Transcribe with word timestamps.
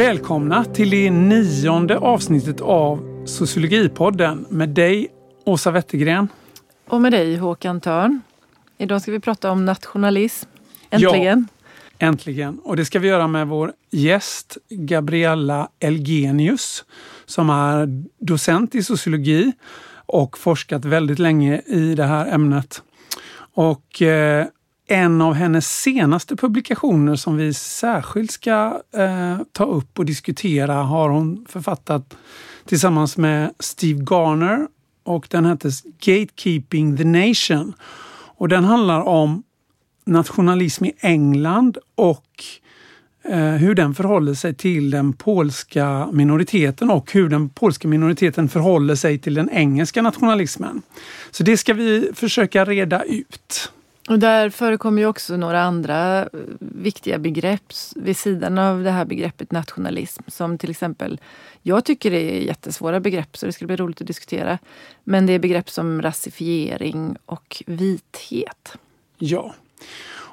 Välkomna 0.00 0.64
till 0.64 0.90
det 0.90 1.10
nionde 1.10 1.98
avsnittet 1.98 2.60
av 2.60 3.24
Sociologipodden 3.26 4.46
med 4.50 4.68
dig 4.68 5.08
Åsa 5.44 5.70
Wettergren. 5.70 6.28
Och 6.88 7.00
med 7.00 7.12
dig 7.12 7.36
Håkan 7.36 7.80
Törn. 7.80 8.20
Idag 8.78 9.02
ska 9.02 9.12
vi 9.12 9.20
prata 9.20 9.50
om 9.50 9.64
nationalism. 9.64 10.48
Äntligen! 10.90 11.48
Ja, 11.98 12.06
äntligen! 12.06 12.58
Och 12.58 12.76
det 12.76 12.84
ska 12.84 12.98
vi 12.98 13.08
göra 13.08 13.26
med 13.26 13.46
vår 13.46 13.72
gäst 13.90 14.58
Gabriella 14.68 15.68
Elgenius 15.80 16.84
som 17.26 17.50
är 17.50 18.04
docent 18.18 18.74
i 18.74 18.82
sociologi 18.82 19.52
och 20.06 20.38
forskat 20.38 20.84
väldigt 20.84 21.18
länge 21.18 21.60
i 21.66 21.94
det 21.94 22.04
här 22.04 22.34
ämnet. 22.34 22.82
Och 23.54 24.02
eh, 24.02 24.46
en 24.90 25.20
av 25.20 25.34
hennes 25.34 25.80
senaste 25.80 26.36
publikationer 26.36 27.16
som 27.16 27.36
vi 27.36 27.54
särskilt 27.54 28.30
ska 28.30 28.80
eh, 28.94 29.38
ta 29.52 29.64
upp 29.64 29.98
och 29.98 30.04
diskutera 30.04 30.74
har 30.74 31.08
hon 31.08 31.46
författat 31.48 32.16
tillsammans 32.64 33.16
med 33.16 33.54
Steve 33.58 34.04
Garner 34.10 34.68
och 35.04 35.26
den 35.30 35.46
heter 35.46 35.72
Gatekeeping 35.98 36.96
the 36.96 37.04
Nation. 37.04 37.74
Och 38.36 38.48
den 38.48 38.64
handlar 38.64 39.00
om 39.00 39.42
nationalism 40.04 40.84
i 40.84 40.92
England 41.00 41.78
och 41.94 42.44
eh, 43.24 43.38
hur 43.38 43.74
den 43.74 43.94
förhåller 43.94 44.34
sig 44.34 44.54
till 44.54 44.90
den 44.90 45.12
polska 45.12 46.08
minoriteten 46.12 46.90
och 46.90 47.12
hur 47.12 47.28
den 47.28 47.48
polska 47.48 47.88
minoriteten 47.88 48.48
förhåller 48.48 48.94
sig 48.94 49.18
till 49.18 49.34
den 49.34 49.50
engelska 49.50 50.02
nationalismen. 50.02 50.82
Så 51.30 51.42
det 51.42 51.56
ska 51.56 51.74
vi 51.74 52.10
försöka 52.14 52.64
reda 52.64 53.02
ut. 53.02 53.72
Och 54.10 54.18
där 54.18 54.50
förekommer 54.50 55.02
ju 55.02 55.08
också 55.08 55.36
några 55.36 55.62
andra 55.62 56.22
eh, 56.22 56.28
viktiga 56.58 57.18
begrepp 57.18 57.72
vid 57.96 58.16
sidan 58.16 58.58
av 58.58 58.82
det 58.82 58.90
här 58.90 59.04
begreppet 59.04 59.52
nationalism. 59.52 60.22
Som 60.26 60.58
till 60.58 60.70
exempel, 60.70 61.20
jag 61.62 61.84
tycker 61.84 62.10
det 62.10 62.36
är 62.36 62.40
jättesvåra 62.40 63.00
begrepp 63.00 63.36
så 63.36 63.46
det 63.46 63.52
skulle 63.52 63.66
bli 63.66 63.76
roligt 63.76 64.00
att 64.00 64.06
diskutera. 64.06 64.58
Men 65.04 65.26
det 65.26 65.32
är 65.32 65.38
begrepp 65.38 65.70
som 65.70 66.02
rasifiering 66.02 67.16
och 67.26 67.62
vithet. 67.66 68.76
Ja. 69.18 69.54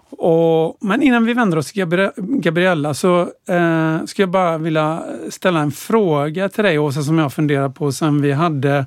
Och, 0.10 0.78
men 0.80 1.02
innan 1.02 1.26
vi 1.26 1.34
vänder 1.34 1.58
oss 1.58 1.72
till 1.72 1.86
Gabriella 2.18 2.94
så 2.94 3.22
eh, 3.50 4.06
skulle 4.06 4.24
jag 4.24 4.30
bara 4.30 4.58
vilja 4.58 5.06
ställa 5.30 5.60
en 5.60 5.72
fråga 5.72 6.50
till 6.50 6.64
dig 6.64 6.80
Åsa 6.80 7.02
som 7.02 7.18
jag 7.18 7.34
funderar 7.34 7.70
på 7.70 7.92
sen 7.92 8.22
vi 8.22 8.32
hade 8.32 8.86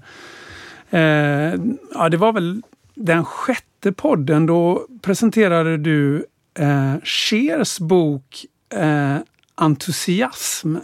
eh, 0.91 1.55
ja, 1.95 2.09
det 2.11 2.17
var 2.17 2.33
väl 2.33 2.62
den 3.01 3.25
sjätte 3.25 3.93
podden, 3.93 4.47
då 4.47 4.87
presenterade 5.03 5.77
du 5.77 6.27
eh, 6.59 6.95
Schers 7.05 7.79
bok 7.79 8.47
eh, 8.75 9.17
Entusiasm. 9.55 10.77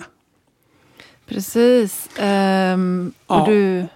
Precis. 1.27 2.09
Um, 2.21 3.13
och 3.27 3.37
ja. 3.37 3.45
du... 3.47 3.87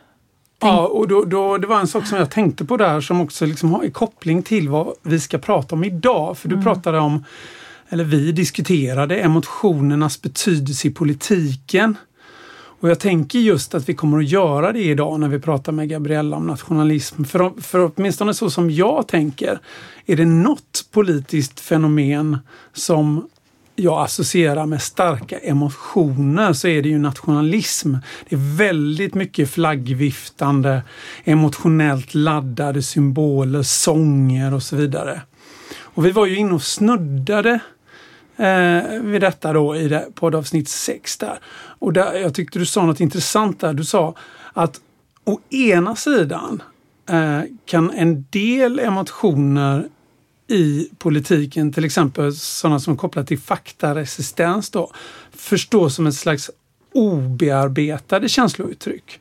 Ja, 0.62 0.87
och 0.87 1.09
då, 1.09 1.25
då, 1.25 1.59
det 1.59 1.67
var 1.67 1.81
en 1.81 1.89
sak 1.89 2.07
som 2.07 2.19
jag 2.19 2.31
tänkte 2.31 2.65
på 2.65 2.77
där 2.77 3.01
som 3.01 3.21
också 3.21 3.47
liksom 3.47 3.73
har 3.73 3.91
koppling 3.91 4.43
till 4.43 4.69
vad 4.69 4.95
vi 5.03 5.21
ska 5.21 5.39
prata 5.39 5.75
om 5.75 5.84
idag. 5.84 6.39
För 6.39 6.49
du 6.49 6.55
mm. 6.55 6.65
pratade 6.65 6.99
om, 6.99 7.25
eller 7.89 8.05
vi 8.05 8.33
diskuterade 8.33 9.21
emotionernas 9.21 10.23
betydelse 10.23 10.89
i 10.89 10.91
politiken. 10.91 11.97
Och 12.81 12.91
jag 12.91 12.98
tänker 12.98 13.39
just 13.39 13.75
att 13.75 13.89
vi 13.89 13.95
kommer 13.95 14.19
att 14.19 14.28
göra 14.28 14.73
det 14.73 14.83
idag 14.83 15.20
när 15.20 15.28
vi 15.28 15.39
pratar 15.39 15.73
med 15.73 15.89
Gabriella 15.89 16.36
om 16.36 16.47
nationalism. 16.47 17.25
För, 17.25 17.61
för 17.61 17.91
åtminstone 17.97 18.34
så 18.34 18.50
som 18.50 18.70
jag 18.70 19.09
tänker, 19.09 19.59
är 20.06 20.17
det 20.17 20.25
något 20.25 20.84
politiskt 20.92 21.61
fenomen 21.61 22.39
som 22.72 23.28
jag 23.77 24.05
associerar 24.05 24.67
med 24.67 24.83
starka 24.83 25.38
emotioner 25.38 26.53
så 26.53 26.69
är 26.69 26.82
det 26.82 26.88
ju 26.88 26.99
nationalism. 26.99 27.94
Det 28.28 28.37
är 28.37 28.56
väldigt 28.56 29.15
mycket 29.15 29.50
flaggviftande, 29.50 30.82
emotionellt 31.25 32.15
laddade 32.15 32.82
symboler, 32.82 33.62
sånger 33.62 34.55
och 34.55 34.62
så 34.62 34.76
vidare. 34.76 35.21
Och 35.81 36.06
vi 36.06 36.10
var 36.10 36.26
ju 36.26 36.37
inne 36.37 36.55
och 36.55 36.62
snuddade 36.62 37.60
eh, 38.41 39.01
vid 39.03 39.21
detta 39.21 39.53
då 39.53 39.77
i 39.77 39.89
det, 39.89 40.06
poddavsnitt 40.15 40.69
6 40.69 41.17
där. 41.17 41.39
Och 41.78 41.93
där, 41.93 42.15
jag 42.15 42.34
tyckte 42.34 42.59
du 42.59 42.67
sa 42.67 42.87
något 42.87 43.01
intressant 43.01 43.61
där. 43.61 43.73
Du 43.73 43.84
sa 43.84 44.15
att 44.53 44.81
å 45.25 45.41
ena 45.51 45.97
sidan 45.97 46.62
eh, 47.09 47.41
kan 47.65 47.91
en 47.91 48.27
del 48.31 48.79
emotioner 48.79 49.89
i 50.49 50.89
politiken, 50.99 51.73
till 51.73 51.84
exempel 51.84 52.34
sådana 52.34 52.81
som 52.81 52.93
är 52.93 52.97
kopplade 52.97 53.29
till 53.29 53.39
faktaresistens 53.39 54.71
då, 54.71 54.93
förstås 55.33 55.95
som 55.95 56.06
ett 56.06 56.15
slags 56.15 56.50
obearbetade 56.93 58.29
känslouttryck. 58.29 59.21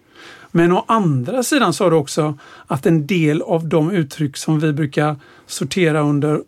Men 0.51 0.71
å 0.71 0.85
andra 0.87 1.43
sidan 1.43 1.73
sa 1.73 1.89
du 1.89 1.95
också 1.95 2.37
att 2.67 2.85
en 2.85 3.07
del 3.07 3.41
av 3.41 3.67
de 3.67 3.91
uttryck 3.91 4.37
som 4.37 4.59
vi 4.59 4.73
brukar 4.73 5.15
sortera 5.47 6.01
under 6.01 6.41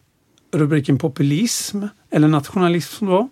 rubriken 0.52 0.98
populism 0.98 1.84
eller 2.10 2.28
nationalism 2.28 3.06
då. 3.06 3.30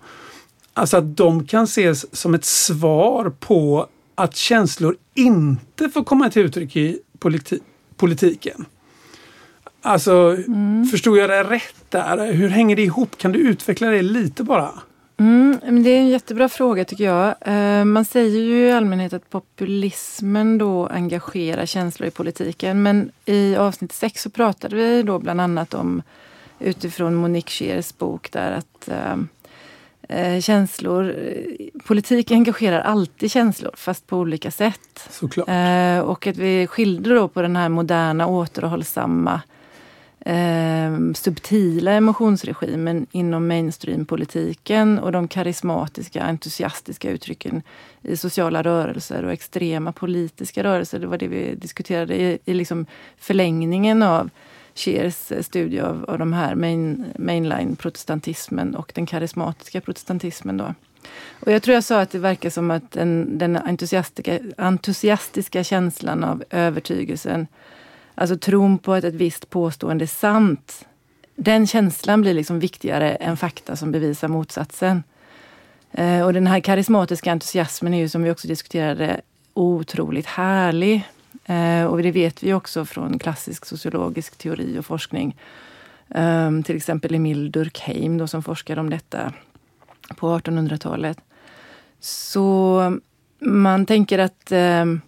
Alltså 0.74 0.98
att 0.98 1.18
de 1.18 1.48
kan 1.48 1.64
ses 1.64 2.16
som 2.16 2.34
ett 2.34 2.46
svar 2.46 3.30
på 3.40 3.88
att 4.16 4.36
känslor 4.36 4.96
inte 5.14 5.90
får 5.90 6.04
komma 6.04 6.30
till 6.30 6.42
uttryck 6.42 6.76
i 6.76 7.00
politi 7.20 7.60
politiken. 7.98 8.66
Alltså, 9.82 10.12
mm. 10.48 10.86
förstod 10.86 11.18
jag 11.18 11.30
det 11.30 11.44
rätt 11.44 11.76
där? 11.90 12.34
Hur 12.34 12.50
hänger 12.50 12.76
det 12.76 12.82
ihop? 12.82 13.18
Kan 13.18 13.32
du 13.32 13.40
utveckla 13.40 13.88
det 13.88 14.02
lite 14.02 14.44
bara? 14.44 14.72
Mm, 15.20 15.84
det 15.84 15.90
är 15.90 16.00
en 16.00 16.10
jättebra 16.10 16.50
fråga 16.50 16.86
tycker 16.86 17.04
jag. 17.04 17.36
Eh, 17.42 17.86
man 17.86 18.06
säger 18.06 18.40
ju 18.40 18.68
i 18.68 18.72
allmänhet 18.72 19.14
att 19.14 19.30
populismen 19.30 20.58
då 20.58 20.88
engagerar 20.88 21.66
känslor 21.66 22.08
i 22.08 22.12
politiken. 22.12 22.84
Men 22.84 23.12
i 23.26 23.56
avsnitt 23.56 23.92
6 23.92 24.22
så 24.22 24.30
pratade 24.30 24.76
vi 24.76 25.04
då 25.04 25.20
bland 25.20 25.42
annat 25.42 25.74
om 25.74 26.02
utifrån 26.60 27.16
Monique 27.16 27.52
Scheers 27.52 27.98
bok 27.98 28.32
där 28.32 28.52
att 28.52 28.88
eh, 28.88 29.16
eh 30.18 30.42
känslor, 30.42 31.16
politik 31.86 32.32
engagerar 32.32 32.82
alltid 32.82 33.32
känslor 33.32 33.72
fast 33.78 34.08
på 34.08 34.18
olika 34.18 34.52
sätt. 34.52 35.10
Eh, 35.48 36.00
och 36.00 36.28
att 36.28 36.38
vi 36.38 36.68
skiljer 36.68 37.16
då 37.16 37.28
på 37.28 37.42
den 37.42 37.56
här 37.56 37.70
moderna 37.70 38.28
återhållsamma 38.28 39.42
eh, 40.20 41.14
subtila 41.16 41.92
emotionsregimen 41.92 43.08
inom 43.12 43.48
mainstreampolitiken 43.48 45.00
och 45.00 45.12
de 45.12 45.28
karismatiska, 45.28 46.24
entusiastiska 46.24 47.10
uttrycken 47.10 47.62
i 48.02 48.18
sociala 48.18 48.62
rörelser 48.62 49.26
och 49.26 49.32
extrema 49.32 49.92
politiska 49.92 50.64
rörelser. 50.64 51.00
Det 51.00 51.08
var 51.08 51.18
det 51.18 51.28
vi 51.28 51.56
diskuterade 51.56 52.16
i, 52.16 52.40
i 52.46 52.54
liksom 52.54 52.86
förlängningen 53.18 54.04
av 54.04 54.30
Scheers 54.80 55.32
eh, 55.32 55.42
studie 55.42 55.80
av, 55.80 56.06
av 56.08 56.20
de 56.20 56.34
här 56.34 56.56
main, 56.56 57.06
mainline-protestantismen 57.18 58.76
och 58.76 58.92
den 58.96 59.06
karismatiska 59.06 59.82
protestantismen. 59.82 60.58
Då. 60.58 60.74
Och 61.40 61.52
jag 61.52 61.64
tror 61.64 61.74
jag 61.74 61.84
sa 61.84 62.02
att 62.02 62.12
det 62.12 62.20
verkar 62.20 62.50
som 62.50 62.72
att 62.72 62.92
den, 62.92 63.38
den 63.38 63.58
entusiastiska, 63.58 64.40
entusiastiska 64.58 65.64
känslan 65.64 66.24
av 66.24 66.44
övertygelsen, 66.50 67.48
alltså 68.16 68.38
tron 68.38 68.78
på 68.78 68.94
att 68.94 69.04
ett 69.04 69.14
visst 69.14 69.50
påstående 69.50 70.06
är 70.06 70.08
sant, 70.08 70.86
den 71.36 71.68
känslan 71.68 72.22
blir 72.22 72.34
liksom 72.34 72.60
viktigare 72.60 73.16
än 73.16 73.38
fakta 73.38 73.76
som 73.76 73.92
bevisar 73.92 74.28
motsatsen. 74.28 75.04
Eh, 75.92 76.26
och 76.26 76.34
den 76.34 76.48
här 76.48 76.60
karismatiska 76.60 77.32
entusiasmen 77.32 77.94
är 77.94 77.98
ju 77.98 78.10
som 78.10 78.24
vi 78.24 78.32
också 78.32 78.48
diskuterade 78.48 79.22
otroligt 79.54 80.26
härlig. 80.26 81.10
Eh, 81.50 81.86
och 81.86 82.04
det 82.04 82.12
vet 82.12 82.44
vi 82.44 82.54
också 82.54 82.86
från 82.86 83.20
klassisk 83.20 83.66
sociologisk 83.66 84.38
teori 84.38 84.80
och 84.80 84.86
forskning. 84.86 85.36
Ehm, 86.10 86.64
till 86.64 86.76
exempel 86.76 87.16
Emil 87.16 87.52
Durkheim 87.52 88.18
då, 88.18 88.28
som 88.28 88.44
forskade 88.44 88.82
om 88.82 88.90
detta 88.90 89.34
på 90.16 90.38
1800-talet. 90.38 91.18
Så 92.00 92.82
man 93.40 93.86
tänker 93.86 94.20
att 94.20 94.52
ehm, 94.52 95.02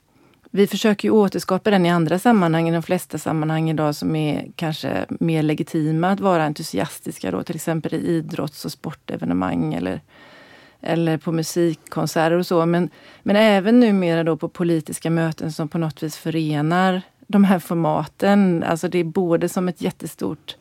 vi 0.52 0.68
försöker 0.68 1.08
ju 1.08 1.12
återskapa 1.12 1.72
den 1.72 1.86
i 1.86 1.90
andra 1.90 2.20
sammanhang, 2.20 2.70
i 2.70 2.72
de 2.72 2.84
flesta 2.84 3.18
sammanhang 3.18 3.70
idag 3.70 3.96
som 3.96 4.16
är 4.16 4.52
kanske 4.56 5.06
mer 5.10 5.44
legitima 5.44 6.10
att 6.10 6.20
vara 6.20 6.44
entusiastiska 6.44 7.32
då, 7.32 7.44
till 7.44 7.56
exempel 7.56 7.94
i 7.94 7.98
idrotts 7.98 8.66
och 8.66 8.72
sportevenemang 8.72 9.74
eller 9.74 10.02
eller 10.82 11.18
på 11.18 11.32
musikkonserter 11.32 12.38
och 12.38 12.48
så. 12.48 12.66
Men, 12.66 12.90
men 13.24 13.36
även 13.36 13.80
numera 13.80 14.24
då 14.24 14.38
på 14.38 14.50
politiska 14.50 15.10
möten 15.10 15.52
som 15.52 15.68
på 15.68 15.78
något 15.78 16.04
vis 16.04 16.18
förenar 16.18 17.02
de 17.28 17.44
här 17.44 17.60
formaten. 17.60 18.64
Alltså 18.64 18.88
det 18.88 19.00
är 19.00 19.04
både 19.04 19.50
som 19.50 19.68
ett 19.68 19.82
jättestort 19.82 20.56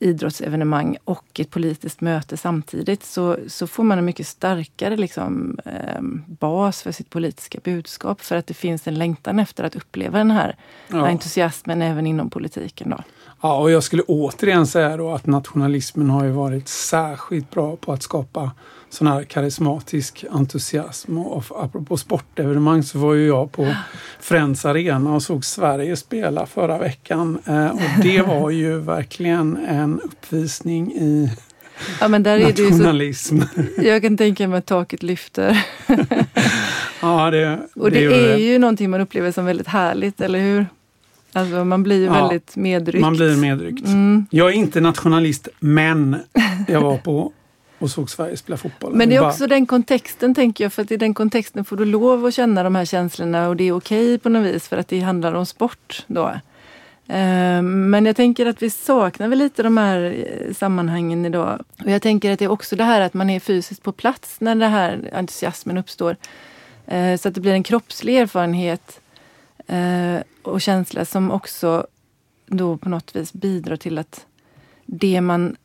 idrottsevenemang 0.00 0.96
och 1.04 1.40
ett 1.40 1.50
politiskt 1.50 2.00
möte 2.00 2.36
samtidigt 2.36 3.04
så, 3.04 3.36
så 3.46 3.66
får 3.66 3.84
man 3.84 3.98
en 3.98 4.04
mycket 4.04 4.26
starkare 4.26 4.96
liksom, 4.96 5.58
eh, 5.64 6.02
bas 6.26 6.82
för 6.82 6.92
sitt 6.92 7.10
politiska 7.10 7.58
budskap. 7.64 8.20
För 8.20 8.36
att 8.36 8.46
det 8.46 8.54
finns 8.54 8.86
en 8.86 8.94
längtan 8.94 9.38
efter 9.38 9.64
att 9.64 9.76
uppleva 9.76 10.18
den 10.18 10.30
här 10.30 10.56
ja. 10.88 11.06
entusiasmen 11.06 11.82
även 11.82 12.06
inom 12.06 12.30
politiken. 12.30 12.90
Då. 12.90 13.02
Ja, 13.42 13.58
och 13.58 13.70
jag 13.70 13.82
skulle 13.82 14.02
återigen 14.02 14.66
säga 14.66 14.96
då 14.96 15.12
att 15.12 15.26
nationalismen 15.26 16.10
har 16.10 16.24
ju 16.24 16.30
varit 16.30 16.68
särskilt 16.68 17.50
bra 17.50 17.76
på 17.76 17.92
att 17.92 18.02
skapa 18.02 18.50
sån 18.90 19.06
här 19.06 19.22
karismatisk 19.24 20.24
entusiasm. 20.30 21.18
Och 21.18 21.44
apropå 21.64 21.96
sportevenemang 21.96 22.82
så 22.82 22.98
var 22.98 23.14
ju 23.14 23.26
jag 23.26 23.52
på 23.52 23.74
Friends 24.20 24.64
Arena 24.64 25.14
och 25.14 25.22
såg 25.22 25.44
Sverige 25.44 25.96
spela 25.96 26.46
förra 26.46 26.78
veckan. 26.78 27.38
Eh, 27.46 27.66
och 27.68 28.02
det 28.02 28.22
var 28.26 28.50
ju 28.50 28.78
verkligen 28.78 29.56
en 29.56 30.00
uppvisning 30.00 30.92
i 30.92 31.30
Ja, 32.00 32.08
men 32.08 32.22
där 32.22 32.38
nationalism. 32.38 33.36
Är 33.36 33.48
det 33.56 33.74
så, 33.76 33.82
jag 33.82 34.02
kan 34.02 34.16
tänka 34.16 34.48
mig 34.48 34.58
att 34.58 34.66
taket 34.66 35.02
lyfter. 35.02 35.66
ja, 37.00 37.30
det, 37.30 37.60
och 37.74 37.90
det, 37.90 38.08
det 38.08 38.14
är 38.14 38.28
det. 38.28 38.42
ju 38.42 38.58
någonting 38.58 38.90
man 38.90 39.00
upplever 39.00 39.32
som 39.32 39.44
väldigt 39.44 39.66
härligt, 39.66 40.20
eller 40.20 40.38
hur? 40.38 40.66
Alltså 41.32 41.64
man 41.64 41.82
blir 41.82 41.96
ju 41.96 42.04
ja, 42.04 42.12
väldigt 42.12 42.56
medryckt. 42.56 43.00
Man 43.00 43.16
blir 43.16 43.36
medryckt. 43.36 43.86
Mm. 43.86 44.26
Jag 44.30 44.48
är 44.48 44.52
inte 44.52 44.80
nationalist, 44.80 45.48
men 45.60 46.16
jag 46.68 46.80
var 46.80 46.98
på 46.98 47.32
och 47.80 47.90
såg 47.90 48.10
Sverige 48.10 48.36
spela 48.36 48.56
fotboll. 48.56 48.94
Men 48.94 49.08
det 49.08 49.16
är 49.16 49.28
också 49.28 49.46
den 49.46 49.66
kontexten 49.66 50.34
tänker 50.34 50.64
jag, 50.64 50.72
för 50.72 50.82
att 50.82 50.90
i 50.90 50.96
den 50.96 51.14
kontexten 51.14 51.64
får 51.64 51.76
du 51.76 51.84
lov 51.84 52.26
att 52.26 52.34
känna 52.34 52.62
de 52.62 52.74
här 52.74 52.84
känslorna 52.84 53.48
och 53.48 53.56
det 53.56 53.64
är 53.64 53.72
okej 53.72 54.06
okay 54.06 54.18
på 54.18 54.28
något 54.28 54.46
vis 54.46 54.68
för 54.68 54.76
att 54.76 54.88
det 54.88 55.00
handlar 55.00 55.34
om 55.34 55.46
sport 55.46 56.04
då. 56.06 56.32
Ehm, 57.08 57.90
men 57.90 58.06
jag 58.06 58.16
tänker 58.16 58.46
att 58.46 58.62
vi 58.62 58.70
saknar 58.70 59.28
väl 59.28 59.38
lite 59.38 59.62
de 59.62 59.76
här 59.76 60.26
eh, 60.26 60.54
sammanhangen 60.54 61.26
idag. 61.26 61.64
Och 61.84 61.90
jag 61.90 62.02
tänker 62.02 62.32
att 62.32 62.38
det 62.38 62.44
är 62.44 62.50
också 62.50 62.76
det 62.76 62.84
här 62.84 63.00
att 63.00 63.14
man 63.14 63.30
är 63.30 63.40
fysiskt 63.40 63.82
på 63.82 63.92
plats 63.92 64.40
när 64.40 64.54
den 64.54 64.70
här 64.70 65.10
entusiasmen 65.12 65.78
uppstår. 65.78 66.16
Ehm, 66.86 67.18
så 67.18 67.28
att 67.28 67.34
det 67.34 67.40
blir 67.40 67.52
en 67.52 67.62
kroppslig 67.62 68.16
erfarenhet 68.16 69.00
eh, 69.66 70.16
och 70.42 70.60
känsla 70.60 71.04
som 71.04 71.30
också 71.30 71.86
då 72.46 72.76
på 72.76 72.88
något 72.88 73.16
vis 73.16 73.32
bidrar 73.32 73.76
till 73.76 73.98
att 73.98 74.26
det 74.86 75.20
man 75.20 75.56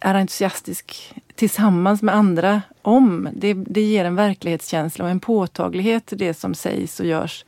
är 0.00 0.14
entusiastisk 0.14 1.14
tillsammans 1.38 2.02
med 2.02 2.14
andra 2.14 2.62
om, 2.82 3.28
det, 3.32 3.54
det 3.54 3.80
ger 3.80 4.04
en 4.04 4.14
verklighetskänsla 4.14 5.04
och 5.04 5.10
en 5.10 5.20
påtaglighet 5.20 6.06
till 6.06 6.18
det 6.18 6.34
som 6.34 6.54
sägs 6.54 7.00
och 7.00 7.06
görs. 7.06 7.44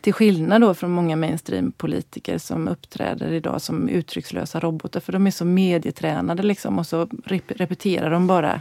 Till 0.00 0.12
skillnad 0.12 0.60
då 0.60 0.74
från 0.74 0.90
många 0.90 1.16
mainstream-politiker 1.16 2.38
som 2.38 2.68
uppträder 2.68 3.32
idag 3.32 3.62
som 3.62 3.88
uttryckslösa 3.88 4.60
robotar, 4.60 5.00
för 5.00 5.12
de 5.12 5.26
är 5.26 5.30
så 5.30 5.44
medietränade 5.44 6.42
liksom 6.42 6.78
och 6.78 6.86
så 6.86 7.08
repeterar 7.46 8.10
de 8.10 8.26
bara 8.26 8.60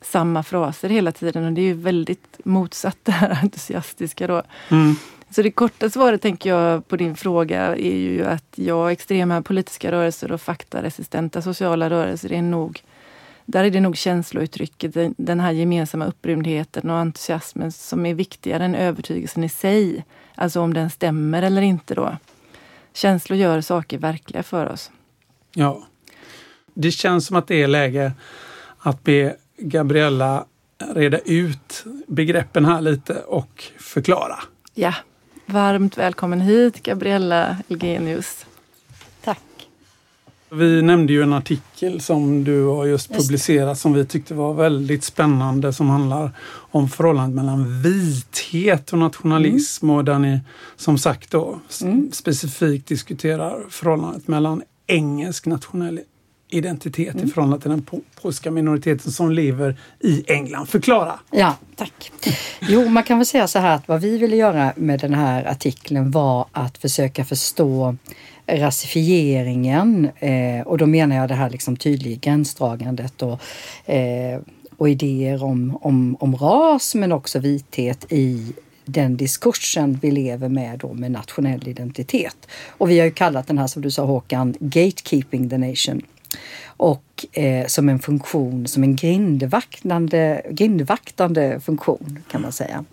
samma 0.00 0.42
fraser 0.42 0.88
hela 0.88 1.12
tiden 1.12 1.44
och 1.44 1.52
det 1.52 1.60
är 1.60 1.66
ju 1.66 1.74
väldigt 1.74 2.40
motsatt 2.44 2.98
det 3.02 3.12
här 3.12 3.38
entusiastiska 3.42 4.26
då. 4.26 4.42
Mm. 4.68 4.94
Så 5.30 5.42
det 5.42 5.50
korta 5.50 5.90
svaret 5.90 6.22
tänker 6.22 6.50
jag 6.50 6.88
på 6.88 6.96
din 6.96 7.16
fråga 7.16 7.76
är 7.76 7.96
ju 7.96 8.24
att 8.24 8.52
ja, 8.54 8.92
extrema 8.92 9.42
politiska 9.42 9.92
rörelser 9.92 10.32
och 10.32 10.40
faktaresistenta 10.40 11.42
sociala 11.42 11.90
rörelser 11.90 12.32
är 12.32 12.42
nog 12.42 12.82
där 13.52 13.64
är 13.64 13.70
det 13.70 13.80
nog 13.80 13.96
känslouttrycket, 13.96 14.96
den 15.16 15.40
här 15.40 15.52
gemensamma 15.52 16.06
upprymdheten 16.06 16.90
och 16.90 16.96
entusiasmen 16.96 17.72
som 17.72 18.06
är 18.06 18.14
viktigare 18.14 18.64
än 18.64 18.74
övertygelsen 18.74 19.44
i 19.44 19.48
sig. 19.48 20.04
Alltså 20.34 20.60
om 20.60 20.74
den 20.74 20.90
stämmer 20.90 21.42
eller 21.42 21.62
inte 21.62 21.94
då. 21.94 22.16
Känslor 22.92 23.38
gör 23.38 23.60
saker 23.60 23.98
verkliga 23.98 24.42
för 24.42 24.66
oss. 24.66 24.90
Ja. 25.54 25.86
Det 26.74 26.90
känns 26.90 27.26
som 27.26 27.36
att 27.36 27.46
det 27.46 27.62
är 27.62 27.68
läge 27.68 28.12
att 28.78 29.02
be 29.02 29.36
Gabriella 29.58 30.46
reda 30.94 31.18
ut 31.18 31.84
begreppen 32.06 32.64
här 32.64 32.80
lite 32.80 33.14
och 33.14 33.64
förklara. 33.78 34.38
Ja, 34.74 34.94
varmt 35.46 35.98
välkommen 35.98 36.40
hit 36.40 36.82
Gabriella 36.82 37.56
Elgenius. 37.68 38.46
Vi 40.54 40.82
nämnde 40.82 41.12
ju 41.12 41.22
en 41.22 41.32
artikel 41.32 42.00
som 42.00 42.44
du 42.44 42.64
har 42.64 42.86
just, 42.86 43.12
publicerat 43.12 43.78
som 43.78 43.92
vi 43.92 44.06
tyckte 44.06 44.34
var 44.34 44.54
väldigt 44.54 45.04
spännande 45.04 45.72
som 45.72 45.88
handlar 45.90 46.30
om 46.70 46.88
förhållandet 46.88 47.36
mellan 47.36 47.82
vithet 47.82 48.92
och 48.92 48.98
nationalism 48.98 49.86
mm. 49.86 49.96
och 49.96 50.04
där 50.04 50.18
ni 50.18 50.40
som 50.76 50.98
sagt 50.98 51.30
då 51.30 51.60
mm. 51.82 52.10
specifikt 52.12 52.88
diskuterar 52.88 53.60
förhållandet 53.70 54.28
mellan 54.28 54.62
engelsk 54.86 55.46
nationell 55.46 56.00
identitet 56.48 57.14
mm. 57.14 57.26
i 57.26 57.30
förhållande 57.30 57.62
till 57.62 57.70
den 57.70 57.86
polska 58.22 58.50
minoriteten 58.50 59.12
som 59.12 59.30
lever 59.30 59.76
i 60.00 60.24
England. 60.26 60.66
Förklara! 60.66 61.18
Ja, 61.30 61.56
tack. 61.76 62.12
Jo, 62.60 62.88
man 62.88 63.02
kan 63.02 63.18
väl 63.18 63.26
säga 63.26 63.48
så 63.48 63.58
här 63.58 63.74
att 63.76 63.88
vad 63.88 64.00
vi 64.00 64.18
ville 64.18 64.36
göra 64.36 64.72
med 64.76 65.00
den 65.00 65.14
här 65.14 65.44
artikeln 65.44 66.10
var 66.10 66.46
att 66.52 66.78
försöka 66.78 67.24
förstå 67.24 67.96
rasifieringen 68.46 70.10
eh, 70.18 70.66
och 70.66 70.78
då 70.78 70.86
menar 70.86 71.16
jag 71.16 71.28
det 71.28 71.34
här 71.34 71.50
liksom 71.50 71.76
tydliga 71.76 72.18
gränsdragandet 72.22 73.22
och, 73.22 73.40
eh, 73.92 74.40
och 74.76 74.88
idéer 74.88 75.44
om, 75.44 75.78
om, 75.80 76.16
om 76.20 76.36
ras 76.36 76.94
men 76.94 77.12
också 77.12 77.38
vithet 77.38 78.12
i 78.12 78.52
den 78.84 79.16
diskursen 79.16 79.98
vi 80.02 80.10
lever 80.10 80.48
med 80.48 80.78
då 80.78 80.92
med 80.92 81.10
nationell 81.10 81.68
identitet. 81.68 82.36
Och 82.68 82.90
vi 82.90 82.98
har 82.98 83.06
ju 83.06 83.12
kallat 83.12 83.46
den 83.46 83.58
här 83.58 83.66
som 83.66 83.82
du 83.82 83.90
sa 83.90 84.04
Håkan, 84.04 84.54
Gatekeeping 84.60 85.50
the 85.50 85.58
Nation. 85.58 86.02
Och 86.64 87.26
eh, 87.32 87.66
som 87.66 87.88
en 87.88 87.98
funktion, 87.98 88.66
som 88.66 88.82
en 88.82 88.96
grindvaktande, 88.96 90.42
grindvaktande 90.50 91.60
funktion 91.60 92.18
kan 92.30 92.42
man 92.42 92.52
säga. 92.52 92.84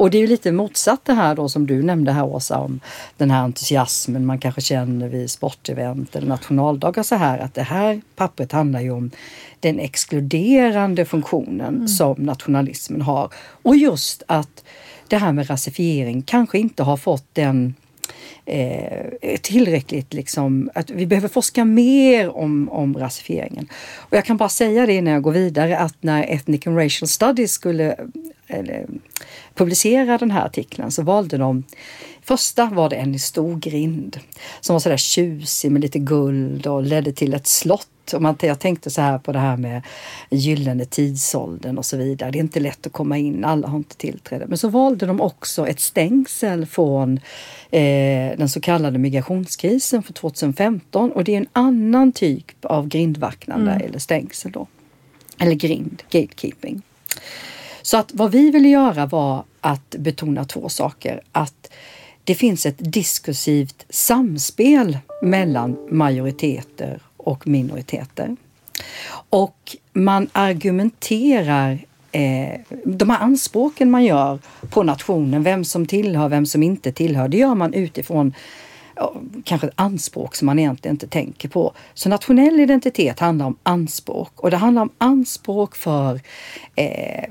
Och 0.00 0.10
det 0.10 0.18
är 0.18 0.20
ju 0.20 0.26
lite 0.26 0.52
motsatt 0.52 1.04
det 1.04 1.12
här 1.12 1.34
då 1.34 1.48
som 1.48 1.66
du 1.66 1.82
nämnde 1.82 2.12
här 2.12 2.24
Åsa 2.24 2.58
om 2.58 2.80
den 3.16 3.30
här 3.30 3.42
entusiasmen 3.42 4.26
man 4.26 4.38
kanske 4.38 4.60
känner 4.60 5.08
vid 5.08 5.30
sportevent 5.30 6.16
eller 6.16 6.26
nationaldagar 6.26 7.02
så 7.02 7.14
här 7.14 7.38
att 7.38 7.54
det 7.54 7.62
här 7.62 8.00
pappret 8.16 8.52
handlar 8.52 8.80
ju 8.80 8.90
om 8.90 9.10
den 9.60 9.78
exkluderande 9.78 11.04
funktionen 11.04 11.74
mm. 11.74 11.88
som 11.88 12.22
nationalismen 12.22 13.02
har. 13.02 13.32
Och 13.62 13.76
just 13.76 14.22
att 14.26 14.64
det 15.08 15.16
här 15.16 15.32
med 15.32 15.50
rasifiering 15.50 16.22
kanske 16.22 16.58
inte 16.58 16.82
har 16.82 16.96
fått 16.96 17.26
den 17.32 17.74
eh, 18.50 19.36
tillräckligt 19.40 20.14
liksom, 20.14 20.70
att 20.74 20.90
vi 20.90 21.06
behöver 21.06 21.28
forska 21.28 21.64
mer 21.64 22.36
om, 22.36 22.68
om 22.68 22.98
rasifieringen. 22.98 23.68
Och 23.96 24.16
jag 24.16 24.24
kan 24.24 24.36
bara 24.36 24.48
säga 24.48 24.86
det 24.86 24.92
innan 24.92 25.12
jag 25.12 25.22
går 25.22 25.32
vidare 25.32 25.78
att 25.78 25.96
när 26.00 26.22
Ethnic 26.22 26.66
and 26.66 26.76
Racial 26.76 27.08
Studies 27.08 27.52
skulle 27.52 27.96
eller, 28.46 28.86
publicera 29.54 30.18
den 30.18 30.30
här 30.30 30.46
artikeln 30.46 30.90
så 30.90 31.02
valde 31.02 31.36
de 31.36 31.64
Första 32.22 32.66
var 32.66 32.88
det 32.88 32.96
en 32.96 33.18
stor 33.18 33.56
grind 33.56 34.20
som 34.60 34.74
var 34.74 34.80
sådär 34.80 34.96
tjusig 34.96 35.72
med 35.72 35.82
lite 35.82 35.98
guld 35.98 36.66
och 36.66 36.82
ledde 36.82 37.12
till 37.12 37.34
ett 37.34 37.46
slott. 37.46 37.88
Och 38.14 38.22
man, 38.22 38.36
jag 38.40 38.58
tänkte 38.58 38.90
så 38.90 39.00
här 39.00 39.18
på 39.18 39.32
det 39.32 39.38
här 39.38 39.56
med 39.56 39.82
gyllene 40.30 40.84
tidsåldern 40.84 41.78
och 41.78 41.84
så 41.84 41.96
vidare. 41.96 42.30
Det 42.30 42.38
är 42.38 42.40
inte 42.40 42.60
lätt 42.60 42.86
att 42.86 42.92
komma 42.92 43.18
in, 43.18 43.44
alla 43.44 43.68
har 43.68 43.76
inte 43.76 43.96
tillträde. 43.96 44.46
Men 44.46 44.58
så 44.58 44.68
valde 44.68 45.06
de 45.06 45.20
också 45.20 45.66
ett 45.66 45.80
stängsel 45.80 46.66
från 46.66 47.20
eh, 47.70 48.38
den 48.38 48.48
så 48.48 48.60
kallade 48.60 48.98
migrationskrisen 48.98 50.02
för 50.02 50.12
2015 50.12 51.12
och 51.12 51.24
det 51.24 51.34
är 51.34 51.38
en 51.38 51.48
annan 51.52 52.12
typ 52.12 52.64
av 52.64 52.88
grindvaktnande 52.88 53.72
mm. 53.72 53.86
eller 53.86 53.98
stängsel 53.98 54.52
då. 54.52 54.66
Eller 55.38 55.54
grind, 55.54 56.02
gatekeeping. 56.10 56.82
Så 57.82 57.96
att 57.96 58.10
vad 58.14 58.30
vi 58.30 58.50
ville 58.50 58.68
göra 58.68 59.06
var 59.06 59.44
att 59.60 59.90
betona 59.98 60.44
två 60.44 60.68
saker. 60.68 61.20
Att 61.32 61.70
det 62.24 62.34
finns 62.34 62.66
ett 62.66 62.92
diskursivt 62.92 63.86
samspel 63.88 64.98
mellan 65.22 65.76
majoriteter 65.90 67.00
och 67.30 67.46
minoriteter. 67.46 68.36
Och 69.30 69.76
man 69.92 70.28
argumenterar 70.32 71.78
eh, 72.12 72.60
de 72.84 73.10
här 73.10 73.18
anspråken 73.18 73.90
man 73.90 74.04
gör 74.04 74.38
på 74.70 74.82
nationen, 74.82 75.42
vem 75.42 75.64
som 75.64 75.86
tillhör, 75.86 76.28
vem 76.28 76.46
som 76.46 76.62
inte 76.62 76.92
tillhör, 76.92 77.28
det 77.28 77.36
gör 77.36 77.54
man 77.54 77.74
utifrån 77.74 78.34
kanske 79.44 79.66
ett 79.66 79.72
anspråk 79.76 80.36
som 80.36 80.46
man 80.46 80.58
egentligen 80.58 80.94
inte 80.94 81.06
tänker 81.06 81.48
på. 81.48 81.72
Så 81.94 82.08
nationell 82.08 82.60
identitet 82.60 83.20
handlar 83.20 83.46
om 83.46 83.56
anspråk 83.62 84.40
och 84.40 84.50
det 84.50 84.56
handlar 84.56 84.82
om 84.82 84.90
anspråk 84.98 85.76
för 85.76 86.20
eh, 86.74 87.24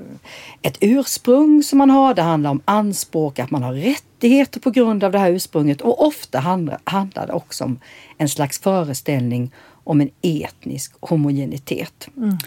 ett 0.62 0.78
ursprung 0.80 1.62
som 1.62 1.78
man 1.78 1.90
har. 1.90 2.14
Det 2.14 2.22
handlar 2.22 2.50
om 2.50 2.62
anspråk 2.64 3.38
att 3.38 3.50
man 3.50 3.62
har 3.62 3.72
rättigheter 3.72 4.60
på 4.60 4.70
grund 4.70 5.04
av 5.04 5.12
det 5.12 5.18
här 5.18 5.30
ursprunget 5.30 5.80
och 5.80 6.06
ofta 6.06 6.38
handlar, 6.38 6.78
handlar 6.84 7.26
det 7.26 7.32
också 7.32 7.64
om 7.64 7.78
en 8.18 8.28
slags 8.28 8.60
föreställning 8.60 9.50
om 9.84 10.00
en 10.00 10.10
etnisk 10.22 10.92
homogenitet. 11.00 12.08
Mm. 12.16 12.38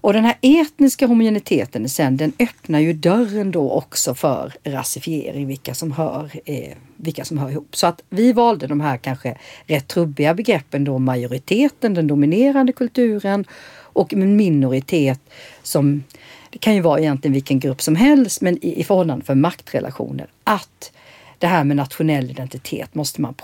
Och 0.00 0.12
den 0.12 0.24
här 0.24 0.36
etniska 0.40 1.06
homogeniteten 1.06 1.88
sen, 1.88 2.16
den 2.16 2.32
öppnar 2.38 2.78
ju 2.78 2.92
dörren 2.92 3.50
då 3.50 3.70
också 3.70 4.14
för 4.14 4.52
rasifiering, 4.64 5.46
vilka 5.46 5.74
som 5.74 5.92
hör, 5.92 6.30
eh, 6.44 6.72
vilka 6.96 7.24
som 7.24 7.38
hör 7.38 7.50
ihop. 7.50 7.76
Så 7.76 7.86
att 7.86 8.02
vi 8.10 8.32
valde 8.32 8.66
de 8.66 8.80
här 8.80 8.96
kanske 8.96 9.38
rätt 9.66 9.88
trubbiga 9.88 10.34
begreppen 10.34 10.84
då 10.84 10.98
majoriteten, 10.98 11.94
den 11.94 12.06
dominerande 12.06 12.72
kulturen 12.72 13.44
och 13.80 14.12
en 14.12 14.36
minoritet 14.36 15.20
som 15.62 16.02
det 16.50 16.58
kan 16.58 16.74
ju 16.74 16.80
vara 16.80 17.00
egentligen 17.00 17.32
vilken 17.32 17.60
grupp 17.60 17.82
som 17.82 17.96
helst, 17.96 18.40
men 18.40 18.64
i, 18.64 18.80
i 18.80 18.84
förhållande 18.84 19.24
för 19.24 19.34
maktrelationer. 19.34 20.26
Att 20.44 20.92
det 21.38 21.46
här 21.46 21.64
med 21.64 21.76
nationell 21.76 22.30
identitet 22.30 22.94
måste 22.94 23.20
man 23.20 23.34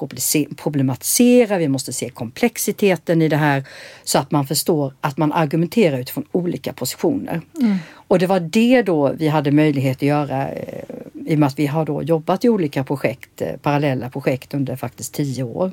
problematisera, 0.56 1.58
vi 1.58 1.68
måste 1.68 1.92
se 1.92 2.08
komplexiteten 2.08 3.22
i 3.22 3.28
det 3.28 3.36
här 3.36 3.64
så 4.04 4.18
att 4.18 4.30
man 4.30 4.46
förstår 4.46 4.94
att 5.00 5.16
man 5.16 5.32
argumenterar 5.32 5.98
utifrån 5.98 6.24
olika 6.32 6.72
positioner. 6.72 7.40
Mm. 7.60 7.76
Och 7.92 8.18
det 8.18 8.26
var 8.26 8.40
det 8.40 8.82
då 8.82 9.12
vi 9.12 9.28
hade 9.28 9.50
möjlighet 9.50 9.96
att 9.96 10.02
göra 10.02 10.48
eh, 10.48 10.84
i 11.26 11.34
och 11.34 11.38
med 11.38 11.46
att 11.46 11.58
vi 11.58 11.66
har 11.66 11.84
då 11.86 12.02
jobbat 12.02 12.44
i 12.44 12.48
olika 12.48 12.84
projekt, 12.84 13.42
eh, 13.42 13.56
parallella 13.62 14.10
projekt 14.10 14.54
under 14.54 14.76
faktiskt 14.76 15.14
tio 15.14 15.42
år. 15.42 15.72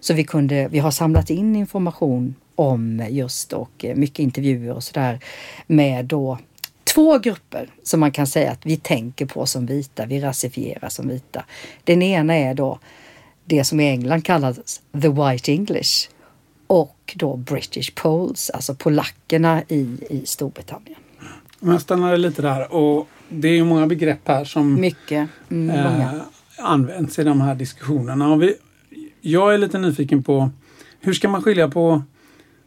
Så 0.00 0.14
vi, 0.14 0.24
kunde, 0.24 0.68
vi 0.68 0.78
har 0.78 0.90
samlat 0.90 1.30
in 1.30 1.56
information 1.56 2.34
om 2.54 3.06
just 3.10 3.52
och 3.52 3.84
eh, 3.84 3.96
mycket 3.96 4.18
intervjuer 4.18 4.72
och 4.72 4.84
sådär 4.84 5.20
med 5.66 6.04
då 6.04 6.38
två 6.94 7.18
grupper 7.18 7.68
som 7.82 8.00
man 8.00 8.12
kan 8.12 8.26
säga 8.26 8.50
att 8.50 8.66
vi 8.66 8.76
tänker 8.76 9.26
på 9.26 9.46
som 9.46 9.66
vita, 9.66 10.06
vi 10.06 10.20
rasifierar 10.20 10.88
som 10.88 11.08
vita. 11.08 11.44
Den 11.84 12.02
ena 12.02 12.34
är 12.34 12.54
då 12.54 12.78
det 13.44 13.64
som 13.64 13.80
i 13.80 13.88
England 13.88 14.24
kallas 14.24 14.80
the 14.92 15.08
white 15.08 15.52
English 15.52 16.08
och 16.66 17.14
då 17.16 17.36
British 17.36 17.94
Poles, 17.94 18.50
alltså 18.50 18.74
polackerna 18.74 19.62
i, 19.68 19.98
i 20.10 20.22
Storbritannien. 20.26 20.98
Om 21.60 21.68
jag 21.68 21.80
stannar 21.80 22.16
lite 22.16 22.42
där 22.42 22.72
och 22.74 23.08
det 23.28 23.48
är 23.48 23.52
ju 23.52 23.64
många 23.64 23.86
begrepp 23.86 24.28
här 24.28 24.44
som 24.44 24.80
Mycket. 24.80 25.28
Mm, 25.50 26.00
eh, 26.00 26.20
används 26.58 27.18
i 27.18 27.24
de 27.24 27.40
här 27.40 27.54
diskussionerna. 27.54 28.32
Och 28.32 28.42
vi, 28.42 28.54
jag 29.20 29.54
är 29.54 29.58
lite 29.58 29.78
nyfiken 29.78 30.22
på 30.22 30.50
hur 31.00 31.12
ska 31.12 31.28
man 31.28 31.42
skilja 31.42 31.68
på 31.68 32.02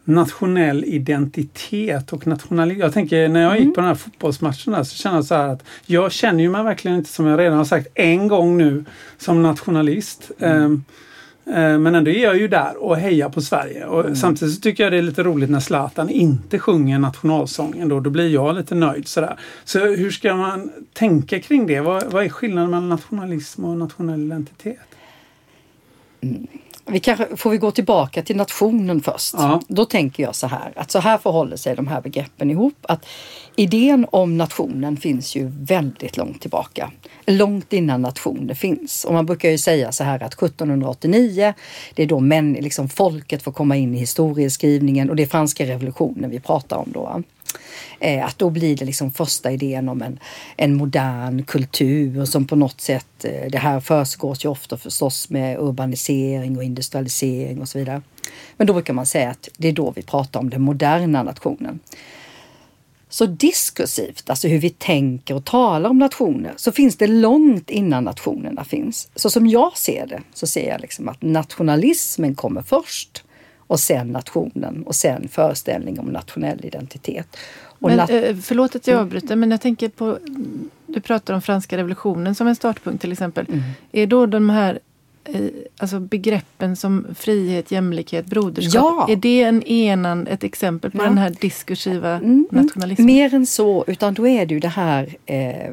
nationell 0.03 0.83
identitet 0.83 2.13
och 2.13 2.27
nationalitet. 2.27 2.79
Jag 2.79 2.93
tänker 2.93 3.29
när 3.29 3.41
jag 3.41 3.53
gick 3.53 3.61
mm. 3.61 3.73
på 3.73 3.81
den 3.81 3.87
här 3.87 3.95
fotbollsmatchen 3.95 4.85
så 4.85 4.95
kände 4.95 5.17
jag 5.17 5.25
så 5.25 5.35
att 5.35 5.63
jag 5.85 6.11
känner 6.11 6.43
ju 6.43 6.49
mig 6.49 6.63
verkligen 6.63 6.97
inte 6.97 7.09
som 7.09 7.25
jag 7.25 7.39
redan 7.39 7.57
har 7.57 7.65
sagt 7.65 7.87
en 7.93 8.27
gång 8.27 8.57
nu 8.57 8.85
som 9.17 9.43
nationalist. 9.43 10.31
Mm. 10.39 10.83
Um, 11.45 11.83
men 11.83 11.95
ändå 11.95 12.11
är 12.11 12.23
jag 12.23 12.37
ju 12.37 12.47
där 12.47 12.83
och 12.83 12.97
hejar 12.97 13.29
på 13.29 13.41
Sverige. 13.41 13.85
Och 13.85 13.99
mm. 13.99 14.15
Samtidigt 14.15 14.55
så 14.55 14.61
tycker 14.61 14.83
jag 14.83 14.93
det 14.93 14.97
är 14.97 15.01
lite 15.01 15.23
roligt 15.23 15.49
när 15.49 15.59
Zlatan 15.59 16.09
inte 16.09 16.59
sjunger 16.59 16.99
nationalsången. 16.99 17.89
Då, 17.89 17.99
då 17.99 18.09
blir 18.09 18.29
jag 18.29 18.55
lite 18.55 18.75
nöjd. 18.75 19.07
Sådär. 19.07 19.39
Så 19.63 19.79
hur 19.79 20.11
ska 20.11 20.35
man 20.35 20.71
tänka 20.93 21.39
kring 21.39 21.67
det? 21.67 21.79
Vad, 21.79 22.03
vad 22.11 22.25
är 22.25 22.29
skillnaden 22.29 22.69
mellan 22.69 22.89
nationalism 22.89 23.65
och 23.65 23.77
nationell 23.77 24.23
identitet? 24.23 24.77
Mm. 26.21 26.47
Vi 26.85 26.99
kanske, 26.99 27.37
får 27.37 27.49
vi 27.49 27.57
gå 27.57 27.71
tillbaka 27.71 28.21
till 28.21 28.35
nationen 28.35 29.01
först? 29.01 29.33
Ja. 29.37 29.61
Då 29.67 29.85
tänker 29.85 30.23
jag 30.23 30.35
så 30.35 30.47
här 30.47 30.73
att 30.75 30.91
så 30.91 30.99
här 30.99 31.17
förhåller 31.17 31.57
sig 31.57 31.75
de 31.75 31.87
här 31.87 32.01
begreppen 32.01 32.51
ihop. 32.51 32.77
Att 32.81 33.05
idén 33.55 34.05
om 34.11 34.37
nationen 34.37 34.97
finns 34.97 35.35
ju 35.35 35.51
väldigt 35.59 36.17
långt 36.17 36.41
tillbaka. 36.41 36.91
Långt 37.25 37.73
innan 37.73 38.01
nationer 38.01 38.53
finns. 38.53 39.05
Och 39.05 39.13
man 39.13 39.25
brukar 39.25 39.49
ju 39.49 39.57
säga 39.57 39.91
så 39.91 40.03
här 40.03 40.23
att 40.23 40.33
1789, 40.33 41.53
det 41.93 42.03
är 42.03 42.07
då 42.07 42.19
män, 42.19 42.53
liksom 42.53 42.89
folket 42.89 43.43
får 43.43 43.51
komma 43.51 43.75
in 43.75 43.95
i 43.95 43.97
historieskrivningen 43.97 45.09
och 45.09 45.15
det 45.15 45.23
är 45.23 45.27
franska 45.27 45.65
revolutionen 45.65 46.29
vi 46.29 46.39
pratar 46.39 46.77
om 46.77 46.91
då. 46.93 47.23
Eh, 47.99 48.25
att 48.25 48.39
då 48.39 48.49
blir 48.49 48.75
det 48.77 48.85
liksom 48.85 49.11
första 49.11 49.51
idén 49.51 49.89
om 49.89 50.01
en, 50.01 50.19
en 50.57 50.75
modern 50.75 51.43
kultur 51.43 52.25
som 52.25 52.47
på 52.47 52.55
något 52.55 52.81
sätt, 52.81 53.25
eh, 53.25 53.51
det 53.51 53.57
här 53.57 53.79
försiggår 53.79 54.37
ju 54.39 54.49
ofta 54.49 54.77
förstås 54.77 55.29
med 55.29 55.59
urbanisering 55.59 56.57
och 56.57 56.63
industrialisering 56.63 57.61
och 57.61 57.69
så 57.69 57.77
vidare. 57.77 58.01
Men 58.57 58.67
då 58.67 58.73
brukar 58.73 58.93
man 58.93 59.05
säga 59.05 59.29
att 59.29 59.49
det 59.57 59.67
är 59.67 59.73
då 59.73 59.91
vi 59.95 60.01
pratar 60.01 60.39
om 60.39 60.49
den 60.49 60.61
moderna 60.61 61.23
nationen. 61.23 61.79
Så 63.09 63.25
diskursivt, 63.25 64.29
alltså 64.29 64.47
hur 64.47 64.59
vi 64.59 64.69
tänker 64.69 65.35
och 65.35 65.45
talar 65.45 65.89
om 65.89 65.97
nationer, 65.97 66.53
så 66.55 66.71
finns 66.71 66.95
det 66.95 67.07
långt 67.07 67.69
innan 67.69 68.03
nationerna 68.03 68.63
finns. 68.63 69.09
Så 69.15 69.29
som 69.29 69.47
jag 69.47 69.77
ser 69.77 70.07
det, 70.07 70.21
så 70.33 70.47
ser 70.47 70.69
jag 70.69 70.81
liksom 70.81 71.09
att 71.09 71.21
nationalismen 71.21 72.35
kommer 72.35 72.61
först 72.61 73.22
och 73.73 73.79
sen 73.79 74.07
nationen 74.07 74.83
och 74.83 74.95
sen 74.95 75.27
föreställning 75.27 75.99
om 75.99 76.05
nationell 76.05 76.65
identitet. 76.65 77.37
Och 77.65 77.89
men, 77.89 77.99
eh, 77.99 78.35
förlåt 78.35 78.75
att 78.75 78.87
jag 78.87 78.93
mm. 78.93 79.05
avbryter, 79.05 79.35
men 79.35 79.51
jag 79.51 79.61
tänker 79.61 79.89
på... 79.89 80.17
Du 80.87 81.01
pratar 81.01 81.33
om 81.33 81.41
franska 81.41 81.77
revolutionen 81.77 82.35
som 82.35 82.47
en 82.47 82.55
startpunkt 82.55 83.01
till 83.01 83.11
exempel. 83.11 83.45
Mm. 83.49 83.61
Är 83.91 84.07
då 84.07 84.25
de 84.25 84.49
här 84.49 84.79
eh, 85.23 85.41
alltså 85.77 85.99
begreppen 85.99 86.75
som 86.75 87.07
frihet, 87.15 87.71
jämlikhet, 87.71 88.25
broderskap. 88.25 89.05
Ja. 89.07 89.13
Är 89.13 89.15
det 89.15 89.43
en 89.43 89.63
enan, 89.63 90.27
ett 90.27 90.43
exempel 90.43 90.91
på 90.91 90.97
ja. 90.97 91.03
den 91.03 91.17
här 91.17 91.35
diskursiva 91.41 92.15
mm, 92.15 92.25
mm. 92.25 92.47
nationalismen? 92.49 93.05
Mer 93.05 93.33
än 93.33 93.45
så, 93.45 93.85
utan 93.87 94.13
då 94.13 94.27
är 94.27 94.45
det 94.45 94.53
ju 94.53 94.59
det 94.59 94.67
här 94.67 95.15
eh, 95.25 95.65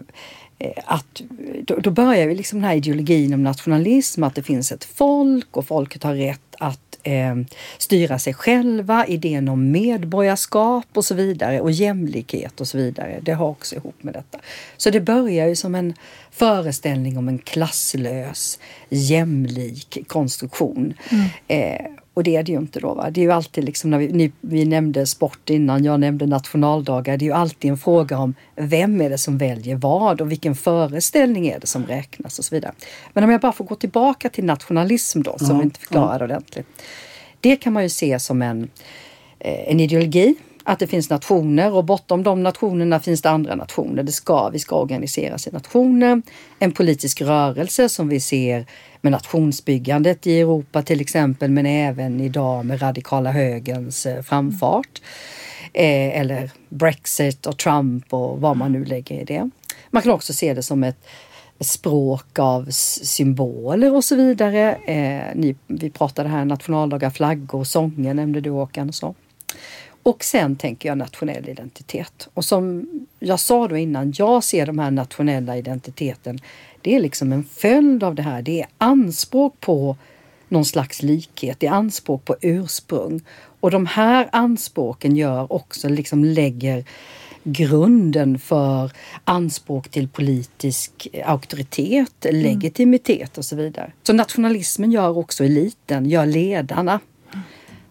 eh, 0.59 0.73
att 0.85 1.23
då, 1.63 1.77
då 1.77 1.91
börjar 1.91 2.27
vi 2.27 2.35
liksom 2.35 2.59
den 2.59 2.69
här 2.69 2.77
ideologin 2.77 3.35
om 3.35 3.43
nationalism, 3.43 4.25
att 4.25 4.35
det 4.35 4.43
finns 4.43 4.73
ett 4.73 4.85
folk 4.85 5.57
och 5.57 5.67
folket 5.67 6.03
har 6.03 6.15
rätt 6.15 6.55
att 6.59 6.90
eh, 7.03 7.37
styra 7.79 8.19
sig 8.19 8.35
själva, 8.35 9.07
idén 9.07 9.49
om 9.49 9.71
medborgarskap 9.71 10.87
och 10.95 11.05
så 11.05 11.15
vidare 11.15 11.61
och 11.61 11.71
jämlikhet 11.71 12.61
och 12.61 12.69
så 12.69 12.79
vidare. 12.79 13.19
Det 13.23 13.33
har 13.33 13.49
också 13.49 13.75
ihop 13.75 14.03
med 14.03 14.15
detta. 14.15 14.39
Så 14.77 14.91
det 14.91 15.01
börjar 15.01 15.49
ju 15.49 15.57
som 15.57 15.75
en 15.75 15.95
föreställning 16.31 17.19
om 17.19 17.29
en 17.29 17.39
klasslös, 17.39 18.59
jämlik 18.89 19.99
konstruktion. 20.07 20.95
Mm. 21.11 21.27
Eh, 21.49 21.87
och 22.15 22.23
det 22.23 22.37
är 22.37 22.43
det 22.43 22.53
ju 22.53 22.59
inte 22.59 22.81
då. 22.81 22.95
Va? 22.95 23.11
Det 23.11 23.21
är 23.21 23.23
ju 23.23 23.33
alltid 23.33 23.65
liksom 23.65 23.91
när 23.91 23.99
vi, 23.99 24.13
ni, 24.13 24.33
vi 24.41 24.65
nämnde 24.65 25.07
sport 25.07 25.51
innan, 25.51 25.85
jag 25.85 26.01
nämnde 26.01 26.27
nationaldagar. 26.27 27.17
Det 27.17 27.25
är 27.25 27.27
ju 27.27 27.33
alltid 27.33 27.71
en 27.71 27.79
fråga 27.79 28.19
om 28.19 28.35
vem 28.57 29.01
är 29.01 29.11
det 29.11 29.19
som 29.19 29.39
väljer 29.39 29.77
vad 29.77 30.21
och 30.21 30.31
vilken 30.31 30.55
föreställning 30.55 31.49
är 31.49 31.61
det 31.61 31.67
som 31.67 31.87
räknas 31.87 32.39
och 32.39 32.45
så 32.45 32.55
vidare. 32.55 32.73
Men 33.13 33.25
om 33.25 33.31
jag 33.31 33.41
bara 33.41 33.53
får 33.53 33.65
gå 33.65 33.75
tillbaka 33.75 34.29
till 34.29 34.45
nationalism 34.45 35.23
då, 35.23 35.39
som 35.39 35.47
mm. 35.47 35.59
vi 35.59 35.65
inte 35.65 35.81
förklarade 35.81 36.25
mm. 36.25 36.37
ordentligt. 36.37 36.67
Det 37.41 37.57
kan 37.57 37.73
man 37.73 37.83
ju 37.83 37.89
se 37.89 38.19
som 38.19 38.43
en, 38.43 38.69
eh, 39.39 39.71
en 39.71 39.81
ideologi 39.81 40.35
att 40.65 40.79
det 40.79 40.87
finns 40.87 41.11
nationer 41.11 41.73
och 41.73 41.85
bortom 41.85 42.23
de 42.23 42.43
nationerna 42.43 43.01
finns 43.01 43.23
det 43.23 43.31
andra 43.31 43.55
nationer. 43.55 44.03
Det 44.03 44.13
ska, 44.13 44.49
vi 44.49 44.59
ska 44.59 44.77
organiseras 44.77 45.47
i 45.47 45.51
nationer. 45.51 46.23
En 46.59 46.73
politisk 46.73 47.21
rörelse 47.21 47.89
som 47.89 48.09
vi 48.09 48.21
ser 48.21 48.67
med 49.01 49.13
nationsbyggandet 49.13 50.27
i 50.27 50.41
Europa 50.41 50.83
till 50.83 51.01
exempel, 51.01 51.51
men 51.51 51.67
även 51.67 52.21
idag 52.21 52.65
med 52.65 52.83
radikala 52.83 53.33
högerns 53.33 54.07
eh, 54.07 54.23
framfart. 54.23 55.03
Eh, 55.73 56.21
eller 56.21 56.51
Brexit 56.69 57.47
och 57.47 57.59
Trump 57.59 58.15
och 58.15 58.41
vad 58.41 58.57
man 58.57 58.73
nu 58.73 58.85
lägger 58.85 59.21
i 59.21 59.25
det. 59.25 59.51
Man 59.91 60.03
kan 60.03 60.13
också 60.13 60.33
se 60.33 60.55
det 60.55 60.63
som 60.63 60.85
ett 60.85 61.07
språk 61.61 62.39
av 62.39 62.67
symboler 62.71 63.95
och 63.95 64.05
så 64.05 64.17
vidare. 64.17 64.75
Eh, 64.75 65.35
ni, 65.35 65.57
vi 65.67 65.91
pratade 65.91 66.29
här 66.29 66.45
nationaldagar, 66.45 67.11
flaggor, 67.11 67.65
sånger 67.65 68.15
nämnde 68.15 68.41
du 68.41 68.51
Håkan 68.51 68.89
och 68.89 68.95
så. 68.95 69.15
Och 70.03 70.25
sen 70.25 70.57
tänker 70.57 70.89
jag 70.89 70.99
nationell 70.99 71.49
identitet. 71.49 72.29
Och 72.35 72.45
som 72.45 72.87
jag 73.19 73.41
sa 73.41 73.69
då 73.69 73.77
innan, 73.77 74.13
jag 74.17 74.45
ser 74.45 74.67
de 74.67 74.79
här 74.79 74.91
nationella 74.91 75.57
identiteten, 75.57 76.39
det 76.83 76.97
är 76.97 77.01
liksom 77.01 77.33
en 77.33 77.45
följd 77.45 78.03
av 78.05 78.15
det 78.15 78.23
här. 78.23 78.43
Det 78.43 78.61
är 78.61 78.67
anspråk 78.79 79.61
på 79.61 79.97
någon 80.49 80.65
slags 80.65 81.03
likhet, 81.03 81.61
det 81.61 81.67
är 81.67 81.71
anspråk 81.73 82.25
på 82.25 82.37
ursprung. 82.41 83.21
Och 83.61 83.71
de 83.71 83.87
här 83.87 84.29
anspråken 84.33 85.17
gör 85.17 85.53
också, 85.53 85.89
liksom 85.89 86.25
lägger 86.25 86.85
grunden 87.43 88.39
för 88.39 88.93
anspråk 89.25 89.89
till 89.89 90.09
politisk 90.09 91.09
auktoritet, 91.25 92.25
mm. 92.25 92.43
legitimitet 92.43 93.39
och 93.39 93.45
så 93.45 93.57
vidare. 93.57 93.93
Så 94.03 94.13
nationalismen 94.13 94.93
gör 94.93 95.19
också 95.19 95.45
eliten, 95.45 96.11
gör 96.11 96.27
ledarna 96.27 97.01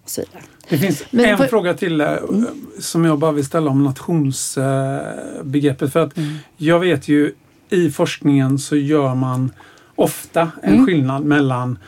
så 0.10 0.22
vidare. 0.22 0.44
Det 0.70 0.78
finns 0.78 1.04
Men 1.12 1.26
en 1.26 1.38
för... 1.38 1.48
fråga 1.48 1.74
till 1.74 2.02
mm. 2.02 2.48
som 2.80 3.06
jag 3.06 3.20
bara 3.20 3.32
vill 3.32 3.46
ställa 3.46 3.72
om 3.72 3.84
nationsbegreppet. 3.84 5.94
För 5.94 6.00
att 6.00 6.18
mm. 6.18 6.36
jag 6.58 6.80
vet 6.80 7.08
ju 7.08 7.34
i 7.70 7.92
forskningen 7.92 8.60
så 8.60 8.76
gör 8.76 9.16
man 9.16 9.52
ofta 9.96 10.52
en 10.64 10.74
mm. 10.74 10.86
skillnad 10.86 11.24
mellan 11.24 11.80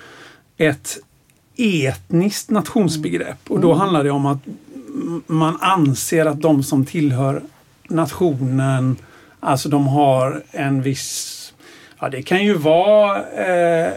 ett 0.57 0.97
etniskt 1.57 2.49
nationsbegrepp 2.49 3.51
och 3.51 3.59
då 3.59 3.67
mm. 3.67 3.79
handlar 3.79 4.03
det 4.03 4.11
om 4.11 4.25
att 4.25 4.39
man 5.27 5.57
anser 5.61 6.25
att 6.25 6.41
de 6.41 6.63
som 6.63 6.85
tillhör 6.85 7.41
nationen, 7.89 8.95
alltså 9.39 9.69
de 9.69 9.87
har 9.87 10.43
en 10.51 10.81
viss 10.81 11.40
Ja, 12.01 12.09
det 12.09 12.21
kan 12.21 12.45
ju 12.45 12.53
vara 12.53 13.31
eh, 13.31 13.93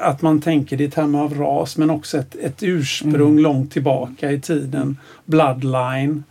att 0.00 0.22
man 0.22 0.40
tänker 0.40 0.76
det 0.76 0.84
i 0.84 0.90
termer 0.90 1.18
av 1.18 1.34
ras 1.34 1.76
men 1.76 1.90
också 1.90 2.18
ett, 2.18 2.36
ett 2.36 2.62
ursprung 2.62 3.30
mm. 3.30 3.38
långt 3.38 3.72
tillbaka 3.72 4.32
i 4.32 4.40
tiden. 4.40 4.98
Bloodline. 5.24 6.24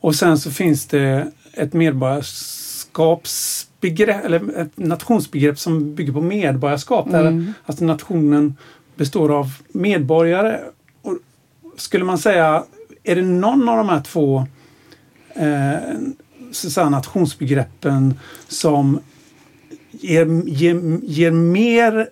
Och 0.00 0.14
sen 0.14 0.38
så 0.38 0.50
finns 0.50 0.86
det 0.86 1.26
ett 1.52 1.72
medborgarskapsbegrepp 1.72 4.24
eller 4.24 4.60
ett 4.60 4.78
nationsbegrepp 4.78 5.58
som 5.58 5.94
bygger 5.94 6.12
på 6.12 6.20
medborgarskap. 6.20 7.06
Mm. 7.06 7.22
Där 7.22 7.52
alltså 7.66 7.84
nationen 7.84 8.56
består 8.96 9.38
av 9.38 9.52
medborgare. 9.68 10.60
Och 11.02 11.18
skulle 11.76 12.04
man 12.04 12.18
säga, 12.18 12.64
är 13.02 13.16
det 13.16 13.22
någon 13.22 13.68
av 13.68 13.76
de 13.76 13.88
här 13.88 14.00
två 14.00 14.46
eh, 15.34 15.74
så 16.52 16.88
nationsbegreppen 16.88 18.18
som 18.48 19.00
ger, 20.00 20.48
ger, 20.48 21.00
ger 21.02 21.30
mer 21.30 22.08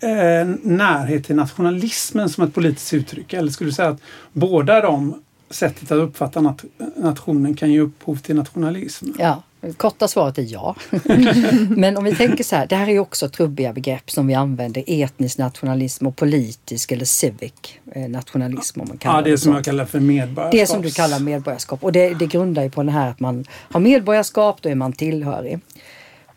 eh, 0.00 0.48
närhet 0.62 1.24
till 1.24 1.36
nationalismen 1.36 2.28
som 2.28 2.44
ett 2.44 2.54
politiskt 2.54 2.94
uttryck? 2.94 3.32
Eller 3.32 3.52
skulle 3.52 3.70
du 3.70 3.74
säga 3.74 3.88
att 3.88 4.00
båda 4.32 4.80
de 4.80 5.22
sättet 5.50 5.92
att 5.92 5.98
uppfatta 5.98 6.40
nat 6.40 6.64
nationen 6.96 7.54
kan 7.54 7.72
ge 7.72 7.80
upphov 7.80 8.16
till 8.16 8.36
nationalism? 8.36 9.06
Ja, 9.18 9.42
korta 9.76 10.08
svaret 10.08 10.38
är 10.38 10.42
ja. 10.42 10.76
Men 11.76 11.96
om 11.96 12.04
vi 12.04 12.14
tänker 12.14 12.44
så 12.44 12.56
här, 12.56 12.66
det 12.66 12.76
här 12.76 12.88
är 12.88 12.98
också 12.98 13.28
trubbiga 13.28 13.72
begrepp 13.72 14.10
som 14.10 14.26
vi 14.26 14.34
använder, 14.34 14.84
etnisk 14.86 15.38
nationalism 15.38 16.06
och 16.06 16.16
politisk 16.16 16.92
eller 16.92 17.04
civic 17.04 17.52
eh, 17.92 18.08
nationalism. 18.08 18.80
Om 18.80 18.88
man 18.88 18.98
kallar 18.98 19.16
ja, 19.16 19.22
det, 19.22 19.30
det 19.30 19.38
som 19.38 19.54
jag 19.54 19.64
kallar 19.64 19.84
för 19.84 20.00
medborgarskap. 20.00 20.52
Det 20.52 20.66
som 20.66 20.82
du 20.82 20.90
kallar 20.90 21.20
medborgarskap 21.20 21.84
och 21.84 21.92
det, 21.92 22.14
det 22.14 22.26
grundar 22.26 22.62
ju 22.62 22.70
på 22.70 22.82
det 22.82 22.90
här 22.90 23.10
att 23.10 23.20
man 23.20 23.44
har 23.50 23.80
medborgarskap, 23.80 24.62
då 24.62 24.68
är 24.68 24.74
man 24.74 24.92
tillhörig. 24.92 25.60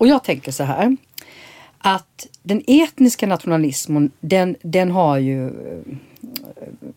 Och 0.01 0.08
jag 0.08 0.24
tänker 0.24 0.51
så 0.51 0.63
här, 0.63 0.98
att 1.77 2.27
den 2.43 2.63
etniska 2.67 3.27
nationalismen 3.27 4.12
den, 4.20 4.55
den 4.62 4.91
har 4.91 5.17
ju 5.17 5.51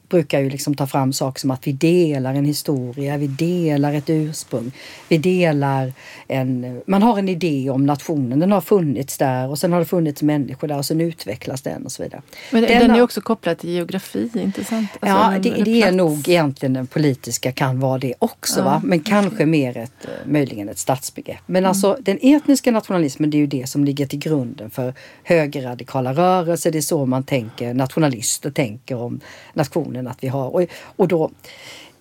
brukar 0.09 0.41
ju 0.41 0.51
liksom 0.51 0.75
ta 0.75 0.87
fram 0.87 1.13
saker 1.13 1.41
som 1.41 1.51
att 1.51 1.67
vi 1.67 1.73
delar 1.73 2.35
en 2.35 2.45
historia, 2.45 3.17
vi 3.17 3.27
delar 3.27 3.95
ett 3.95 4.11
ursprung, 4.11 4.73
vi 5.09 5.19
delar 5.19 5.93
en... 6.29 6.83
Man 6.87 7.03
har 7.03 7.19
en 7.19 7.29
idé 7.29 7.71
om 7.71 7.87
nationen, 7.87 8.39
den 8.39 8.53
har 8.53 8.61
funnits 8.61 9.19
där 9.19 9.49
och 9.49 9.59
sen 9.59 9.73
har 9.73 9.79
det 9.79 9.87
funnits 9.87 10.23
människor 10.23 10.69
där 10.69 10.79
och 10.79 10.87
sen 10.87 11.01
utvecklas 11.01 11.63
den 11.63 11.85
och 11.85 11.93
så 11.93 12.03
vidare. 12.03 12.23
Men 12.51 12.63
den, 12.63 12.81
den 12.81 12.91
är 12.91 13.03
också 13.03 13.21
kopplad 13.21 13.59
till 13.59 13.71
geografi, 13.71 14.31
intressant? 14.35 14.89
Alltså 15.01 15.17
ja, 15.17 15.39
det, 15.43 15.65
det 15.65 15.83
är 15.83 15.93
nog 15.93 16.29
egentligen 16.29 16.73
den 16.73 16.87
politiska 16.87 17.53
kan 17.53 17.81
vara 17.81 17.99
det 17.99 18.15
också, 18.19 18.61
ja, 18.61 18.65
va? 18.65 18.81
men 18.85 19.01
okay. 19.01 19.11
kanske 19.11 19.47
mer 19.47 19.77
ett, 19.77 20.07
möjligen 20.27 20.69
ett 20.69 20.79
statsbegrepp. 20.79 21.41
Men 21.47 21.57
mm. 21.57 21.69
alltså 21.69 21.97
den 22.01 22.19
etniska 22.23 22.71
nationalismen, 22.71 23.31
det 23.31 23.37
är 23.37 23.41
ju 23.41 23.47
det 23.47 23.69
som 23.69 23.85
ligger 23.85 24.07
till 24.07 24.19
grunden 24.19 24.71
för 24.71 24.95
högerradikala 25.23 26.13
rörelser. 26.13 26.71
Det 26.71 26.79
är 26.79 26.83
så 26.83 27.07
man 27.07 27.23
tänker, 27.23 27.75
nationalister 27.75 28.51
tänker 28.51 28.97
om 28.97 29.21
nationen 29.55 30.09
att 30.09 30.25
vi 30.25 30.29
har. 30.29 30.55
Och, 30.55 30.67
och 30.97 31.09
då, 31.09 31.31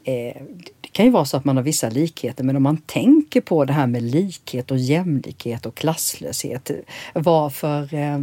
eh, 0.04 0.42
det 0.82 0.90
kan 0.92 1.06
ju 1.06 1.12
vara 1.12 1.26
så 1.26 1.38
att 1.38 1.46
man 1.46 1.58
har 1.58 1.64
vissa 1.64 1.90
likheter 1.90 2.44
men 2.44 2.56
om 2.56 2.64
man 2.64 2.78
tänker 2.78 3.42
på 3.42 3.66
det 3.66 3.74
här 3.74 3.88
med 3.88 4.04
likhet 4.04 4.72
och 4.72 4.78
jämlikhet 4.78 5.66
och 5.66 5.76
klasslöshet. 5.76 6.72
Varför 7.14 7.94
eh, 7.94 8.20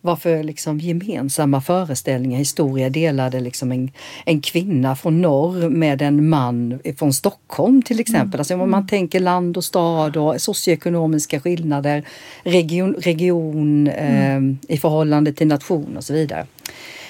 varför 0.00 0.42
liksom 0.42 0.78
gemensamma 0.78 1.60
föreställningar, 1.60 2.38
historia 2.38 2.90
delade 2.90 3.40
liksom 3.40 3.72
en, 3.72 3.90
en 4.24 4.40
kvinna 4.40 4.96
från 4.96 5.22
norr 5.22 5.68
med 5.68 6.02
en 6.02 6.28
man 6.28 6.78
från 6.98 7.12
Stockholm 7.12 7.82
till 7.82 8.00
exempel. 8.00 8.28
Mm. 8.28 8.40
Alltså 8.40 8.54
om 8.54 8.70
man 8.70 8.86
tänker 8.86 9.20
land 9.20 9.56
och 9.56 9.64
stad 9.64 10.16
och 10.16 10.40
socioekonomiska 10.40 11.40
skillnader, 11.40 12.04
region, 12.42 12.94
region 12.94 13.88
mm. 13.88 14.58
eh, 14.68 14.74
i 14.74 14.78
förhållande 14.78 15.32
till 15.32 15.46
nation 15.46 15.96
och 15.96 16.04
så 16.04 16.12
vidare. 16.12 16.46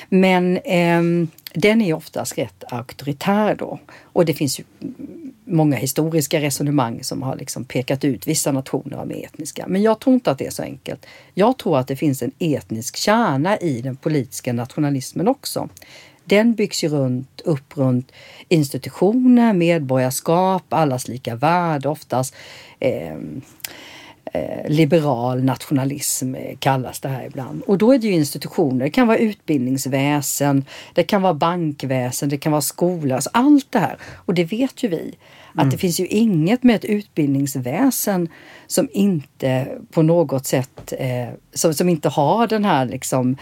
Men 0.08 0.56
eh, 0.56 1.28
den 1.54 1.80
är 1.80 1.94
oftast 1.94 2.38
rätt 2.38 2.64
auktoritär 2.72 3.54
då. 3.54 3.78
Och 4.02 4.24
det 4.24 4.34
finns 4.34 4.60
ju 4.60 4.64
många 5.44 5.76
historiska 5.76 6.40
resonemang 6.40 7.04
som 7.04 7.22
har 7.22 7.36
liksom 7.36 7.64
pekat 7.64 8.04
ut 8.04 8.26
vissa 8.26 8.52
nationer 8.52 8.96
av 8.96 9.12
etniska. 9.12 9.64
Men 9.68 9.82
jag 9.82 10.00
tror 10.00 10.14
inte 10.14 10.30
att 10.30 10.38
det 10.38 10.46
är 10.46 10.50
så 10.50 10.62
enkelt. 10.62 11.06
Jag 11.34 11.58
tror 11.58 11.78
att 11.78 11.88
det 11.88 11.96
finns 11.96 12.22
en 12.22 12.32
etnisk 12.38 12.96
kärna 12.96 13.58
i 13.58 13.80
den 13.80 13.96
politiska 13.96 14.52
nationalismen 14.52 15.28
också. 15.28 15.68
Den 16.24 16.54
byggs 16.54 16.84
ju 16.84 16.88
runt, 16.88 17.40
upp 17.40 17.76
runt 17.76 18.12
institutioner, 18.48 19.52
medborgarskap, 19.52 20.62
allas 20.68 21.08
lika 21.08 21.36
värde 21.36 21.88
oftast. 21.88 22.34
Eh, 22.80 23.16
liberal 24.68 25.44
nationalism 25.44 26.34
eh, 26.34 26.56
kallas 26.58 27.00
det 27.00 27.08
här 27.08 27.26
ibland. 27.26 27.62
Och 27.62 27.78
då 27.78 27.92
är 27.92 27.98
det 27.98 28.06
ju 28.06 28.12
institutioner, 28.12 28.84
det 28.84 28.90
kan 28.90 29.06
vara 29.06 29.18
utbildningsväsen, 29.18 30.64
det 30.94 31.02
kan 31.02 31.22
vara 31.22 31.34
bankväsen, 31.34 32.28
det 32.28 32.36
kan 32.36 32.52
vara 32.52 32.62
skola, 32.62 33.14
alltså 33.14 33.30
allt 33.32 33.72
det 33.72 33.78
här. 33.78 33.96
Och 34.14 34.34
det 34.34 34.44
vet 34.44 34.82
ju 34.82 34.88
vi, 34.88 35.14
att 35.52 35.62
mm. 35.62 35.70
det 35.70 35.78
finns 35.78 36.00
ju 36.00 36.06
inget 36.06 36.62
med 36.62 36.76
ett 36.76 36.84
utbildningsväsen 36.84 38.28
som 38.66 38.88
inte 38.92 39.68
på 39.90 40.02
något 40.02 40.46
sätt, 40.46 40.92
eh, 40.98 41.28
som, 41.54 41.74
som 41.74 41.88
inte 41.88 42.08
har 42.08 42.46
den 42.46 42.64
här 42.64 42.86
liksom 42.86 43.36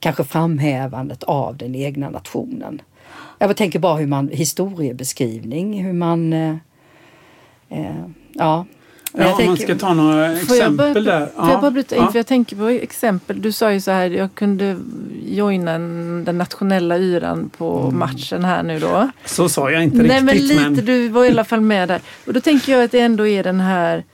kanske 0.00 0.24
framhävandet 0.24 1.22
av 1.22 1.56
den 1.56 1.74
egna 1.74 2.10
nationen. 2.10 2.82
Jag 3.38 3.56
tänker 3.56 3.78
bara 3.78 3.96
hur 3.96 4.06
man, 4.06 4.28
historiebeskrivning, 4.28 5.84
hur 5.84 5.92
man 5.92 6.32
eh, 6.32 6.56
eh, 7.68 8.06
ja, 8.32 8.66
Ja, 9.14 9.30
om 9.30 9.36
tänker, 9.36 9.46
man 9.46 9.56
ska 9.56 9.74
ta 9.74 9.94
några 9.94 10.32
exempel 10.32 10.76
bara, 10.94 11.18
där. 11.18 11.26
Får 11.26 11.48
jag 11.48 11.60
bara 11.60 11.70
bryta 11.70 11.96
in? 11.96 12.02
Ja. 12.02 12.12
För 12.12 12.18
jag 12.18 12.26
tänker 12.26 12.56
på 12.56 12.68
exempel. 12.68 13.42
Du 13.42 13.52
sa 13.52 13.72
ju 13.72 13.80
så 13.80 13.90
här, 13.90 14.10
jag 14.10 14.34
kunde 14.34 14.76
joina 15.26 15.72
den 16.24 16.38
nationella 16.38 16.98
yran 16.98 17.50
på 17.58 17.80
mm. 17.80 17.98
matchen 17.98 18.44
här 18.44 18.62
nu 18.62 18.78
då. 18.78 19.10
Så 19.24 19.48
sa 19.48 19.70
jag 19.70 19.82
inte 19.82 19.96
Nej, 19.96 20.06
riktigt. 20.06 20.24
Men 20.24 20.36
lite, 20.36 20.70
men... 20.70 20.84
du 20.84 21.08
var 21.08 21.24
i 21.24 21.28
alla 21.28 21.44
fall 21.44 21.60
med 21.60 21.88
där. 21.88 22.00
Och 22.26 22.32
då 22.32 22.40
tänker 22.40 22.72
jag 22.72 22.84
att 22.84 22.92
det 22.92 23.00
ändå 23.00 23.26
är 23.26 23.42
den 23.42 23.60
här 23.60 24.04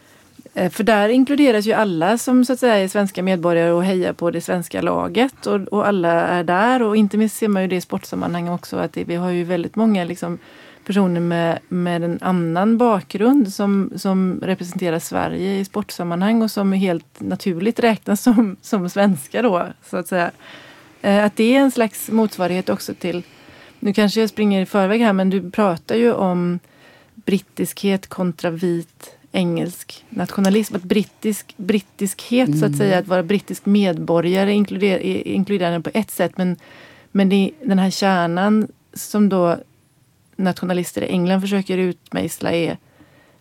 eh, 0.55 0.71
för 0.71 0.85
där 0.85 1.09
inkluderas 1.09 1.67
ju 1.67 1.73
alla 1.73 2.19
som 2.19 2.45
så 2.45 2.53
att 2.53 2.61
säga 2.61 2.79
är 2.79 2.89
svenska 2.89 3.23
medborgare 3.23 3.71
och 3.71 3.85
hejar 3.85 4.13
på 4.13 4.31
det 4.31 4.41
svenska 4.41 4.83
laget. 4.83 5.47
Och, 5.47 5.61
och 5.61 5.89
alla 5.89 6.13
är 6.13 6.45
där 6.45 6.83
och 6.83 6.97
inte 6.97 7.17
minst 7.17 7.37
ser 7.37 7.49
man 7.49 7.63
ju 7.63 7.69
det 7.69 7.77
i 7.77 7.81
sportsammanhang 7.81 8.49
också 8.49 8.77
att 8.77 8.93
det, 8.93 9.05
vi 9.05 9.15
har 9.15 9.31
ju 9.31 9.45
väldigt 9.45 9.77
många 9.77 10.05
liksom 10.05 10.39
personer 10.89 11.21
med, 11.21 11.59
med 11.69 12.05
en 12.05 12.19
annan 12.21 12.79
bakgrund 12.79 13.53
som, 13.53 13.93
som 13.97 14.41
representerar 14.43 14.99
Sverige 14.99 15.59
i 15.59 15.65
sportsammanhang 15.65 16.43
och 16.43 16.51
som 16.51 16.73
helt 16.73 17.21
naturligt 17.21 17.81
räknas 17.81 18.23
som, 18.23 18.57
som 18.63 18.91
svenska 18.91 19.43
då, 19.43 19.67
så 19.85 19.97
att 19.97 20.09
säga. 20.09 20.31
Eh, 21.03 21.25
att 21.25 21.37
det 21.37 21.57
är 21.57 21.61
en 21.61 21.71
slags 21.71 22.11
motsvarighet 22.11 22.69
också 22.69 22.95
till, 22.95 23.23
nu 23.81 23.93
kanske 23.93 24.21
jag 24.21 24.31
springer 24.31 24.63
i 24.63 24.67
förväg 24.67 25.01
här, 25.01 25.13
men 25.13 25.31
du 25.31 25.51
pratar 25.51 25.97
ju 25.97 26.13
om 26.13 26.59
brittiskhet 27.15 28.07
kontra 28.07 28.51
vit 28.51 29.17
engelsk 29.33 30.05
nationalism. 30.09 30.77
Att 30.77 30.83
brittisk, 30.83 31.55
brittiskhet, 31.57 32.49
mm. 32.49 32.61
så 32.61 32.65
att 32.65 32.73
mm. 32.73 32.79
säga, 32.79 32.99
att 32.99 33.07
vara 33.07 33.23
brittisk 33.23 33.67
medborgare 33.67 34.53
inkluderar, 34.53 35.01
inkluderar 35.27 35.81
på 35.81 35.91
ett 35.95 36.11
sätt, 36.11 36.33
men, 36.37 36.57
men 37.13 37.29
det, 37.29 37.51
den 37.65 37.79
här 37.79 37.91
kärnan 37.91 38.69
som 38.95 39.29
då 39.29 39.57
nationalister 40.39 41.03
i 41.03 41.09
England 41.09 41.41
försöker 41.41 41.79
utmejsla 41.79 42.53
är 42.53 42.77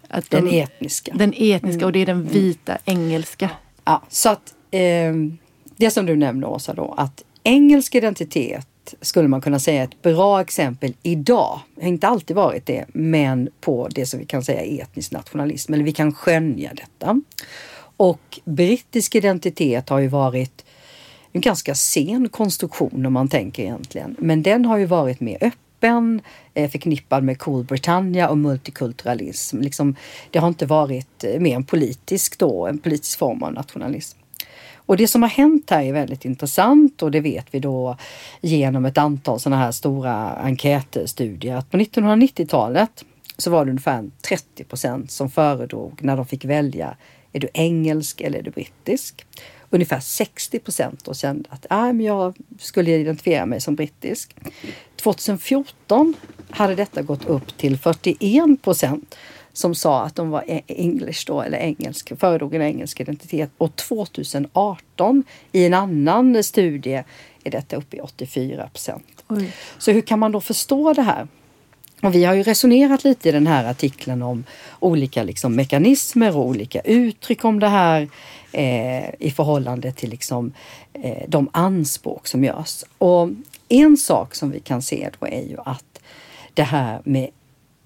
att 0.07 0.29
de, 0.29 0.38
den 0.38 0.53
etniska. 0.53 1.13
Den 1.15 1.33
etniska 1.38 1.86
och 1.86 1.91
det 1.91 1.99
är 1.99 2.05
den 2.05 2.21
mm. 2.21 2.33
vita 2.33 2.77
engelska. 2.86 3.49
Ja, 3.86 4.01
så 4.10 4.29
att 4.29 4.53
eh, 4.71 5.13
det 5.77 5.91
som 5.91 6.05
du 6.05 6.15
nämner 6.15 6.47
Åsa 6.47 6.73
då, 6.73 6.93
att 6.97 7.23
engelsk 7.43 7.95
identitet 7.95 8.67
skulle 9.01 9.27
man 9.27 9.41
kunna 9.41 9.60
säga 9.60 9.81
är 9.81 9.88
ett 9.88 10.01
bra 10.01 10.41
exempel 10.41 10.93
idag. 11.03 11.60
Det 11.75 11.81
har 11.81 11.89
inte 11.89 12.07
alltid 12.07 12.36
varit 12.36 12.65
det, 12.65 12.86
men 12.88 13.49
på 13.62 13.88
det 13.91 14.05
som 14.05 14.19
vi 14.19 14.25
kan 14.25 14.43
säga 14.43 14.83
etnisk 14.83 15.12
nationalism, 15.12 15.73
eller 15.73 15.83
vi 15.83 15.91
kan 15.91 16.13
skönja 16.13 16.73
detta. 16.73 17.21
Och 17.97 18.39
brittisk 18.45 19.15
identitet 19.15 19.89
har 19.89 19.99
ju 19.99 20.07
varit 20.07 20.65
en 21.31 21.41
ganska 21.41 21.75
sen 21.75 22.29
konstruktion 22.29 23.05
om 23.05 23.13
man 23.13 23.27
tänker 23.27 23.63
egentligen. 23.63 24.15
Men 24.19 24.43
den 24.43 24.65
har 24.65 24.77
ju 24.77 24.86
varit 24.86 25.19
mer 25.19 25.36
öppen 25.36 25.66
öppen, 25.78 26.22
eh, 26.54 26.70
förknippad 26.70 27.24
med 27.24 27.40
Cool 27.40 27.63
Britannia 27.63 28.30
och 28.30 28.38
multikulturalism. 28.38 29.62
Liksom, 29.62 29.96
det 30.32 30.40
har 30.40 30.48
inte 30.48 30.66
varit 30.66 31.24
eh, 31.24 31.40
mer 31.40 31.56
en 31.56 31.63
politisk 31.63 32.40
då, 32.40 32.68
en 32.68 32.78
politisk 32.78 33.20
form 33.20 33.44
av 33.44 33.54
nationalism. 33.54 34.18
Och 34.76 34.98
det 34.98 35.08
som 35.08 35.22
har 35.22 35.30
hänt 35.30 35.70
här 35.70 35.84
är 35.84 35.94
väldigt 35.94 36.26
intressant 36.26 37.04
och 37.04 37.12
det 37.12 37.20
vet 37.20 37.46
vi 37.52 37.60
då 37.60 37.98
genom 38.42 38.86
ett 38.86 38.98
antal 38.98 39.40
sådana 39.40 39.62
här 39.62 39.72
stora 39.72 40.36
enkätstudier 40.36 41.56
att 41.56 41.72
på 41.72 41.78
1990-talet 41.78 43.06
så 43.38 43.52
var 43.52 43.66
det 43.66 43.72
ungefär 43.72 44.10
30 44.28 44.63
procent 44.63 45.12
som 45.12 45.30
föredrog 45.30 46.00
när 46.04 46.18
de 46.18 46.26
fick 46.26 46.46
välja, 46.46 46.96
är 47.34 47.40
du 47.40 47.48
engelsk 47.54 48.22
eller 48.22 48.40
är 48.40 48.44
du 48.44 48.52
brittisk? 48.52 49.26
Ungefär 49.69 49.99
60 49.99 50.60
procent 50.60 51.06
då 51.06 51.13
kände 51.13 51.49
att 51.49 51.65
ah, 51.69 51.93
men 51.93 52.06
jag 52.06 52.36
skulle 52.60 52.91
identifiera 52.91 53.45
mig 53.45 53.62
som 53.62 53.75
brittisk. 53.75 54.36
2014 54.95 56.13
hade 56.49 56.75
detta 56.75 57.01
gått 57.01 57.25
upp 57.25 57.58
till 57.58 57.77
41 57.77 58.62
procent 58.62 59.15
som 59.53 59.75
sa 59.75 60.03
att 60.03 60.15
de 60.15 60.30
var 60.30 60.43
e- 60.47 60.62
English 60.67 61.23
då, 61.27 61.41
eller 61.41 61.58
engelsk, 61.58 62.19
föredrog 62.19 62.56
en 62.56 62.62
engelsk 62.62 62.99
identitet. 62.99 63.51
Och 63.58 63.75
2018 63.75 65.23
i 65.51 65.65
en 65.65 65.73
annan 65.73 66.43
studie 66.43 67.03
är 67.43 67.51
detta 67.51 67.75
uppe 67.75 67.97
i 67.97 68.01
84 68.01 68.69
procent. 68.69 69.23
Så 69.77 69.91
hur 69.91 70.01
kan 70.01 70.19
man 70.19 70.32
då 70.32 70.41
förstå 70.41 70.93
det 70.93 71.01
här? 71.01 71.27
Och 72.01 72.15
vi 72.15 72.25
har 72.25 72.33
ju 72.33 72.43
resonerat 72.43 73.03
lite 73.03 73.29
i 73.29 73.31
den 73.31 73.47
här 73.47 73.65
artikeln 73.65 74.21
om 74.21 74.43
olika 74.79 75.23
liksom 75.23 75.55
mekanismer 75.55 76.38
och 76.38 76.45
olika 76.45 76.79
uttryck 76.81 77.45
om 77.45 77.60
det 77.60 77.67
här 77.67 78.07
eh, 78.51 79.10
i 79.19 79.33
förhållande 79.36 79.91
till 79.91 80.10
liksom, 80.10 80.53
eh, 80.93 81.23
de 81.27 81.49
anspråk 81.53 82.27
som 82.27 82.43
görs. 82.43 82.83
Och 82.97 83.29
en 83.69 83.97
sak 83.97 84.36
som 84.36 84.51
vi 84.51 84.60
kan 84.60 84.81
se 84.81 85.10
då 85.19 85.27
är 85.27 85.41
ju 85.41 85.57
att 85.65 85.99
det 86.53 86.63
här 86.63 87.01
med 87.03 87.29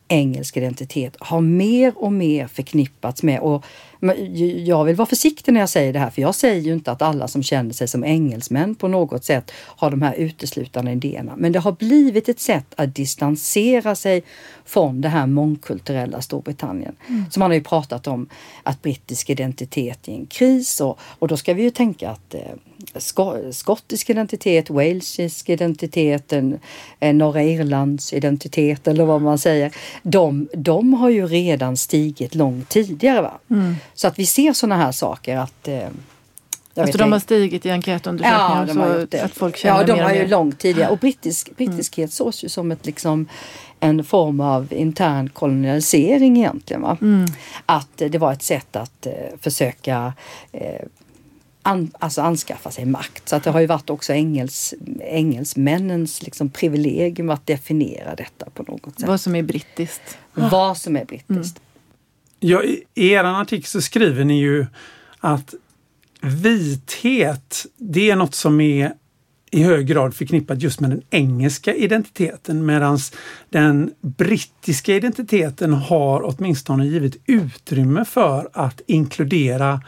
engelsk 0.07 0.57
identitet 0.57 1.15
har 1.19 1.41
mer 1.41 1.93
och 1.95 2.13
mer 2.13 2.47
förknippats 2.47 3.23
med 3.23 3.39
och 3.39 3.65
jag 4.65 4.85
vill 4.85 4.95
vara 4.95 5.05
försiktig 5.05 5.51
när 5.51 5.59
jag 5.59 5.69
säger 5.69 5.93
det 5.93 5.99
här 5.99 6.09
för 6.09 6.21
jag 6.21 6.35
säger 6.35 6.61
ju 6.61 6.73
inte 6.73 6.91
att 6.91 7.01
alla 7.01 7.27
som 7.27 7.43
känner 7.43 7.73
sig 7.73 7.87
som 7.87 8.03
engelsmän 8.03 8.75
på 8.75 8.87
något 8.87 9.23
sätt 9.23 9.51
har 9.55 9.91
de 9.91 10.01
här 10.01 10.13
uteslutande 10.13 10.91
idéerna. 10.91 11.33
Men 11.37 11.51
det 11.51 11.59
har 11.59 11.71
blivit 11.71 12.29
ett 12.29 12.39
sätt 12.39 12.65
att 12.75 12.95
distansera 12.95 13.95
sig 13.95 14.23
från 14.65 15.01
det 15.01 15.09
här 15.09 15.27
mångkulturella 15.27 16.21
Storbritannien. 16.21 16.95
Mm. 17.07 17.25
Så 17.31 17.39
man 17.39 17.49
har 17.51 17.55
ju 17.55 17.63
pratat 17.63 18.07
om 18.07 18.29
att 18.63 18.81
brittisk 18.81 19.29
identitet 19.29 20.07
är 20.07 20.13
en 20.13 20.25
kris 20.25 20.81
och, 20.81 20.99
och 21.19 21.27
då 21.27 21.37
ska 21.37 21.53
vi 21.53 21.63
ju 21.63 21.69
tänka 21.69 22.09
att 22.09 22.33
eh, 22.33 23.51
skottisk 23.51 24.09
identitet, 24.09 24.69
walesisk 24.69 25.49
identitet, 25.49 26.33
en, 26.33 26.59
en 26.99 27.17
norra 27.17 27.43
Irlands 27.43 28.13
identitet 28.13 28.87
eller 28.87 29.05
vad 29.05 29.21
man 29.21 29.37
säger. 29.37 29.71
De, 30.03 30.47
de 30.53 30.93
har 30.93 31.09
ju 31.09 31.27
redan 31.27 31.77
stigit 31.77 32.35
långt 32.35 32.69
tidigare. 32.69 33.21
Va? 33.21 33.39
Mm. 33.49 33.75
Så 34.01 34.07
att 34.07 34.19
vi 34.19 34.25
ser 34.25 34.53
sådana 34.53 34.83
här 34.83 34.91
saker 34.91 35.37
att 35.37 35.67
eh, 35.67 35.87
alltså 36.75 36.97
de 36.97 37.11
har 37.11 37.19
stigit 37.19 37.65
i 37.65 37.69
enkätundersökningar? 37.69 38.67
Ja, 38.67 38.73
de 38.73 38.77
har 38.77 38.99
gjort 38.99 39.11
det. 39.11 39.21
Att 39.21 39.33
folk 39.33 39.57
känner 39.57 39.79
ja, 39.79 39.83
de 39.83 39.99
har 39.99 40.13
ju 40.13 40.27
långt 40.27 40.59
tidigare. 40.59 40.91
Och 40.91 40.97
brittisk, 40.97 41.57
brittiskhet 41.57 41.97
mm. 41.97 42.11
sås 42.11 42.43
ju 42.43 42.49
som 42.49 42.71
ett 42.71 42.85
liksom 42.85 43.27
en 43.79 44.03
form 44.03 44.39
av 44.39 44.73
intern 44.73 45.29
kolonialisering 45.29 46.37
egentligen. 46.37 46.81
Va? 46.81 46.97
Mm. 47.01 47.25
Att 47.65 47.97
det 47.97 48.17
var 48.17 48.33
ett 48.33 48.43
sätt 48.43 48.75
att 48.75 49.05
eh, 49.05 49.13
försöka 49.41 50.13
eh, 50.51 50.85
an, 51.61 51.91
alltså 51.99 52.21
anskaffa 52.21 52.71
sig 52.71 52.85
makt. 52.85 53.29
Så 53.29 53.35
att 53.35 53.43
det 53.43 53.51
har 53.51 53.59
ju 53.59 53.67
varit 53.67 53.89
också 53.89 54.13
engels, 54.13 54.73
engelsmännens 55.01 56.23
liksom 56.23 56.49
privilegium 56.49 57.29
att 57.29 57.47
definiera 57.47 58.15
detta 58.15 58.49
på 58.53 58.63
något 58.63 58.99
sätt. 58.99 59.07
Vad 59.07 59.21
som 59.21 59.35
är 59.35 59.43
brittiskt. 59.43 60.17
Vad 60.33 60.77
som 60.77 60.97
är 60.97 61.05
brittiskt. 61.05 61.57
Mm. 61.57 61.70
Ja, 62.43 62.63
I 62.63 62.83
er 62.95 63.23
artikel 63.23 63.67
så 63.67 63.81
skriver 63.81 64.23
ni 64.23 64.39
ju 64.39 64.65
att 65.19 65.53
vithet, 66.21 67.65
det 67.77 68.11
är 68.11 68.15
något 68.15 68.35
som 68.35 68.61
är 68.61 68.93
i 69.51 69.63
hög 69.63 69.87
grad 69.87 70.15
förknippat 70.15 70.61
just 70.61 70.79
med 70.79 70.89
den 70.89 71.01
engelska 71.09 71.73
identiteten 71.73 72.65
medan 72.65 72.97
den 73.49 73.91
brittiska 74.01 74.95
identiteten 74.95 75.73
har 75.73 76.21
åtminstone 76.25 76.85
givit 76.85 77.21
utrymme 77.25 78.05
för 78.05 78.49
att 78.53 78.81
inkludera 78.87 79.81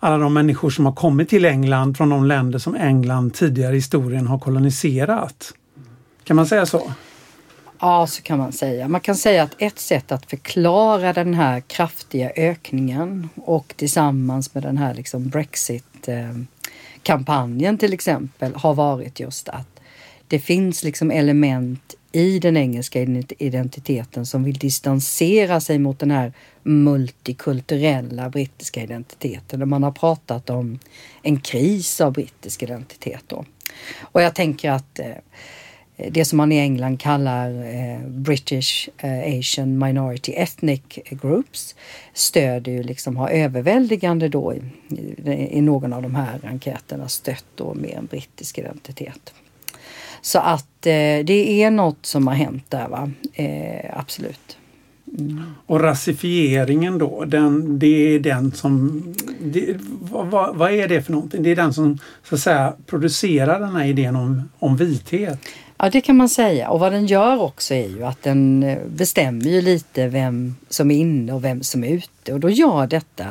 alla 0.00 0.18
de 0.18 0.34
människor 0.34 0.70
som 0.70 0.86
har 0.86 0.92
kommit 0.92 1.28
till 1.28 1.44
England 1.44 1.96
från 1.96 2.08
de 2.08 2.24
länder 2.24 2.58
som 2.58 2.74
England 2.74 3.34
tidigare 3.34 3.72
i 3.72 3.76
historien 3.76 4.26
har 4.26 4.38
koloniserat. 4.38 5.54
Kan 6.24 6.36
man 6.36 6.46
säga 6.46 6.66
så? 6.66 6.92
Ja, 7.84 8.06
så 8.06 8.22
kan 8.22 8.38
man 8.38 8.52
säga. 8.52 8.88
Man 8.88 9.00
kan 9.00 9.16
säga 9.16 9.42
att 9.42 9.54
ett 9.58 9.78
sätt 9.78 10.12
att 10.12 10.30
förklara 10.30 11.12
den 11.12 11.34
här 11.34 11.60
kraftiga 11.60 12.32
ökningen 12.36 13.28
och 13.36 13.74
tillsammans 13.76 14.54
med 14.54 14.62
den 14.62 14.78
här 14.78 14.94
liksom 14.94 15.28
Brexit-kampanjen 15.28 17.78
till 17.78 17.92
exempel 17.92 18.54
har 18.54 18.74
varit 18.74 19.20
just 19.20 19.48
att 19.48 19.80
det 20.28 20.38
finns 20.38 20.84
liksom 20.84 21.10
element 21.10 21.94
i 22.12 22.38
den 22.38 22.56
engelska 22.56 23.00
identiteten 23.38 24.26
som 24.26 24.44
vill 24.44 24.58
distansera 24.58 25.60
sig 25.60 25.78
mot 25.78 25.98
den 25.98 26.10
här 26.10 26.32
multikulturella 26.62 28.30
brittiska 28.30 28.82
identiteten. 28.82 29.62
Och 29.62 29.68
man 29.68 29.82
har 29.82 29.92
pratat 29.92 30.50
om 30.50 30.78
en 31.22 31.40
kris 31.40 32.00
av 32.00 32.12
brittisk 32.12 32.62
identitet. 32.62 33.24
Då. 33.26 33.44
Och 34.00 34.22
jag 34.22 34.34
tänker 34.34 34.70
att 34.70 34.98
eh, 34.98 35.06
Eh, 36.02 36.12
det 36.12 36.24
som 36.24 36.36
man 36.36 36.52
i 36.52 36.58
England 36.58 37.00
kallar 37.00 37.50
eh, 37.50 38.00
British-Asian 38.06 39.82
eh, 39.82 39.86
Minority 39.86 40.32
Ethnic 40.32 40.82
Groups 41.10 41.74
stöder 42.14 42.72
ju 42.72 42.82
liksom, 42.82 43.16
har 43.16 43.28
överväldigande 43.28 44.28
då 44.28 44.54
i, 44.54 44.62
i, 45.50 45.60
någon 45.60 45.92
av 45.92 46.02
de 46.02 46.14
här 46.14 46.40
enkäterna 46.44 47.08
stött 47.08 47.44
då 47.54 47.74
med 47.74 47.90
en 47.90 48.06
brittisk 48.06 48.58
identitet. 48.58 49.34
Så 50.20 50.38
att 50.38 50.86
eh, 50.86 51.24
det 51.24 51.62
är 51.62 51.70
något 51.70 52.06
som 52.06 52.26
har 52.26 52.34
hänt 52.34 52.64
där, 52.68 52.88
va? 52.88 53.10
Eh, 53.34 53.98
absolut. 53.98 54.56
Mm. 55.18 55.42
Och 55.66 55.80
rasifieringen 55.80 56.98
då, 56.98 57.24
den, 57.24 57.78
det 57.78 57.86
är 57.86 58.18
den 58.18 58.52
som... 58.52 59.02
Det, 59.40 59.76
vad, 60.00 60.56
vad, 60.56 60.72
är 60.72 60.88
det 60.88 61.02
för 61.02 61.12
någonting? 61.12 61.42
Det 61.42 61.50
är 61.50 61.56
den 61.56 61.74
som 61.74 61.98
så 62.28 62.34
att 62.34 62.40
säga 62.40 62.74
producerar 62.86 63.60
den 63.60 63.76
här 63.76 63.84
idén 63.84 64.16
om, 64.16 64.48
om 64.58 64.76
vithet. 64.76 65.38
Ja 65.84 65.90
det 65.90 66.00
kan 66.00 66.16
man 66.16 66.28
säga 66.28 66.70
och 66.70 66.80
vad 66.80 66.92
den 66.92 67.06
gör 67.06 67.40
också 67.40 67.74
är 67.74 67.88
ju 67.88 68.04
att 68.04 68.22
den 68.22 68.62
eh, 68.62 68.78
bestämmer 68.86 69.44
ju 69.44 69.60
lite 69.60 70.08
vem 70.08 70.56
som 70.68 70.90
är 70.90 70.96
inne 70.96 71.32
och 71.32 71.44
vem 71.44 71.62
som 71.62 71.84
är 71.84 71.88
ute 71.88 72.32
och 72.32 72.40
då 72.40 72.50
gör 72.50 72.86
detta 72.86 73.24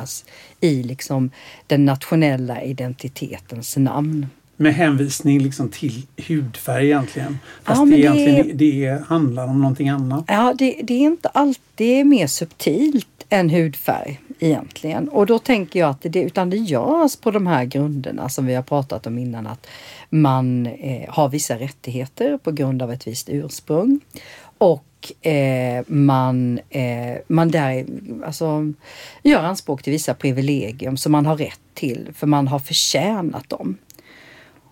i 0.60 0.82
liksom 0.82 1.30
den 1.66 1.84
nationella 1.84 2.62
identitetens 2.62 3.76
namn 3.76 4.26
med 4.56 4.74
hänvisning 4.74 5.40
liksom 5.40 5.68
till 5.68 6.02
hudfärg 6.28 6.86
egentligen. 6.86 7.38
Fast 7.62 7.80
ja, 7.80 7.86
det, 7.86 7.98
egentligen, 7.98 8.56
det... 8.58 8.86
det 8.86 9.02
handlar 9.08 9.46
om 9.46 9.60
någonting 9.60 9.88
annat. 9.88 10.24
Ja, 10.28 10.54
det, 10.58 10.80
det 10.82 10.94
är 10.94 11.00
inte 11.00 11.28
alltid 11.28 12.06
mer 12.06 12.26
subtilt 12.26 13.24
än 13.28 13.50
hudfärg 13.50 14.20
egentligen. 14.40 15.08
Och 15.08 15.26
då 15.26 15.38
tänker 15.38 15.80
jag 15.80 15.90
att 15.90 16.02
det, 16.02 16.22
utan 16.22 16.50
det 16.50 16.56
görs 16.56 17.16
på 17.16 17.30
de 17.30 17.46
här 17.46 17.64
grunderna 17.64 18.28
som 18.28 18.46
vi 18.46 18.54
har 18.54 18.62
pratat 18.62 19.06
om 19.06 19.18
innan 19.18 19.46
att 19.46 19.66
man 20.14 20.66
eh, 20.66 21.10
har 21.10 21.28
vissa 21.28 21.58
rättigheter 21.58 22.38
på 22.38 22.52
grund 22.52 22.82
av 22.82 22.92
ett 22.92 23.06
visst 23.06 23.28
ursprung. 23.28 24.00
Och 24.58 25.26
eh, 25.26 25.84
man, 25.86 26.60
eh, 26.70 27.16
man 27.26 27.50
där, 27.50 27.86
alltså, 28.26 28.72
gör 29.22 29.42
anspråk 29.42 29.82
till 29.82 29.92
vissa 29.92 30.14
privilegium 30.14 30.96
som 30.96 31.12
man 31.12 31.26
har 31.26 31.36
rätt 31.36 31.60
till 31.74 32.10
för 32.14 32.26
man 32.26 32.48
har 32.48 32.58
förtjänat 32.58 33.48
dem. 33.48 33.78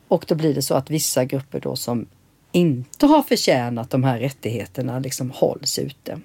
Och 0.09 0.25
då 0.29 0.35
blir 0.35 0.55
det 0.55 0.63
så 0.63 0.75
att 0.75 0.91
vissa 0.91 1.25
grupper 1.25 1.61
då 1.61 1.77
som 1.77 2.07
inte 2.53 3.07
har 3.07 3.23
förtjänat 3.23 3.91
de 3.91 4.05
här 4.05 4.19
rättigheterna 4.19 4.99
liksom 4.99 5.31
hålls 5.31 5.79
ute. 5.79 6.21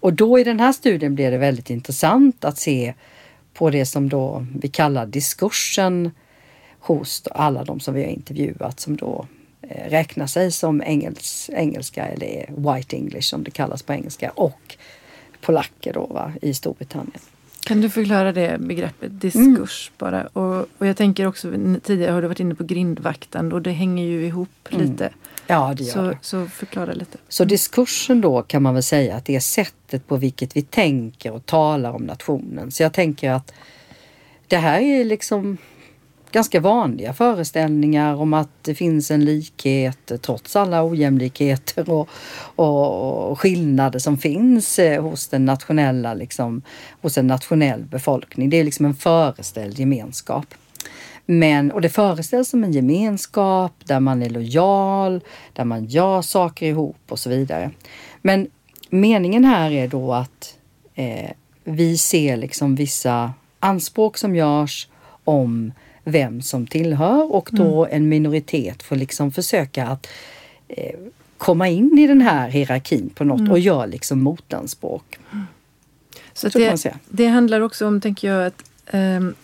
Och 0.00 0.12
då 0.12 0.38
i 0.38 0.44
den 0.44 0.60
här 0.60 0.72
studien 0.72 1.14
blir 1.14 1.30
det 1.30 1.38
väldigt 1.38 1.70
intressant 1.70 2.44
att 2.44 2.58
se 2.58 2.94
på 3.54 3.70
det 3.70 3.86
som 3.86 4.08
då 4.08 4.46
vi 4.60 4.68
kallar 4.68 5.06
diskursen 5.06 6.10
hos 6.86 7.22
alla 7.30 7.64
de 7.64 7.80
som 7.80 7.94
vi 7.94 8.02
har 8.02 8.10
intervjuat 8.10 8.80
som 8.80 8.96
då 8.96 9.26
eh, 9.62 9.90
räknar 9.90 10.26
sig 10.26 10.52
som 10.52 10.80
engels, 10.80 11.50
engelska 11.52 12.06
eller 12.06 12.46
white 12.74 12.96
english 12.96 13.28
som 13.28 13.44
det 13.44 13.50
kallas 13.50 13.82
på 13.82 13.92
engelska 13.92 14.30
och 14.30 14.76
polacker 15.40 15.92
då 15.92 16.06
va, 16.06 16.32
i 16.42 16.54
Storbritannien. 16.54 17.20
Kan 17.66 17.80
du 17.80 17.90
förklara 17.90 18.32
det 18.32 18.56
begreppet 18.60 19.20
diskurs 19.20 19.90
mm. 19.90 19.96
bara? 19.98 20.26
Och, 20.26 20.66
och, 20.78 20.86
jag 20.86 20.96
tänker 20.96 21.26
också, 21.26 21.52
tidigare 21.82 22.12
har 22.12 22.22
du 22.22 22.28
varit 22.28 22.40
inne 22.40 22.54
på 22.54 22.64
grindvaktande 22.64 23.54
och 23.54 23.62
det 23.62 23.70
hänger 23.70 24.04
ju 24.04 24.26
ihop 24.26 24.68
mm. 24.70 24.86
lite. 24.86 25.10
Ja, 25.46 25.74
det 25.76 25.84
gör 25.84 25.92
så, 25.92 26.02
det. 26.02 26.18
Så 26.20 26.46
förklara 26.46 26.92
lite. 26.92 27.18
Så 27.28 27.44
diskursen 27.44 28.20
då 28.20 28.42
kan 28.42 28.62
man 28.62 28.74
väl 28.74 28.82
säga 28.82 29.16
att 29.16 29.24
det 29.24 29.36
är 29.36 29.40
sättet 29.40 30.06
på 30.06 30.16
vilket 30.16 30.56
vi 30.56 30.62
tänker 30.62 31.32
och 31.32 31.46
talar 31.46 31.92
om 31.92 32.02
nationen. 32.02 32.70
Så 32.70 32.82
jag 32.82 32.92
tänker 32.92 33.30
att 33.30 33.52
det 34.46 34.56
här 34.56 34.80
är 34.80 35.04
liksom 35.04 35.58
ganska 36.36 36.60
vanliga 36.60 37.12
föreställningar 37.12 38.14
om 38.14 38.34
att 38.34 38.48
det 38.62 38.74
finns 38.74 39.10
en 39.10 39.24
likhet 39.24 40.12
trots 40.22 40.56
alla 40.56 40.84
ojämlikheter 40.84 41.90
och, 41.90 42.08
och, 42.56 43.30
och 43.30 43.40
skillnader 43.40 43.98
som 43.98 44.18
finns 44.18 44.78
eh, 44.78 45.02
hos 45.02 45.28
den 45.28 45.44
nationella, 45.44 46.14
liksom, 46.14 46.62
hos 47.02 47.18
en 47.18 47.26
nationell 47.26 47.84
befolkning. 47.84 48.50
Det 48.50 48.56
är 48.56 48.64
liksom 48.64 48.86
en 48.86 48.94
föreställd 48.94 49.78
gemenskap. 49.78 50.46
Men, 51.26 51.72
och 51.72 51.80
det 51.80 51.88
föreställs 51.88 52.48
som 52.48 52.64
en 52.64 52.72
gemenskap 52.72 53.72
där 53.84 54.00
man 54.00 54.22
är 54.22 54.30
lojal, 54.30 55.20
där 55.52 55.64
man 55.64 55.84
gör 55.84 56.22
saker 56.22 56.66
ihop 56.66 57.00
och 57.08 57.18
så 57.18 57.30
vidare. 57.30 57.70
Men 58.22 58.50
meningen 58.90 59.44
här 59.44 59.70
är 59.70 59.88
då 59.88 60.12
att 60.12 60.54
eh, 60.94 61.30
vi 61.64 61.98
ser 61.98 62.36
liksom 62.36 62.74
vissa 62.74 63.32
anspråk 63.60 64.18
som 64.18 64.36
görs 64.36 64.88
om 65.24 65.72
vem 66.08 66.42
som 66.42 66.66
tillhör 66.66 67.32
och 67.32 67.48
då 67.52 67.84
mm. 67.84 67.96
en 67.96 68.08
minoritet 68.08 68.82
får 68.82 68.96
liksom 68.96 69.32
försöka 69.32 69.86
att 69.86 70.06
eh, 70.68 70.98
komma 71.36 71.68
in 71.68 71.98
i 71.98 72.06
den 72.06 72.20
här 72.20 72.48
hierarkin 72.48 73.10
på 73.14 73.24
något 73.24 73.40
mm. 73.40 73.52
och 73.52 73.58
göra 73.58 73.86
liksom 73.86 74.22
motanspråk. 74.22 75.18
Så 76.32 76.48
det, 76.48 76.92
det, 77.08 77.26
handlar 77.26 77.60
också 77.60 77.86
om, 77.86 78.00
tänker 78.00 78.28
jag, 78.28 78.46
att 78.46 78.70
um, 78.92 79.34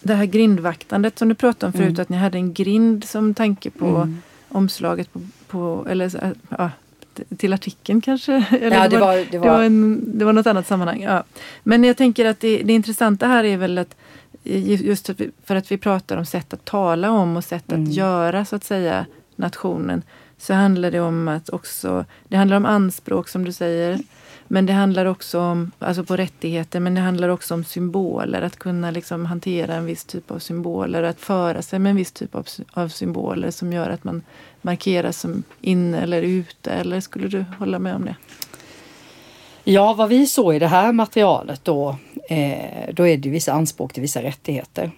det 0.00 0.14
här 0.14 0.24
grindvaktandet 0.24 1.18
som 1.18 1.28
du 1.28 1.34
pratade 1.34 1.66
om 1.66 1.72
förut, 1.72 1.88
mm. 1.88 2.02
att 2.02 2.08
ni 2.08 2.16
hade 2.16 2.38
en 2.38 2.52
grind 2.52 3.04
som 3.04 3.34
tanke 3.34 3.70
på 3.70 3.86
mm. 3.86 4.22
omslaget 4.48 5.12
på, 5.12 5.20
på 5.46 5.86
eller 5.90 6.34
ja, 6.48 6.70
till 7.36 7.52
artikeln 7.52 8.00
kanske? 8.00 8.32
Eller 8.50 8.76
ja, 8.76 8.88
det, 8.88 8.98
var, 8.98 9.16
det, 9.16 9.38
var, 9.38 9.46
det, 9.46 9.52
var 9.52 9.62
en, 9.62 10.02
det 10.18 10.24
var 10.24 10.32
något 10.32 10.46
annat 10.46 10.66
sammanhang. 10.66 11.02
Ja. 11.02 11.24
Men 11.62 11.84
jag 11.84 11.96
tänker 11.96 12.24
att 12.24 12.40
det, 12.40 12.62
det 12.62 12.72
intressanta 12.72 13.26
här 13.26 13.44
är 13.44 13.56
väl 13.56 13.78
att 13.78 13.94
just 14.42 15.10
för 15.44 15.56
att 15.56 15.72
vi 15.72 15.78
pratar 15.78 16.16
om 16.16 16.26
sätt 16.26 16.52
att 16.52 16.64
tala 16.64 17.10
om 17.10 17.36
och 17.36 17.44
sätt 17.44 17.72
mm. 17.72 17.84
att 17.84 17.92
göra 17.94 18.44
så 18.44 18.56
att 18.56 18.64
säga 18.64 19.06
nationen 19.36 20.02
så 20.38 20.54
handlar 20.54 20.90
det 20.90 21.00
om 21.00 21.28
att 21.28 21.48
också, 21.48 22.04
det 22.28 22.36
handlar 22.36 22.56
om 22.56 22.66
anspråk 22.66 23.28
som 23.28 23.44
du 23.44 23.52
säger. 23.52 23.98
Men 24.50 24.66
det 24.66 24.72
handlar 24.72 25.06
också 25.06 25.40
om, 25.40 25.70
alltså 25.78 26.04
på 26.04 26.16
rättigheter, 26.16 26.80
men 26.80 26.94
det 26.94 27.00
handlar 27.00 27.28
också 27.28 27.54
om 27.54 27.64
symboler. 27.64 28.42
Att 28.42 28.58
kunna 28.58 28.90
liksom 28.90 29.26
hantera 29.26 29.74
en 29.74 29.86
viss 29.86 30.04
typ 30.04 30.30
av 30.30 30.38
symboler. 30.38 31.02
Att 31.02 31.20
föra 31.20 31.62
sig 31.62 31.78
med 31.78 31.90
en 31.90 31.96
viss 31.96 32.12
typ 32.12 32.34
av, 32.34 32.46
av 32.70 32.88
symboler 32.88 33.50
som 33.50 33.72
gör 33.72 33.90
att 33.90 34.04
man 34.04 34.22
markeras 34.62 35.20
som 35.20 35.42
inne 35.60 36.00
eller 36.00 36.22
ute. 36.22 36.70
Eller 36.70 37.00
skulle 37.00 37.28
du 37.28 37.44
hålla 37.58 37.78
med 37.78 37.94
om 37.94 38.04
det? 38.04 38.16
Ja, 39.70 39.94
vad 39.94 40.08
vi 40.08 40.26
såg 40.26 40.54
i 40.54 40.58
det 40.58 40.66
här 40.66 40.92
materialet 40.92 41.64
då, 41.64 41.96
eh, 42.28 42.92
då 42.92 43.06
är 43.06 43.16
det 43.16 43.28
vissa 43.28 43.52
anspråk 43.52 43.92
till 43.92 44.00
vissa 44.00 44.22
rättigheter. 44.22 44.90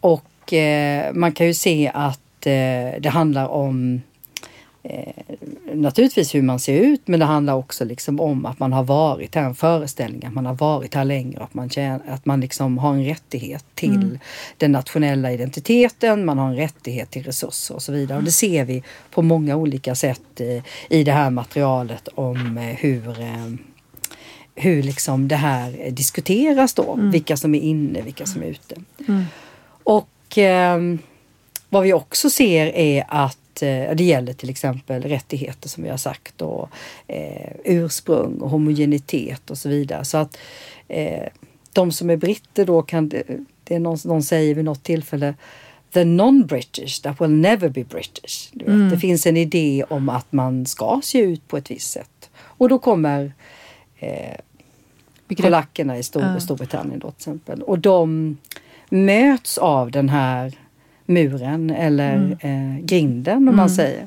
Och 0.00 0.52
eh, 0.52 1.12
man 1.14 1.32
kan 1.32 1.46
ju 1.46 1.54
se 1.54 1.90
att 1.94 2.46
eh, 2.46 3.00
det 3.00 3.10
handlar 3.12 3.48
om 3.48 4.00
naturligtvis 5.72 6.34
hur 6.34 6.42
man 6.42 6.60
ser 6.60 6.80
ut, 6.80 7.08
men 7.08 7.20
det 7.20 7.26
handlar 7.26 7.54
också 7.54 7.84
liksom 7.84 8.20
om 8.20 8.46
att 8.46 8.58
man 8.58 8.72
har 8.72 8.82
varit 8.84 9.34
här, 9.34 9.42
en 9.44 9.54
föreställning, 9.54 10.24
att 10.24 10.34
man 10.34 10.46
har 10.46 10.54
varit 10.54 10.94
här 10.94 11.04
längre, 11.04 11.42
att 11.42 11.54
man, 11.54 11.70
känner, 11.70 12.00
att 12.08 12.26
man 12.26 12.40
liksom 12.40 12.78
har 12.78 12.94
en 12.94 13.04
rättighet 13.04 13.64
till 13.74 13.94
mm. 13.94 14.18
den 14.56 14.72
nationella 14.72 15.32
identiteten, 15.32 16.24
man 16.24 16.38
har 16.38 16.48
en 16.48 16.56
rättighet 16.56 17.10
till 17.10 17.22
resurser 17.22 17.74
och 17.74 17.82
så 17.82 17.92
vidare. 17.92 18.18
Och 18.18 18.24
det 18.24 18.32
ser 18.32 18.64
vi 18.64 18.82
på 19.10 19.22
många 19.22 19.56
olika 19.56 19.94
sätt 19.94 20.40
i, 20.88 21.04
det 21.04 21.12
här 21.12 21.30
materialet 21.30 22.08
om 22.14 22.56
hur 22.56 23.14
hur 24.54 24.82
liksom 24.82 25.28
det 25.28 25.36
här 25.36 25.90
diskuteras 25.90 26.74
då. 26.74 26.92
Mm. 26.92 27.10
Vilka 27.10 27.36
som 27.36 27.54
är 27.54 27.60
inne, 27.60 28.02
vilka 28.02 28.26
som 28.26 28.42
är 28.42 28.46
ute. 28.46 28.76
Mm. 29.08 29.24
Och 29.84 30.38
eh, 30.38 30.78
vad 31.68 31.82
vi 31.82 31.92
också 31.92 32.30
ser 32.30 32.66
är 32.66 33.04
att 33.08 33.62
eh, 33.62 33.94
det 33.94 34.04
gäller 34.04 34.32
till 34.32 34.50
exempel 34.50 35.02
rättigheter 35.02 35.68
som 35.68 35.82
vi 35.82 35.90
har 35.90 35.96
sagt 35.96 36.42
och 36.42 36.68
eh, 37.06 37.52
ursprung 37.64 38.40
och 38.40 38.50
homogenitet 38.50 39.50
och 39.50 39.58
så 39.58 39.68
vidare. 39.68 40.04
Så 40.04 40.18
att 40.18 40.38
eh, 40.88 41.28
de 41.72 41.92
som 41.92 42.10
är 42.10 42.16
britter 42.16 42.66
då 42.66 42.82
kan, 42.82 43.08
det 43.64 43.74
är 43.74 43.78
någon, 43.80 43.98
någon 44.04 44.22
säger 44.22 44.54
vid 44.54 44.64
något 44.64 44.82
tillfälle 44.82 45.34
the 45.92 46.04
non-British 46.04 47.02
that 47.02 47.20
will 47.20 47.30
never 47.30 47.68
be 47.68 47.84
British. 47.84 48.52
Mm. 48.66 48.90
Det 48.90 48.98
finns 48.98 49.26
en 49.26 49.36
idé 49.36 49.84
om 49.88 50.08
att 50.08 50.32
man 50.32 50.66
ska 50.66 51.00
se 51.04 51.18
ut 51.18 51.48
på 51.48 51.56
ett 51.56 51.70
visst 51.70 51.90
sätt. 51.90 52.30
Och 52.34 52.68
då 52.68 52.78
kommer 52.78 53.32
eh, 54.02 54.36
polackerna 55.36 55.98
i 55.98 56.02
Stor, 56.02 56.22
ja. 56.22 56.40
Storbritannien 56.40 56.98
då 56.98 57.10
till 57.10 57.18
exempel. 57.18 57.62
Och 57.62 57.78
de 57.78 58.36
möts 58.88 59.58
av 59.58 59.90
den 59.90 60.08
här 60.08 60.58
muren 61.06 61.70
eller 61.70 62.14
mm. 62.14 62.32
eh, 62.40 62.84
grinden 62.84 63.36
om 63.36 63.42
mm. 63.42 63.56
man 63.56 63.70
säger. 63.70 64.06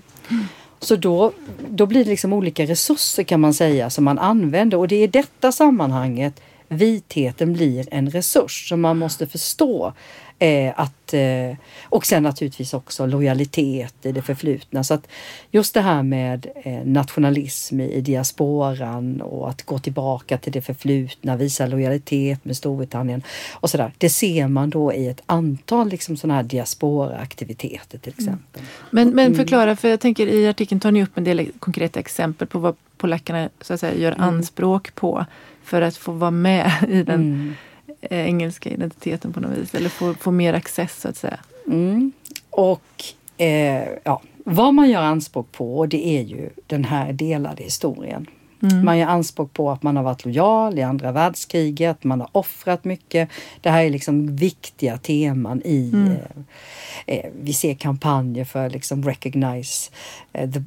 Så 0.79 0.95
då, 0.95 1.31
då 1.69 1.85
blir 1.85 2.03
det 2.03 2.09
liksom 2.09 2.33
olika 2.33 2.65
resurser 2.65 3.23
kan 3.23 3.39
man 3.39 3.53
säga 3.53 3.89
som 3.89 4.03
man 4.03 4.19
använder 4.19 4.77
och 4.77 4.87
det 4.87 4.95
är 4.95 5.03
i 5.03 5.07
detta 5.07 5.51
sammanhanget 5.51 6.41
vitheten 6.67 7.53
blir 7.53 7.87
en 7.91 8.09
resurs 8.09 8.69
som 8.69 8.81
man 8.81 8.97
måste 8.97 9.27
förstå 9.27 9.93
Eh, 10.39 10.73
att, 10.75 11.13
eh, 11.13 11.57
och 11.83 12.05
sen 12.05 12.23
naturligtvis 12.23 12.73
också 12.73 13.05
lojalitet 13.05 13.95
i 14.05 14.11
det 14.11 14.21
förflutna. 14.21 14.83
Så 14.83 14.93
att 14.93 15.07
just 15.51 15.73
det 15.73 15.81
här 15.81 16.03
med 16.03 16.47
eh, 16.63 16.85
nationalism 16.85 17.79
i, 17.79 18.01
diasporan 18.01 19.21
och 19.21 19.49
att 19.49 19.63
gå 19.63 19.79
tillbaka 19.79 20.37
till 20.37 20.51
det 20.51 20.61
förflutna, 20.61 21.35
visa 21.35 21.65
lojalitet 21.65 22.45
med 22.45 22.57
Storbritannien 22.57 23.23
och 23.53 23.69
sådär. 23.69 23.91
Det 23.97 24.09
ser 24.09 24.47
man 24.47 24.69
då 24.69 24.93
i 24.93 25.07
ett 25.07 25.21
antal 25.25 25.89
liksom 25.89 26.17
sådana 26.17 26.35
här 26.35 26.43
diasporaaktiviteter 26.43 27.97
till 27.97 28.13
mm. 28.17 28.25
exempel. 28.25 28.61
Mm. 28.61 28.67
Men, 28.89 29.09
men 29.09 29.25
mm. 29.25 29.37
förklara, 29.37 29.75
för 29.75 29.89
jag 29.89 29.99
tänker 29.99 30.27
i 30.27 30.47
artikeln 30.47 30.79
tar 30.81 30.91
ni 30.91 31.03
upp 31.03 31.17
en 31.17 31.23
del 31.23 31.51
konkreta 31.59 31.99
exempel 31.99 32.47
på 32.47 32.59
vad 32.59 32.75
polackerna 32.97 33.49
så 33.61 33.73
att 33.73 33.79
säga, 33.79 33.95
gör 33.95 34.11
mm. 34.11 34.23
anspråk 34.23 34.95
på 34.95 35.25
för 35.65 35.81
att 35.81 35.97
få 35.97 36.11
vara 36.11 36.31
med 36.31 36.71
i 36.89 37.03
den 37.03 37.15
mm. 37.15 37.53
Eh, 38.01 38.25
engelska 38.25 38.69
identiteten 38.69 39.33
på 39.33 39.39
något 39.39 39.57
vis 39.57 39.75
eller 39.75 39.89
få, 39.89 40.13
få 40.13 40.31
mer 40.31 40.53
access 40.53 41.01
så 41.01 41.07
att 41.07 41.17
säga. 41.17 41.39
Mm. 41.67 42.11
Och 42.49 43.03
eh, 43.37 43.83
ja, 44.03 44.21
vad 44.43 44.73
man 44.73 44.89
gör 44.89 45.01
anspråk 45.01 45.51
på 45.51 45.85
det 45.85 46.07
är 46.07 46.21
ju 46.21 46.49
den 46.67 46.85
här 46.85 47.13
delade 47.13 47.63
historien. 47.63 48.27
Mm. 48.61 48.85
Man 48.85 48.97
gör 48.97 49.07
anspråk 49.07 49.53
på 49.53 49.71
att 49.71 49.83
man 49.83 49.97
har 49.97 50.03
varit 50.03 50.25
lojal 50.25 50.79
i 50.79 50.81
andra 50.81 51.11
världskriget, 51.11 52.03
man 52.03 52.21
har 52.21 52.29
offrat 52.31 52.83
mycket. 52.83 53.29
Det 53.61 53.69
här 53.69 53.83
är 53.83 53.89
liksom 53.89 54.35
viktiga 54.35 54.97
teman 54.97 55.61
i... 55.65 55.91
Mm. 55.93 56.11
Eh, 56.11 57.15
eh 57.17 57.31
vi 57.41 57.53
ser 57.53 57.73
kampanjer 57.73 58.45
för 58.45 58.69
liksom 58.69 59.03
recognize 59.03 59.91
eh, 60.33 60.51
the 60.51 60.63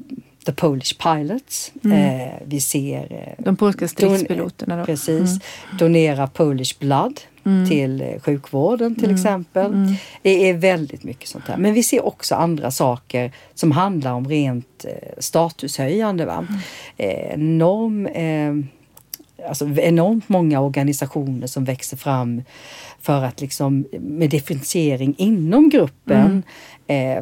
The 0.48 0.54
Polish 0.54 0.98
Pilots. 0.98 1.72
Mm. 1.84 2.20
Eh, 2.20 2.32
vi 2.44 2.60
ser... 2.60 3.12
Eh, 3.12 3.44
De 3.44 3.56
polska 3.56 3.88
stridspiloterna. 3.88 4.76
Då. 4.76 4.84
Precis. 4.84 5.30
Mm. 5.30 5.40
Donera 5.78 6.26
Polish 6.26 6.78
Blood 6.78 7.20
mm. 7.44 7.68
till 7.68 8.00
eh, 8.00 8.20
sjukvården 8.20 8.94
till 8.94 9.04
mm. 9.04 9.16
exempel. 9.16 9.66
Mm. 9.66 9.94
Det 10.22 10.50
är 10.50 10.54
väldigt 10.54 11.04
mycket 11.04 11.28
sånt 11.28 11.48
här. 11.48 11.56
Men 11.56 11.74
vi 11.74 11.82
ser 11.82 12.06
också 12.06 12.34
andra 12.34 12.70
saker 12.70 13.32
som 13.54 13.72
handlar 13.72 14.12
om 14.12 14.28
rent 14.28 14.84
eh, 14.84 15.18
statushöjande. 15.18 16.26
Va? 16.26 16.46
Mm. 16.48 16.60
Eh, 16.96 17.34
enorm, 17.34 18.06
eh, 18.06 18.54
alltså 19.48 19.68
enormt 19.68 20.28
många 20.28 20.60
organisationer 20.60 21.46
som 21.46 21.64
växer 21.64 21.96
fram 21.96 22.42
för 23.00 23.24
att 23.24 23.40
liksom 23.40 23.86
med 23.90 24.30
differentiering 24.30 25.14
inom 25.18 25.68
gruppen 25.68 26.42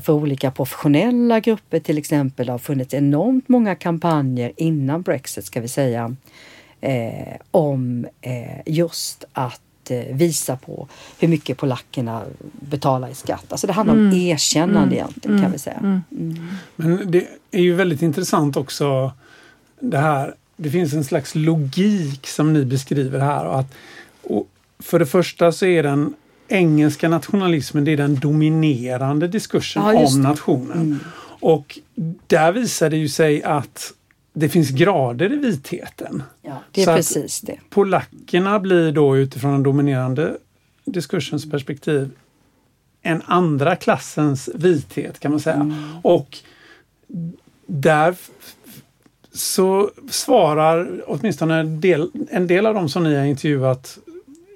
för 0.01 0.11
olika 0.11 0.51
professionella 0.51 1.41
grupper 1.41 1.81
till 1.81 1.99
exempel. 1.99 2.47
Det 2.47 2.53
har 2.53 2.59
funnits 2.59 2.95
enormt 2.95 3.49
många 3.49 3.75
kampanjer 3.75 4.53
innan 4.57 5.03
Brexit 5.03 5.45
ska 5.45 5.61
vi 5.61 5.69
säga 5.69 6.17
eh, 6.81 7.37
om 7.51 8.07
eh, 8.21 8.61
just 8.67 9.25
att 9.33 9.91
eh, 9.91 10.17
visa 10.17 10.57
på 10.57 10.89
hur 11.19 11.29
mycket 11.29 11.59
polackerna 11.59 12.23
betalar 12.53 13.09
i 13.09 13.15
skatt. 13.15 13.45
Alltså 13.49 13.67
det 13.67 13.73
handlar 13.73 13.95
mm. 13.95 14.07
om 14.07 14.13
erkännande 14.13 14.81
mm. 14.81 14.93
egentligen 14.93 15.37
kan 15.37 15.39
mm. 15.39 15.53
vi 15.53 15.59
säga. 15.59 15.77
Mm. 15.77 16.03
mm. 16.11 16.49
Men 16.77 17.11
det 17.11 17.27
är 17.51 17.63
ju 17.63 17.75
väldigt 17.75 18.03
intressant 18.03 18.57
också 18.57 19.13
det 19.81 19.99
här. 19.99 20.35
Det 20.57 20.71
finns 20.71 20.93
en 20.93 21.05
slags 21.05 21.35
logik 21.35 22.27
som 22.27 22.53
ni 22.53 22.65
beskriver 22.65 23.21
här. 23.21 23.47
Och 23.47 23.59
att, 23.59 23.75
och 24.23 24.49
för 24.79 24.99
det 24.99 25.07
första 25.07 25.53
så 25.53 25.67
är 25.67 25.83
den 25.83 26.15
engelska 26.49 27.09
nationalismen 27.09 27.85
det 27.85 27.93
är 27.93 27.97
den 27.97 28.15
dominerande 28.15 29.29
diskursen 29.29 29.83
ja, 29.83 30.07
om 30.07 30.23
nationen. 30.23 30.81
Mm. 30.81 30.99
Och 31.41 31.79
där 32.27 32.53
visar 32.53 32.91
det 32.91 32.97
ju 32.97 33.09
sig 33.09 33.43
att 33.43 33.93
det 34.33 34.49
finns 34.49 34.71
grader 34.71 35.33
i 35.33 35.37
vitheten. 35.37 36.23
Ja, 36.43 36.63
det 36.73 36.83
är 36.83 36.85
så 36.85 36.93
precis 36.93 37.41
det. 37.41 37.59
Polackerna 37.71 38.59
blir 38.59 38.93
då 38.93 39.17
utifrån 39.17 39.53
den 39.53 39.63
dominerande 39.63 40.37
diskursens 40.85 41.51
perspektiv 41.51 42.11
en 43.03 43.23
andra 43.25 43.77
klassens 43.77 44.49
vithet 44.55 45.21
kan 45.21 45.31
man 45.31 45.41
säga. 45.41 45.57
Mm. 45.57 45.75
Och 46.03 46.39
där 47.67 48.17
så 49.33 49.91
svarar 50.11 51.03
åtminstone 51.07 51.61
en 51.61 51.81
del, 51.81 52.11
en 52.31 52.47
del 52.47 52.67
av 52.67 52.75
dem 52.75 52.89
som 52.89 53.03
ni 53.03 53.17
har 53.17 53.25
intervjuat 53.25 53.99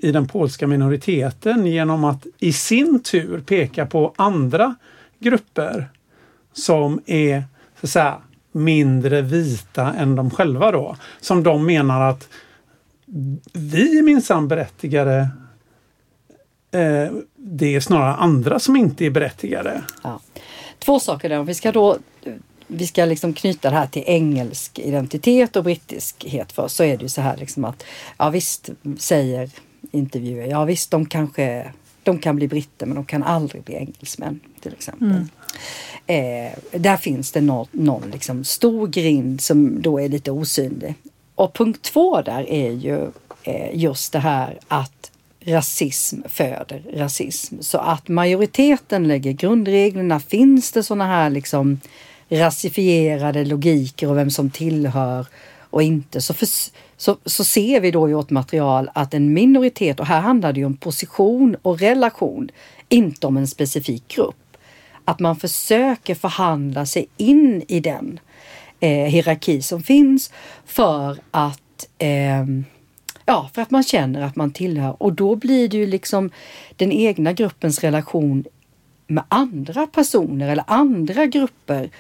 i 0.03 0.13
den 0.13 0.29
polska 0.29 0.67
minoriteten 0.67 1.67
genom 1.67 2.05
att 2.05 2.27
i 2.39 2.53
sin 2.53 3.03
tur 3.03 3.41
peka 3.41 3.87
på 3.87 4.15
andra 4.17 4.75
grupper 5.19 5.89
som 6.53 7.01
är 7.07 7.45
så 7.81 7.87
att 7.87 7.91
säga, 7.91 8.21
mindre 8.53 9.23
vita 9.23 9.93
än 9.93 10.17
de 10.17 10.31
själva 10.31 10.71
då. 10.71 10.97
Som 11.21 11.43
de 11.43 11.67
menar 11.67 12.01
att 12.01 12.29
vi 13.53 13.99
är 13.99 14.03
minsann 14.03 14.49
berättigade. 14.49 15.29
Eh, 16.71 17.13
det 17.37 17.75
är 17.75 17.81
snarare 17.81 18.15
andra 18.15 18.59
som 18.59 18.77
inte 18.77 19.07
är 19.07 19.11
berättigade. 19.11 19.83
Ja. 20.03 20.21
Två 20.79 21.01
saker 21.01 21.29
där. 21.29 21.43
Vi 21.43 21.55
ska 21.55 21.73
då 21.73 21.99
vi 22.67 22.87
ska 22.87 23.05
liksom 23.05 23.33
knyta 23.33 23.71
det 23.71 23.77
här 23.77 23.87
till 23.87 24.03
engelsk 24.07 24.79
identitet 24.79 25.57
och 25.57 25.65
brittiskhet 25.65 26.53
för 26.53 26.69
så 26.69 26.85
är 26.85 26.97
det 26.97 27.03
ju 27.03 27.09
så 27.09 27.21
här 27.21 27.37
liksom 27.37 27.65
att 27.65 27.85
ja 28.19 28.31
visst 28.31 28.71
säger 28.99 29.51
intervjuer. 29.91 30.47
Ja 30.47 30.65
visst, 30.65 30.91
de 30.91 31.07
kanske 31.07 31.73
de 32.03 32.19
kan 32.19 32.37
bli 32.37 32.49
britter 32.49 32.87
men 32.87 32.95
de 32.95 33.05
kan 33.05 33.23
aldrig 33.23 33.63
bli 33.63 33.75
engelsmän 33.75 34.41
till 34.61 34.73
exempel. 34.73 35.09
Mm. 35.09 35.29
Eh, 36.07 36.81
där 36.81 36.97
finns 36.97 37.33
det 37.33 37.41
någon, 37.41 37.67
någon 37.71 38.11
liksom 38.11 38.45
stor 38.45 38.87
grind 38.87 39.41
som 39.41 39.83
då 39.83 40.01
är 40.01 40.09
lite 40.09 40.31
osynlig. 40.31 40.95
Och 41.35 41.55
punkt 41.55 41.83
två 41.83 42.23
där 42.23 42.51
är 42.51 42.71
ju 42.71 43.11
eh, 43.43 43.71
just 43.75 44.13
det 44.13 44.19
här 44.19 44.59
att 44.69 45.11
rasism 45.45 46.21
föder 46.29 46.83
rasism. 46.95 47.57
Så 47.61 47.79
att 47.79 48.09
majoriteten 48.09 49.09
lägger 49.09 49.33
grundreglerna. 49.33 50.21
Finns 50.21 50.73
det 50.73 50.83
sådana 50.83 51.07
här 51.07 51.31
liksom 51.31 51.81
rasifierade 52.29 53.45
logiker 53.45 54.09
och 54.11 54.17
vem 54.17 54.31
som 54.31 54.51
tillhör 54.51 55.27
och 55.71 55.83
inte 55.83 56.21
så, 56.21 56.35
för, 56.35 56.49
så, 57.01 57.17
så 57.25 57.45
ser 57.45 57.81
vi 57.81 57.91
då 57.91 58.11
i 58.11 58.13
vårt 58.13 58.31
material 58.31 58.91
att 58.95 59.15
en 59.15 59.33
minoritet, 59.33 60.01
och 60.01 60.07
här 60.07 60.21
handlar 60.21 60.53
det 60.53 60.61
ju 60.61 60.67
om 60.67 60.77
position 60.77 61.57
och 61.63 61.79
relation, 61.79 62.51
inte 62.89 63.27
om 63.27 63.37
en 63.37 63.47
specifik 63.47 64.09
grupp. 64.09 64.57
Att 65.05 65.21
man 65.21 65.37
försöker 65.37 66.15
förhandla 66.15 66.87
sig 66.87 67.07
in 67.17 67.65
i 67.69 67.81
den 67.81 68.21
eh, 68.81 68.91
hierarki 68.91 69.63
som 69.63 69.83
finns 69.83 70.33
för 70.67 71.19
att 71.31 71.89
eh, 71.99 72.45
Ja, 73.25 73.51
för 73.55 73.63
att 73.63 73.71
man 73.71 73.83
känner 73.83 74.23
att 74.23 74.37
man 74.37 74.51
tillhör 74.51 75.03
och 75.03 75.13
då 75.13 75.37
blir 75.37 75.69
det 75.69 75.77
ju 75.77 75.87
liksom 75.87 76.31
den 76.77 76.93
egna 76.93 77.33
gruppens 77.33 77.81
relation 77.81 78.45
med 79.07 79.25
andra 79.29 79.87
personer 79.87 80.49
eller 80.49 80.65
andra 80.67 81.27
grupper 81.27 81.91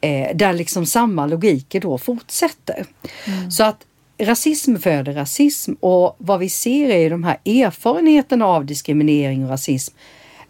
eh, 0.00 0.36
där 0.36 0.52
liksom 0.52 0.86
samma 0.86 1.26
logiker 1.26 1.80
då 1.80 1.98
fortsätter. 1.98 2.86
Mm. 3.26 3.50
Så 3.50 3.64
att 3.64 3.84
rasism 4.18 4.76
föder 4.76 5.12
rasism 5.12 5.72
och 5.80 6.16
vad 6.18 6.40
vi 6.40 6.48
ser 6.48 6.88
är 6.90 7.10
de 7.10 7.24
här 7.24 7.38
erfarenheterna 7.44 8.46
av 8.46 8.66
diskriminering 8.66 9.44
och 9.44 9.50
rasism 9.50 9.94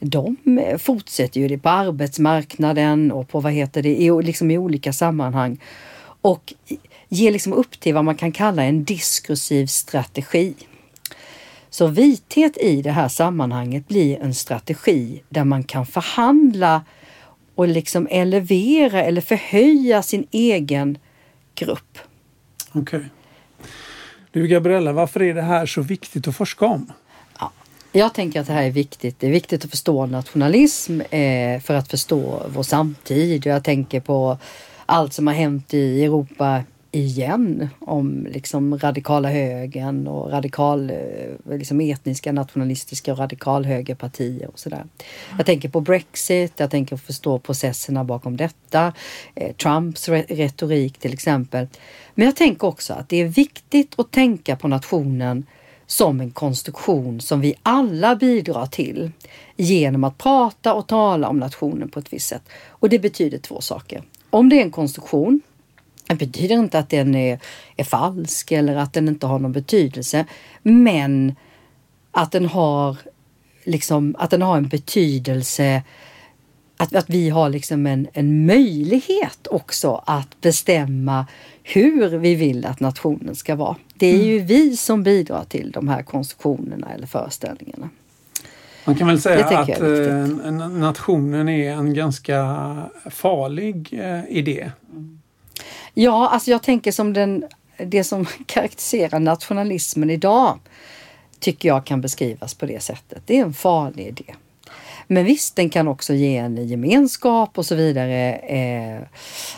de 0.00 0.36
eh, 0.58 0.78
fortsätter 0.78 1.40
ju 1.40 1.48
det 1.48 1.58
på 1.58 1.68
arbetsmarknaden 1.68 3.12
och 3.12 3.28
på 3.28 3.40
vad 3.40 3.52
heter 3.52 3.82
det, 3.82 3.96
i, 3.96 4.22
liksom 4.22 4.50
i 4.50 4.58
olika 4.58 4.92
sammanhang. 4.92 5.58
Och 6.20 6.54
ger 7.08 7.32
liksom 7.32 7.52
upp 7.52 7.80
till 7.80 7.94
vad 7.94 8.04
man 8.04 8.14
kan 8.14 8.32
kalla 8.32 8.62
en 8.62 8.84
diskursiv 8.84 9.66
strategi. 9.66 10.54
Så 11.70 11.86
vithet 11.86 12.56
i 12.56 12.82
det 12.82 12.90
här 12.90 13.08
sammanhanget 13.08 13.88
blir 13.88 14.22
en 14.22 14.34
strategi 14.34 15.22
där 15.28 15.44
man 15.44 15.64
kan 15.64 15.86
förhandla 15.86 16.84
och 17.54 17.68
liksom 17.68 18.08
elevera 18.10 19.02
eller 19.02 19.20
förhöja 19.20 20.02
sin 20.02 20.26
egen 20.30 20.98
grupp. 21.54 21.98
Okej. 22.72 22.98
Okay. 22.98 23.08
Du 24.38 24.46
Gabriella, 24.46 24.92
varför 24.92 25.22
är 25.22 25.34
det 25.34 25.42
här 25.42 25.66
så 25.66 25.82
viktigt 25.82 26.28
att 26.28 26.36
forska 26.36 26.66
om? 26.66 26.92
Ja, 27.40 27.50
jag 27.92 28.14
tänker 28.14 28.40
att 28.40 28.46
det 28.46 28.52
här 28.52 28.62
är 28.62 28.70
viktigt. 28.70 29.20
Det 29.20 29.26
är 29.26 29.30
viktigt 29.30 29.64
att 29.64 29.70
förstå 29.70 30.06
nationalism 30.06 31.00
eh, 31.00 31.60
för 31.60 31.74
att 31.74 31.88
förstå 31.88 32.42
vår 32.54 32.62
samtid. 32.62 33.46
Jag 33.46 33.64
tänker 33.64 34.00
på 34.00 34.38
allt 34.86 35.12
som 35.12 35.26
har 35.26 35.34
hänt 35.34 35.74
i 35.74 36.04
Europa 36.04 36.62
igen 36.90 37.68
om 37.80 38.26
liksom 38.30 38.78
radikala 38.78 39.30
högern 39.30 40.06
och 40.06 40.30
radikal, 40.30 40.90
eh, 40.90 41.56
liksom 41.58 41.80
etniska, 41.80 42.32
nationalistiska 42.32 43.12
och 43.12 43.18
radikalhögerpartier 43.18 44.48
och 44.48 44.58
sådär. 44.58 44.84
Jag 45.36 45.46
tänker 45.46 45.68
på 45.68 45.80
Brexit, 45.80 46.52
jag 46.56 46.70
tänker 46.70 46.96
förstå 46.96 47.38
processerna 47.38 48.04
bakom 48.04 48.36
detta, 48.36 48.92
eh, 49.34 49.52
Trumps 49.52 50.08
retorik 50.08 50.98
till 50.98 51.12
exempel. 51.12 51.66
Men 52.14 52.26
jag 52.26 52.36
tänker 52.36 52.66
också 52.66 52.92
att 52.92 53.08
det 53.08 53.16
är 53.16 53.28
viktigt 53.28 53.94
att 53.98 54.10
tänka 54.10 54.56
på 54.56 54.68
nationen 54.68 55.46
som 55.86 56.20
en 56.20 56.30
konstruktion 56.30 57.20
som 57.20 57.40
vi 57.40 57.54
alla 57.62 58.16
bidrar 58.16 58.66
till 58.66 59.10
genom 59.56 60.04
att 60.04 60.18
prata 60.18 60.74
och 60.74 60.86
tala 60.86 61.28
om 61.28 61.38
nationen 61.38 61.88
på 61.88 61.98
ett 61.98 62.12
visst 62.12 62.28
sätt. 62.28 62.42
Och 62.68 62.88
det 62.88 62.98
betyder 62.98 63.38
två 63.38 63.60
saker. 63.60 64.02
Om 64.30 64.48
det 64.48 64.56
är 64.56 64.62
en 64.62 64.70
konstruktion 64.70 65.40
det 66.08 66.26
betyder 66.26 66.54
inte 66.54 66.78
att 66.78 66.90
den 66.90 67.14
är, 67.14 67.38
är 67.76 67.84
falsk 67.84 68.52
eller 68.52 68.76
att 68.76 68.92
den 68.92 69.08
inte 69.08 69.26
har 69.26 69.38
någon 69.38 69.52
betydelse. 69.52 70.24
Men 70.62 71.34
att 72.10 72.32
den 72.32 72.46
har 72.46 72.96
liksom, 73.64 74.16
att 74.18 74.30
den 74.30 74.42
har 74.42 74.56
en 74.56 74.68
betydelse 74.68 75.82
att, 76.76 76.94
att 76.94 77.10
vi 77.10 77.30
har 77.30 77.48
liksom 77.48 77.86
en, 77.86 78.08
en 78.12 78.46
möjlighet 78.46 79.46
också 79.50 80.02
att 80.06 80.40
bestämma 80.40 81.26
hur 81.62 82.18
vi 82.18 82.34
vill 82.34 82.66
att 82.66 82.80
nationen 82.80 83.34
ska 83.36 83.54
vara. 83.54 83.76
Det 83.94 84.06
är 84.06 84.24
ju 84.24 84.34
mm. 84.34 84.46
vi 84.46 84.76
som 84.76 85.02
bidrar 85.02 85.44
till 85.44 85.70
de 85.70 85.88
här 85.88 86.02
konstruktionerna 86.02 86.92
eller 86.94 87.06
föreställningarna. 87.06 87.90
Man 88.84 88.94
kan 88.94 89.08
väl 89.08 89.20
säga 89.20 89.46
att 89.46 89.68
är 89.68 90.22
eh, 90.46 90.68
nationen 90.68 91.48
är 91.48 91.72
en 91.72 91.94
ganska 91.94 92.46
farlig 93.10 93.88
eh, 93.92 94.36
idé. 94.36 94.70
Ja, 96.00 96.28
alltså 96.28 96.50
jag 96.50 96.62
tänker 96.62 96.92
som 96.92 97.12
den, 97.12 97.44
det 97.76 98.04
som 98.04 98.26
karaktäriserar 98.46 99.20
nationalismen 99.20 100.10
idag 100.10 100.58
tycker 101.40 101.68
jag 101.68 101.84
kan 101.84 102.00
beskrivas 102.00 102.54
på 102.54 102.66
det 102.66 102.82
sättet. 102.82 103.22
Det 103.26 103.38
är 103.38 103.42
en 103.42 103.54
farlig 103.54 104.06
idé. 104.06 104.34
Men 105.06 105.24
visst, 105.24 105.56
den 105.56 105.70
kan 105.70 105.88
också 105.88 106.14
ge 106.14 106.36
en 106.36 106.68
gemenskap 106.68 107.58
och 107.58 107.66
så 107.66 107.74
vidare. 107.74 108.34
Eh, 108.34 109.02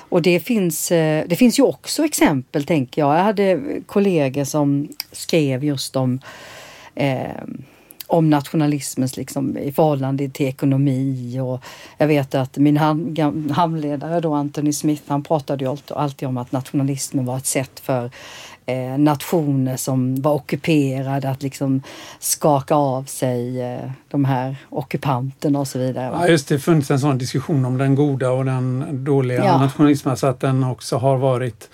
och 0.08 0.22
det 0.22 0.40
finns, 0.40 0.92
eh, 0.92 1.24
det 1.26 1.36
finns 1.36 1.58
ju 1.58 1.62
också 1.62 2.04
exempel, 2.04 2.64
tänker 2.64 3.02
jag. 3.02 3.14
Jag 3.14 3.24
hade 3.24 3.60
kollegor 3.86 4.44
som 4.44 4.88
skrev 5.12 5.64
just 5.64 5.96
om 5.96 6.20
eh, 6.94 7.42
om 8.10 8.30
nationalismens 8.30 9.16
liksom, 9.16 9.58
i 9.58 9.72
förhållande 9.72 10.28
till 10.28 10.46
ekonomi 10.46 11.40
och 11.40 11.64
jag 11.98 12.06
vet 12.06 12.34
att 12.34 12.56
min 12.56 12.76
hamnledare 13.50 14.20
då 14.20 14.34
Anthony 14.34 14.72
Smith 14.72 15.02
han 15.06 15.22
pratade 15.22 15.64
ju 15.64 15.76
alltid 15.88 16.28
om 16.28 16.38
att 16.38 16.52
nationalismen 16.52 17.26
var 17.26 17.36
ett 17.36 17.46
sätt 17.46 17.80
för 17.80 18.10
eh, 18.66 18.98
nationer 18.98 19.76
som 19.76 20.22
var 20.22 20.34
ockuperade 20.34 21.30
att 21.30 21.42
liksom 21.42 21.82
skaka 22.18 22.74
av 22.74 23.04
sig 23.04 23.62
eh, 23.62 23.90
de 24.08 24.24
här 24.24 24.56
ockupanterna 24.68 25.58
och 25.58 25.68
så 25.68 25.78
vidare. 25.78 26.10
Ja 26.20 26.28
just 26.28 26.48
det, 26.48 26.58
funnits 26.58 26.90
en 26.90 27.00
sån 27.00 27.18
diskussion 27.18 27.64
om 27.64 27.78
den 27.78 27.94
goda 27.94 28.30
och 28.30 28.44
den 28.44 28.86
dåliga 29.04 29.44
ja. 29.44 29.58
nationalismen 29.58 30.16
så 30.16 30.26
att 30.26 30.40
den 30.40 30.64
också 30.64 30.96
har 30.96 31.16
varit 31.16 31.68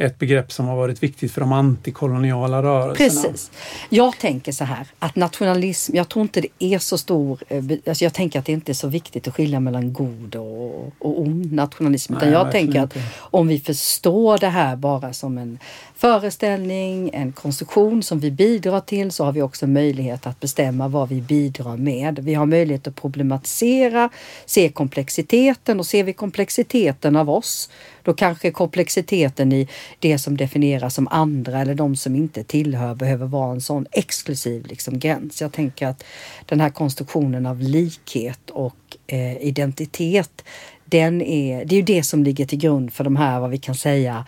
ett 0.00 0.18
begrepp 0.18 0.52
som 0.52 0.68
har 0.68 0.76
varit 0.76 1.02
viktigt 1.02 1.32
för 1.32 1.40
de 1.40 1.52
antikoloniala 1.52 2.62
rörelserna. 2.62 3.22
Precis. 3.22 3.50
Jag 3.88 4.18
tänker 4.18 4.52
så 4.52 4.64
här 4.64 4.86
att 4.98 5.16
nationalism, 5.16 5.96
jag 5.96 6.08
tror 6.08 6.22
inte 6.22 6.40
det 6.40 6.48
är 6.74 6.78
så 6.78 6.98
stor, 6.98 7.40
eh, 7.48 7.64
alltså 7.86 8.04
jag 8.04 8.14
tänker 8.14 8.38
att 8.38 8.46
det 8.46 8.52
inte 8.52 8.72
är 8.72 8.74
så 8.74 8.88
viktigt 8.88 9.28
att 9.28 9.34
skilja 9.34 9.60
mellan 9.60 9.92
god 9.92 10.36
och, 10.36 10.92
och 10.98 11.20
ond 11.20 11.52
nationalism. 11.52 12.14
Nej, 12.20 12.30
jag 12.30 12.52
tänker 12.52 12.80
att 12.80 12.96
inte. 12.96 13.08
om 13.16 13.48
vi 13.48 13.60
förstår 13.60 14.38
det 14.38 14.48
här 14.48 14.76
bara 14.76 15.12
som 15.12 15.38
en 15.38 15.58
föreställning, 15.96 17.10
en 17.12 17.32
konstruktion 17.32 18.02
som 18.02 18.18
vi 18.18 18.30
bidrar 18.30 18.80
till 18.80 19.12
så 19.12 19.24
har 19.24 19.32
vi 19.32 19.42
också 19.42 19.66
möjlighet 19.66 20.26
att 20.26 20.40
bestämma 20.40 20.88
vad 20.88 21.08
vi 21.08 21.20
bidrar 21.20 21.76
med. 21.76 22.18
Vi 22.18 22.34
har 22.34 22.46
möjlighet 22.46 22.86
att 22.86 22.94
problematisera, 22.94 24.10
se 24.46 24.68
komplexiteten 24.68 25.78
och 25.78 25.86
ser 25.86 26.04
vi 26.04 26.12
komplexiteten 26.12 27.16
av 27.16 27.30
oss 27.30 27.70
då 28.02 28.14
kanske 28.14 28.50
komplexiteten 28.50 29.52
i 29.52 29.68
det 29.98 30.18
som 30.18 30.36
definieras 30.36 30.94
som 30.94 31.08
andra 31.08 31.60
eller 31.60 31.74
de 31.74 31.96
som 31.96 32.16
inte 32.16 32.44
tillhör 32.44 32.94
behöver 32.94 33.26
vara 33.26 33.52
en 33.52 33.60
sån 33.60 33.86
exklusiv 33.92 34.66
liksom 34.66 34.98
gräns. 34.98 35.40
Jag 35.40 35.52
tänker 35.52 35.86
att 35.86 36.04
den 36.46 36.60
här 36.60 36.70
konstruktionen 36.70 37.46
av 37.46 37.60
likhet 37.60 38.50
och 38.50 38.76
eh, 39.06 39.36
identitet 39.36 40.44
den 40.84 41.22
är, 41.22 41.64
det 41.64 41.74
är 41.74 41.76
ju 41.76 41.82
det 41.82 42.02
som 42.02 42.24
ligger 42.24 42.46
till 42.46 42.58
grund 42.58 42.92
för 42.92 43.04
de 43.04 43.16
här, 43.16 43.40
vad 43.40 43.50
vi 43.50 43.58
kan 43.58 43.74
säga, 43.74 44.24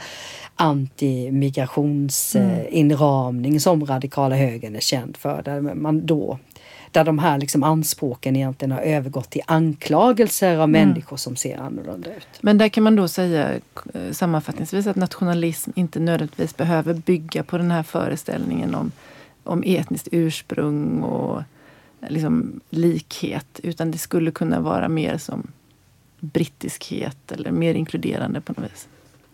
antimigrationsinramning 0.57 3.53
mm. 3.53 3.61
som 3.61 3.87
radikala 3.87 4.37
högern 4.37 4.77
är 4.77 4.81
känd 4.81 5.17
för. 5.17 5.43
Där 5.43 5.61
man 5.61 6.07
då 6.07 6.39
där 6.93 7.05
de 7.05 7.19
här 7.19 7.39
liksom 7.39 7.63
anspråken 7.63 8.37
egentligen 8.37 8.73
har 8.73 8.81
övergått 8.81 9.31
till 9.31 9.43
anklagelser 9.47 10.57
av 10.57 10.63
mm. 10.63 10.71
människor 10.71 11.17
som 11.17 11.37
ser 11.37 11.59
annorlunda 11.59 12.15
ut. 12.15 12.29
Men 12.41 12.59
där 12.59 12.69
kan 12.69 12.85
man 12.85 12.97
då 12.97 13.09
säga 13.09 13.53
eh, 13.95 14.13
sammanfattningsvis 14.13 14.87
att 14.87 14.97
nationalism 14.97 15.71
inte 15.75 16.01
nödvändigtvis 16.01 16.57
behöver 16.57 16.95
bygga 16.95 17.43
på 17.43 17.59
den 17.59 17.71
här 17.71 17.83
föreställningen 17.83 18.75
om, 18.75 18.93
om 19.45 19.63
etniskt 19.67 20.09
ursprung 20.13 21.03
och 21.03 21.43
liksom 22.09 22.61
likhet. 22.71 23.61
Utan 23.63 23.91
det 23.91 23.99
skulle 23.99 24.31
kunna 24.31 24.61
vara 24.61 24.89
mer 24.89 25.19
som 25.19 25.47
brittiskhet 26.21 27.33
eller 27.33 27.51
mer 27.51 27.75
inkluderande 27.75 28.41
på 28.41 28.53
något 28.53 28.71
vis. 28.73 28.89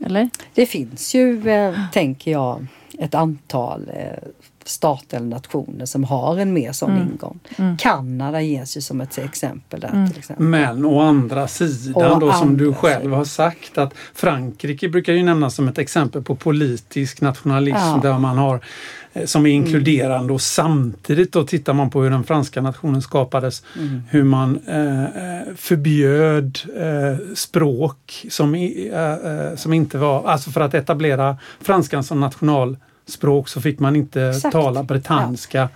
Eller? 0.05 0.31
Det 0.55 0.66
finns 0.66 1.14
ju, 1.14 1.49
eh, 1.49 1.75
tänker 1.92 2.31
jag, 2.31 2.66
ett 2.99 3.14
antal 3.14 3.90
eh, 3.94 4.29
stater 4.68 5.16
eller 5.16 5.26
nationer 5.26 5.87
som 5.87 6.04
har 6.04 6.37
en 6.37 6.52
mer 6.52 6.72
sån 6.72 6.90
mm. 6.90 7.09
ingång. 7.09 7.38
Mm. 7.57 7.76
Kanada 7.76 8.40
ges 8.40 8.76
ju 8.76 8.81
som 8.81 9.00
ett 9.00 9.18
exempel 9.18 9.81
där. 9.81 9.88
Mm. 9.88 10.09
Till 10.09 10.18
exempel. 10.18 10.46
Men 10.46 10.85
å 10.85 11.00
andra 11.00 11.48
sidan 11.48 12.12
å 12.12 12.18
då 12.18 12.33
som 12.33 12.57
du 12.57 12.74
själv 12.74 13.00
sidan. 13.00 13.12
har 13.12 13.24
sagt 13.24 13.78
att 13.78 13.94
Frankrike 14.14 14.88
brukar 14.88 15.12
ju 15.12 15.22
nämnas 15.22 15.54
som 15.54 15.68
ett 15.68 15.78
exempel 15.78 16.22
på 16.22 16.37
politisk 16.37 17.20
nationalism 17.20 17.76
ja. 17.76 18.00
där 18.02 18.18
man 18.18 18.38
har 18.38 18.61
eh, 19.12 19.24
som 19.24 19.46
är 19.46 19.50
inkluderande 19.50 20.33
och 20.33 20.40
samtidigt 20.40 21.33
då 21.33 21.44
tittar 21.44 21.72
man 21.72 21.90
på 21.90 22.02
hur 22.02 22.11
den 22.11 22.24
franska 22.24 22.61
nationen 22.61 23.02
skapades. 23.02 23.62
Mm. 23.79 24.02
Hur 24.10 24.25
man 24.25 24.58
eh, 24.66 25.04
eh 25.04 25.42
förbjöd 25.56 26.58
eh, 26.77 27.35
språk 27.35 28.27
som, 28.31 28.54
eh, 28.54 29.56
som 29.56 29.73
inte 29.73 29.98
var, 29.98 30.29
alltså 30.29 30.50
för 30.50 30.60
att 30.60 30.75
etablera 30.75 31.37
franskan 31.60 32.04
som 32.04 32.21
national 32.21 32.77
språk 33.09 33.48
så 33.48 33.61
fick 33.61 33.79
man 33.79 33.96
inte 33.96 34.23
Exakt. 34.23 34.52
tala 34.52 34.83
britanniska 34.83 35.69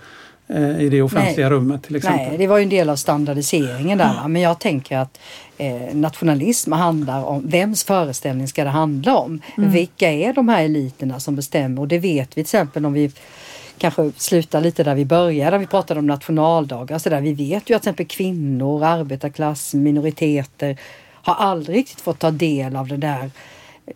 ja. 0.47 0.55
eh, 0.55 0.81
i 0.81 0.89
det 0.89 1.01
offentliga 1.01 1.49
Nej. 1.49 1.57
rummet 1.57 1.83
till 1.83 1.95
exempel. 1.95 2.27
Nej, 2.27 2.37
det 2.37 2.47
var 2.47 2.57
ju 2.57 2.63
en 2.63 2.69
del 2.69 2.89
av 2.89 2.95
standardiseringen 2.95 3.97
där. 3.97 4.19
Mm. 4.19 4.33
Men 4.33 4.41
jag 4.41 4.59
tänker 4.59 4.97
att 4.97 5.19
eh, 5.57 5.93
nationalism 5.93 6.71
handlar 6.71 7.23
om 7.23 7.47
vems 7.47 7.83
föreställning 7.83 8.47
ska 8.47 8.63
det 8.63 8.69
handla 8.69 9.17
om? 9.17 9.41
Mm. 9.57 9.71
Vilka 9.71 10.11
är 10.11 10.33
de 10.33 10.49
här 10.49 10.63
eliterna 10.63 11.19
som 11.19 11.35
bestämmer? 11.35 11.81
Och 11.81 11.87
det 11.87 11.99
vet 11.99 12.29
vi 12.29 12.33
till 12.33 12.41
exempel 12.41 12.85
om 12.85 12.93
vi 12.93 13.11
kanske 13.77 14.11
slutar 14.17 14.61
lite 14.61 14.83
där 14.83 14.95
vi 14.95 15.05
började, 15.05 15.57
vi 15.57 15.67
pratade 15.67 15.99
om 15.99 16.07
nationaldagar. 16.07 16.99
Så 16.99 17.09
där. 17.09 17.21
Vi 17.21 17.33
vet 17.33 17.49
ju 17.49 17.57
att 17.57 17.63
till 17.65 17.75
exempel 17.75 18.05
kvinnor, 18.05 18.83
arbetarklass, 18.83 19.73
minoriteter 19.73 20.77
har 21.11 21.35
aldrig 21.35 21.77
riktigt 21.77 22.01
fått 22.01 22.19
ta 22.19 22.31
del 22.31 22.75
av 22.75 22.87
det 22.87 22.97
där 22.97 23.31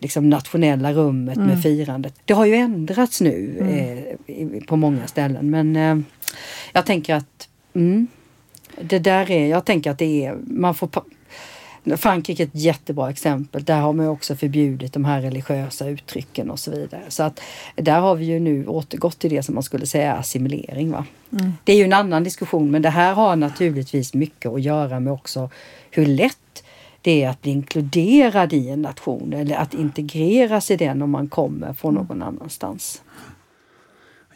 liksom 0.00 0.30
nationella 0.30 0.92
rummet 0.92 1.36
Mm. 1.36 1.48
med 1.48 1.62
firandet. 1.62 2.14
Det 2.24 2.34
har 2.34 2.44
ju 2.46 2.54
ändrats 2.54 3.20
nu 3.20 3.56
Mm. 3.60 4.54
eh, 4.56 4.60
på 4.64 4.76
många 4.76 5.06
ställen 5.06 5.50
men 5.50 5.76
eh, 5.76 5.98
jag 6.72 6.86
tänker 6.86 7.14
att 7.14 7.48
mm, 7.74 8.06
det 8.80 8.98
där 8.98 9.30
är, 9.30 9.46
jag 9.46 9.64
tänker 9.64 9.90
att 9.90 9.98
det 9.98 10.24
är, 10.24 10.36
man 10.46 10.74
får 10.74 10.88
Frankrike 11.96 12.42
är 12.42 12.46
ett 12.46 12.54
jättebra 12.54 13.10
exempel. 13.10 13.64
Där 13.64 13.80
har 13.80 13.92
man 13.92 14.06
också 14.08 14.36
förbjudit 14.36 14.92
de 14.92 15.04
här 15.04 15.20
religiösa 15.20 15.88
uttrycken 15.88 16.50
och 16.50 16.58
så 16.58 16.70
vidare. 16.70 17.02
Så 17.08 17.22
att 17.22 17.40
där 17.76 18.00
har 18.00 18.14
vi 18.14 18.24
ju 18.24 18.40
nu 18.40 18.66
återgått 18.66 19.18
till 19.18 19.30
det 19.30 19.42
som 19.42 19.54
man 19.54 19.62
skulle 19.62 19.86
säga 19.86 20.12
assimilering. 20.14 20.90
Va? 20.90 21.04
Mm. 21.32 21.52
Det 21.64 21.72
är 21.72 21.76
ju 21.76 21.84
en 21.84 21.92
annan 21.92 22.24
diskussion 22.24 22.70
men 22.70 22.82
det 22.82 22.90
här 22.90 23.14
har 23.14 23.36
naturligtvis 23.36 24.14
mycket 24.14 24.50
att 24.52 24.62
göra 24.62 25.00
med 25.00 25.12
också 25.12 25.50
hur 25.90 26.06
lätt 26.06 26.64
det 27.02 27.24
är 27.24 27.28
att 27.28 27.42
bli 27.42 27.50
inkluderad 27.50 28.52
i 28.52 28.68
en 28.68 28.82
nation 28.82 29.32
eller 29.32 29.56
att 29.56 29.74
integreras 29.74 30.70
i 30.70 30.76
den 30.76 31.02
om 31.02 31.10
man 31.10 31.28
kommer 31.28 31.72
från 31.72 31.94
någon 31.94 32.22
annanstans. 32.22 33.02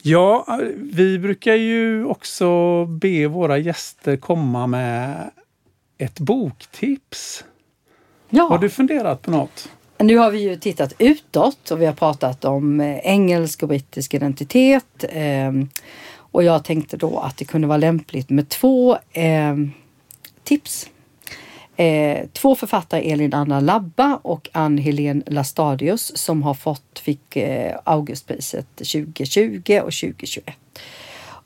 Ja, 0.02 0.60
vi 0.76 1.18
brukar 1.18 1.54
ju 1.54 2.04
också 2.04 2.84
be 2.86 3.26
våra 3.26 3.58
gäster 3.58 4.16
komma 4.16 4.66
med 4.66 5.30
ett 5.98 6.20
boktips. 6.20 7.44
Ja. 8.30 8.42
Har 8.42 8.58
du 8.58 8.68
funderat 8.70 9.22
på 9.22 9.30
något? 9.30 9.68
Nu 9.98 10.16
har 10.16 10.30
vi 10.30 10.38
ju 10.42 10.56
tittat 10.56 10.92
utåt 10.98 11.70
och 11.70 11.80
vi 11.80 11.86
har 11.86 11.92
pratat 11.92 12.44
om 12.44 12.80
eh, 12.80 12.98
engelsk 12.98 13.62
och 13.62 13.68
brittisk 13.68 14.14
identitet. 14.14 15.04
ehm, 15.08 15.68
Och 16.14 16.44
jag 16.44 16.64
tänkte 16.64 16.96
då 16.96 17.18
att 17.18 17.36
det 17.36 17.44
kunde 17.44 17.66
vara 17.66 17.78
lämpligt 17.78 18.30
med 18.30 18.48
två 18.48 18.98
ehm, 19.12 19.70
tips. 20.44 20.88
Eh, 21.76 22.26
två 22.32 22.54
författare, 22.54 23.10
Elin 23.10 23.34
Anna 23.34 23.60
Labba 23.60 24.20
och 24.22 24.48
Ann-Helén 24.52 25.22
Lastadius 25.26 26.16
som 26.16 26.42
har 26.42 26.54
fått, 26.54 26.98
fick 26.98 27.36
eh, 27.36 27.78
Augustpriset 27.84 28.76
2020 28.76 29.80
och 29.84 29.92
2021. 29.92 30.56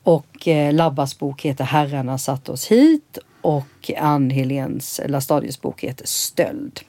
Och 0.02 0.48
eh, 0.48 0.74
Labbas 0.74 1.18
bok 1.18 1.42
heter 1.42 1.64
Herrarna 1.64 2.18
satte 2.18 2.52
oss 2.52 2.66
hit 2.66 3.18
och 3.40 3.90
Ann-Heléns 3.98 5.00
Lastadius 5.06 5.60
bok 5.60 5.84
heter 5.84 6.06
Stöld. 6.06 6.80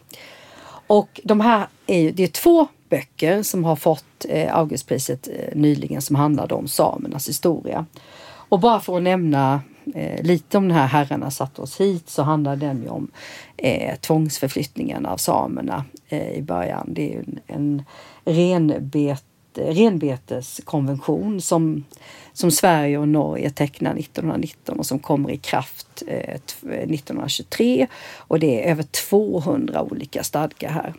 Och 0.87 1.21
de 1.23 1.41
här 1.41 1.67
är 1.87 1.99
ju, 1.99 2.11
det 2.11 2.23
är 2.23 2.27
två 2.27 2.67
böcker 2.89 3.43
som 3.43 3.63
har 3.63 3.75
fått 3.75 4.25
eh, 4.29 4.55
Augustpriset 4.55 5.27
eh, 5.27 5.55
nyligen 5.55 6.01
som 6.01 6.15
handlade 6.15 6.55
om 6.55 6.67
samernas 6.67 7.29
historia. 7.29 7.85
Och 8.49 8.59
bara 8.59 8.79
för 8.79 8.97
att 8.97 9.03
nämna 9.03 9.61
eh, 9.95 10.23
lite 10.23 10.57
om 10.57 10.67
den 10.67 10.77
här 10.77 10.87
Herrarna 10.87 11.31
satte 11.31 11.61
oss 11.61 11.81
hit 11.81 12.09
så 12.09 12.23
handlar 12.23 12.55
den 12.55 12.81
ju 12.81 12.89
om 12.89 13.11
eh, 13.57 13.95
tvångsförflyttningen 13.95 15.05
av 15.05 15.17
samerna 15.17 15.85
eh, 16.09 16.31
i 16.31 16.41
början. 16.41 16.93
Det 16.93 17.01
är 17.01 17.13
ju 17.13 17.19
en, 17.19 17.39
en 17.47 17.83
renbet, 18.25 19.23
renbeteskonvention 19.55 21.41
som, 21.41 21.83
som 22.33 22.51
Sverige 22.51 22.97
och 22.97 23.07
Norge 23.07 23.49
tecknar 23.49 23.95
1919 23.95 24.79
och 24.79 24.85
som 24.85 24.99
kommer 24.99 25.31
i 25.31 25.37
kraft 25.37 26.03
eh, 26.07 26.35
1923. 26.35 27.87
Och 28.17 28.39
det 28.39 28.63
är 28.63 28.71
över 28.71 28.83
200 28.83 29.81
olika 29.81 30.23
stadgar 30.23 30.69
här. 30.69 30.93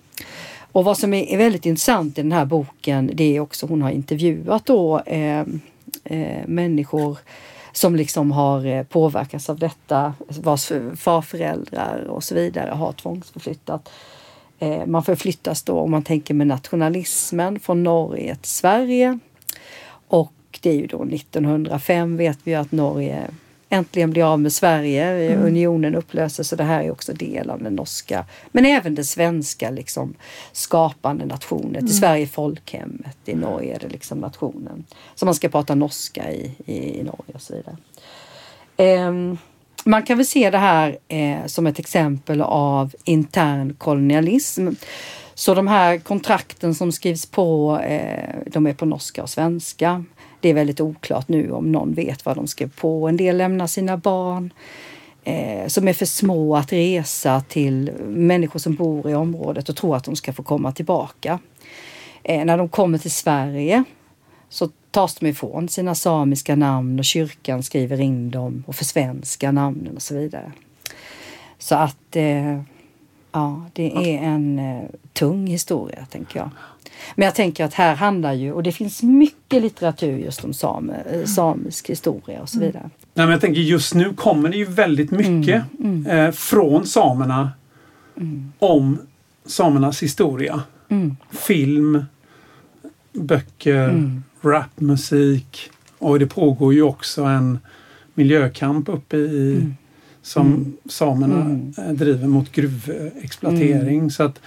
Och 0.72 0.84
vad 0.84 0.98
som 0.98 1.14
är, 1.14 1.24
är 1.24 1.36
väldigt 1.36 1.66
intressant 1.66 2.18
i 2.18 2.22
den 2.22 2.32
här 2.32 2.44
boken 2.44 3.10
det 3.14 3.36
är 3.36 3.40
också 3.40 3.66
hon 3.66 3.82
har 3.82 3.90
intervjuat 3.90 4.66
då 4.66 5.00
eh, 5.00 5.44
eh, 6.04 6.46
människor 6.46 7.18
som 7.78 7.96
liksom 7.96 8.32
har 8.32 8.66
eh, 8.66 8.82
påverkats 8.82 9.50
av 9.50 9.58
detta, 9.58 10.14
vars 10.28 10.72
farföräldrar 10.96 12.04
och 12.08 12.24
så 12.24 12.34
vidare 12.34 12.70
har 12.70 12.92
tvångsförflyttat. 12.92 13.88
Eh, 14.58 14.86
man 14.86 15.04
förflyttas 15.04 15.62
då, 15.62 15.78
om 15.78 15.90
man 15.90 16.02
tänker 16.02 16.34
med 16.34 16.46
nationalismen, 16.46 17.60
från 17.60 17.82
Norge 17.82 18.36
till 18.36 18.50
Sverige. 18.50 19.18
Och 20.08 20.32
det 20.60 20.70
är 20.70 20.74
ju 20.74 20.86
då 20.86 21.04
1905 21.04 22.16
vet 22.16 22.38
vi 22.44 22.54
att 22.54 22.72
Norge 22.72 23.30
äntligen 23.68 24.10
blir 24.10 24.32
av 24.32 24.40
med 24.40 24.52
Sverige. 24.52 25.36
Unionen 25.36 25.94
upplöses 25.94 26.52
och 26.52 26.58
det 26.58 26.64
här 26.64 26.82
är 26.82 26.90
också 26.90 27.12
del 27.12 27.50
av 27.50 27.62
den 27.62 27.74
norska, 27.74 28.24
men 28.52 28.66
även 28.66 28.94
det 28.94 29.04
svenska 29.04 29.70
liksom 29.70 30.14
skapande 30.52 31.26
nationen. 31.26 31.86
I 31.86 31.88
Sverige 31.88 32.26
folkhemmet, 32.26 33.16
i 33.24 33.34
Norge 33.34 33.74
är 33.74 33.78
det 33.78 33.88
liksom 33.88 34.18
nationen. 34.18 34.84
Så 35.14 35.24
man 35.24 35.34
ska 35.34 35.48
prata 35.48 35.74
norska 35.74 36.32
i, 36.32 36.54
i, 36.66 37.00
i 37.00 37.02
Norge 37.02 37.34
och 37.34 37.42
så 37.42 37.54
vidare. 37.54 37.76
Ehm, 38.76 39.38
man 39.84 40.02
kan 40.02 40.16
väl 40.16 40.26
se 40.26 40.50
det 40.50 40.58
här 40.58 40.98
eh, 41.08 41.46
som 41.46 41.66
ett 41.66 41.78
exempel 41.78 42.42
av 42.42 42.94
intern 43.04 43.74
kolonialism. 43.74 44.68
Så 45.38 45.54
de 45.54 45.66
här 45.66 45.98
kontrakten 45.98 46.74
som 46.74 46.92
skrivs 46.92 47.26
på, 47.26 47.78
eh, 47.78 48.34
de 48.46 48.66
är 48.66 48.74
på 48.74 48.86
norska 48.86 49.22
och 49.22 49.30
svenska. 49.30 50.04
Det 50.40 50.48
är 50.48 50.54
väldigt 50.54 50.80
oklart 50.80 51.28
nu 51.28 51.50
om 51.50 51.72
någon 51.72 51.94
vet 51.94 52.24
vad 52.24 52.36
de 52.36 52.46
skrev 52.46 52.70
på. 52.70 53.08
En 53.08 53.16
del 53.16 53.36
lämnar 53.36 53.66
sina 53.66 53.96
barn 53.96 54.52
eh, 55.24 55.66
som 55.66 55.88
är 55.88 55.92
för 55.92 56.06
små 56.06 56.56
att 56.56 56.72
resa 56.72 57.40
till 57.40 57.92
människor 58.06 58.58
som 58.58 58.74
bor 58.74 59.10
i 59.10 59.14
området 59.14 59.68
och 59.68 59.76
tror 59.76 59.96
att 59.96 60.04
de 60.04 60.16
ska 60.16 60.32
få 60.32 60.42
komma 60.42 60.72
tillbaka. 60.72 61.38
Eh, 62.22 62.44
när 62.44 62.58
de 62.58 62.68
kommer 62.68 62.98
till 62.98 63.10
Sverige 63.10 63.84
så 64.48 64.68
tas 64.90 65.14
de 65.14 65.26
ifrån 65.26 65.68
sina 65.68 65.94
samiska 65.94 66.56
namn 66.56 66.98
och 66.98 67.04
kyrkan 67.04 67.62
skriver 67.62 68.00
in 68.00 68.30
dem 68.30 68.64
och 68.66 68.76
försvenskar 68.76 69.52
namnen 69.52 69.96
och 69.96 70.02
så 70.02 70.14
vidare. 70.14 70.52
Så 71.58 71.74
att 71.74 72.16
eh, 72.16 72.60
ja, 73.38 73.64
det 73.72 73.92
är 73.96 74.22
en 74.22 74.58
eh, 74.58 74.84
tung 75.12 75.46
historia 75.46 76.06
tänker 76.10 76.38
jag. 76.38 76.50
Men 77.14 77.24
jag 77.24 77.34
tänker 77.34 77.64
att 77.64 77.74
här 77.74 77.94
handlar 77.94 78.32
ju, 78.32 78.52
och 78.52 78.62
det 78.62 78.72
finns 78.72 79.02
mycket 79.02 79.62
litteratur 79.62 80.18
just 80.18 80.44
om 80.44 80.54
same, 80.54 80.94
eh, 81.12 81.24
samisk 81.24 81.90
historia 81.90 82.40
och 82.40 82.48
så 82.48 82.60
vidare. 82.60 82.90
Nej, 83.14 83.26
men 83.26 83.30
jag 83.30 83.40
tänker 83.40 83.60
just 83.60 83.94
nu 83.94 84.14
kommer 84.14 84.48
det 84.48 84.56
ju 84.56 84.64
väldigt 84.64 85.10
mycket 85.10 85.64
Eh, 86.08 86.30
från 86.30 86.86
samerna 86.86 87.50
om 88.58 88.98
samernas 89.46 90.02
historia. 90.02 90.62
Mm. 90.88 91.16
Film, 91.30 92.04
böcker, 93.12 94.20
rapmusik 94.40 95.70
och 95.98 96.18
det 96.18 96.26
pågår 96.26 96.74
ju 96.74 96.82
också 96.82 97.22
en 97.22 97.58
miljökamp 98.14 98.88
uppe 98.88 99.16
i 99.16 99.66
som 100.28 100.76
samerna 100.88 101.60
eh, 101.78 101.92
driver 101.92 102.26
mot 102.26 102.52
gruvexploatering. 102.52 104.10
Så 104.10 104.22
att 104.22 104.40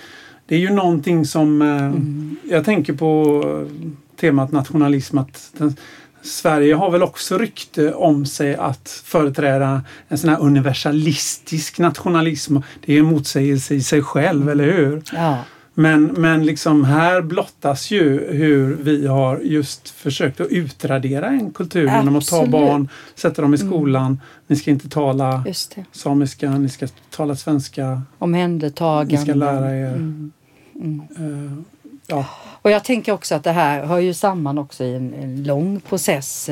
det 0.45 0.55
är 0.55 0.59
ju 0.59 0.69
någonting 0.69 1.25
som 1.25 1.61
eh, 1.61 2.51
jag 2.51 2.65
tänker 2.65 2.93
på 2.93 3.43
eh, 3.45 3.89
temat 4.19 4.51
nationalism 4.51 5.17
att 5.17 5.51
den, 5.57 5.75
Sverige 6.21 6.73
har 6.73 6.91
väl 6.91 7.03
också 7.03 7.37
rykte 7.37 7.93
om 7.93 8.25
sig 8.25 8.55
att 8.55 9.01
företräda 9.05 9.81
en 10.07 10.17
sån 10.17 10.29
här 10.29 10.39
universalistisk 10.41 11.79
nationalism. 11.79 12.57
Det 12.85 12.93
är 12.93 12.99
en 12.99 13.05
motsägelse 13.05 13.75
i 13.75 13.81
sig 13.81 14.01
själv, 14.01 14.49
eller 14.49 14.73
hur? 14.73 15.01
Ja. 15.13 15.37
Men, 15.73 16.05
men 16.05 16.45
liksom 16.45 16.85
här 16.85 17.21
blottas 17.21 17.91
ju 17.91 18.33
hur 18.33 18.77
vi 18.81 19.07
har 19.07 19.39
just 19.39 19.89
försökt 19.89 20.41
att 20.41 20.47
utradera 20.47 21.27
en 21.27 21.51
kultur 21.51 21.85
genom 21.85 22.15
att 22.15 22.27
ta 22.27 22.45
barn, 22.45 22.89
sätta 23.15 23.41
dem 23.41 23.53
i 23.53 23.57
skolan. 23.57 24.21
Ni 24.47 24.55
ska 24.55 24.71
inte 24.71 24.89
tala 24.89 25.43
samiska, 25.91 26.51
ni 26.51 26.69
ska 26.69 26.87
tala 27.09 27.35
svenska, 27.35 28.01
Omhändertagande. 28.17 29.15
ni 29.15 29.21
ska 29.21 29.33
lära 29.33 29.75
er. 29.75 29.87
Mm. 29.87 30.31
Mm. 30.75 31.01
eh, 31.17 31.63
ja. 32.07 32.25
Och 32.61 32.71
jag 32.71 32.83
tänker 32.83 33.11
också 33.11 33.35
att 33.35 33.43
det 33.43 33.51
här 33.51 33.85
hör 33.85 33.99
ju 33.99 34.13
samman 34.13 34.57
också 34.57 34.83
i 34.83 34.95
en, 34.95 35.13
en 35.13 35.43
lång 35.43 35.79
process. 35.79 36.49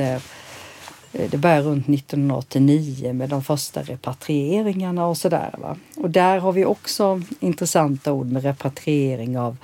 Eh, 1.14 1.30
Det 1.30 1.38
börjar 1.38 1.62
runt 1.62 1.90
1989 1.90 3.14
med 3.14 3.30
de 3.30 3.44
första 3.44 3.82
repatrieringarna 3.82 5.08
och 5.08 5.18
sådär. 5.18 5.56
Va? 5.58 5.78
Och 5.98 6.10
där 6.10 6.40
har 6.40 6.52
vi 6.52 6.66
också 6.66 7.22
intressanta 7.40 8.14
ord 8.14 8.32
med 8.32 8.44
repatriering 8.44 9.38
av 9.38 9.58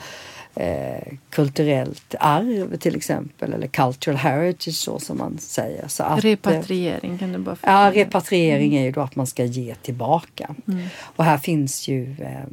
eh, 0.56 1.14
kulturellt 1.30 2.16
arv 2.20 2.78
till 2.78 2.96
exempel. 2.96 3.54
Eller 3.54 3.68
cultural 3.68 4.18
heritage 4.18 4.76
så 4.76 5.00
som 5.00 5.18
man 5.18 5.38
säger. 5.38 5.88
Så 5.88 6.04
att, 6.04 6.18
eh, 6.18 6.22
Repatriering 6.22 7.18
kan 7.18 7.32
du 7.32 7.40
bara 7.40 7.58
Ja, 7.62 7.92
repatriering 7.94 8.76
är 8.76 8.84
ju 8.84 8.92
då 8.92 9.02
att 9.02 9.16
man 9.16 9.28
ska 9.28 9.44
ge 9.44 9.76
tillbaka. 9.76 10.56
Mm. 10.68 10.88
Och 11.02 11.24
här 11.24 11.38
finns 11.38 11.88
ju 11.88 12.16
eh, 12.20 12.46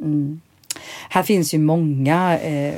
mm, 0.00 0.40
här 1.08 1.22
finns 1.22 1.54
ju 1.54 1.58
många, 1.58 2.38
eh, 2.38 2.74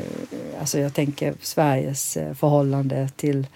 alltså 0.60 0.78
jag 0.78 0.94
tänker 0.94 1.34
Sveriges 1.40 2.16
eh, 2.16 2.34
förhållande 2.34 3.08
till 3.16 3.46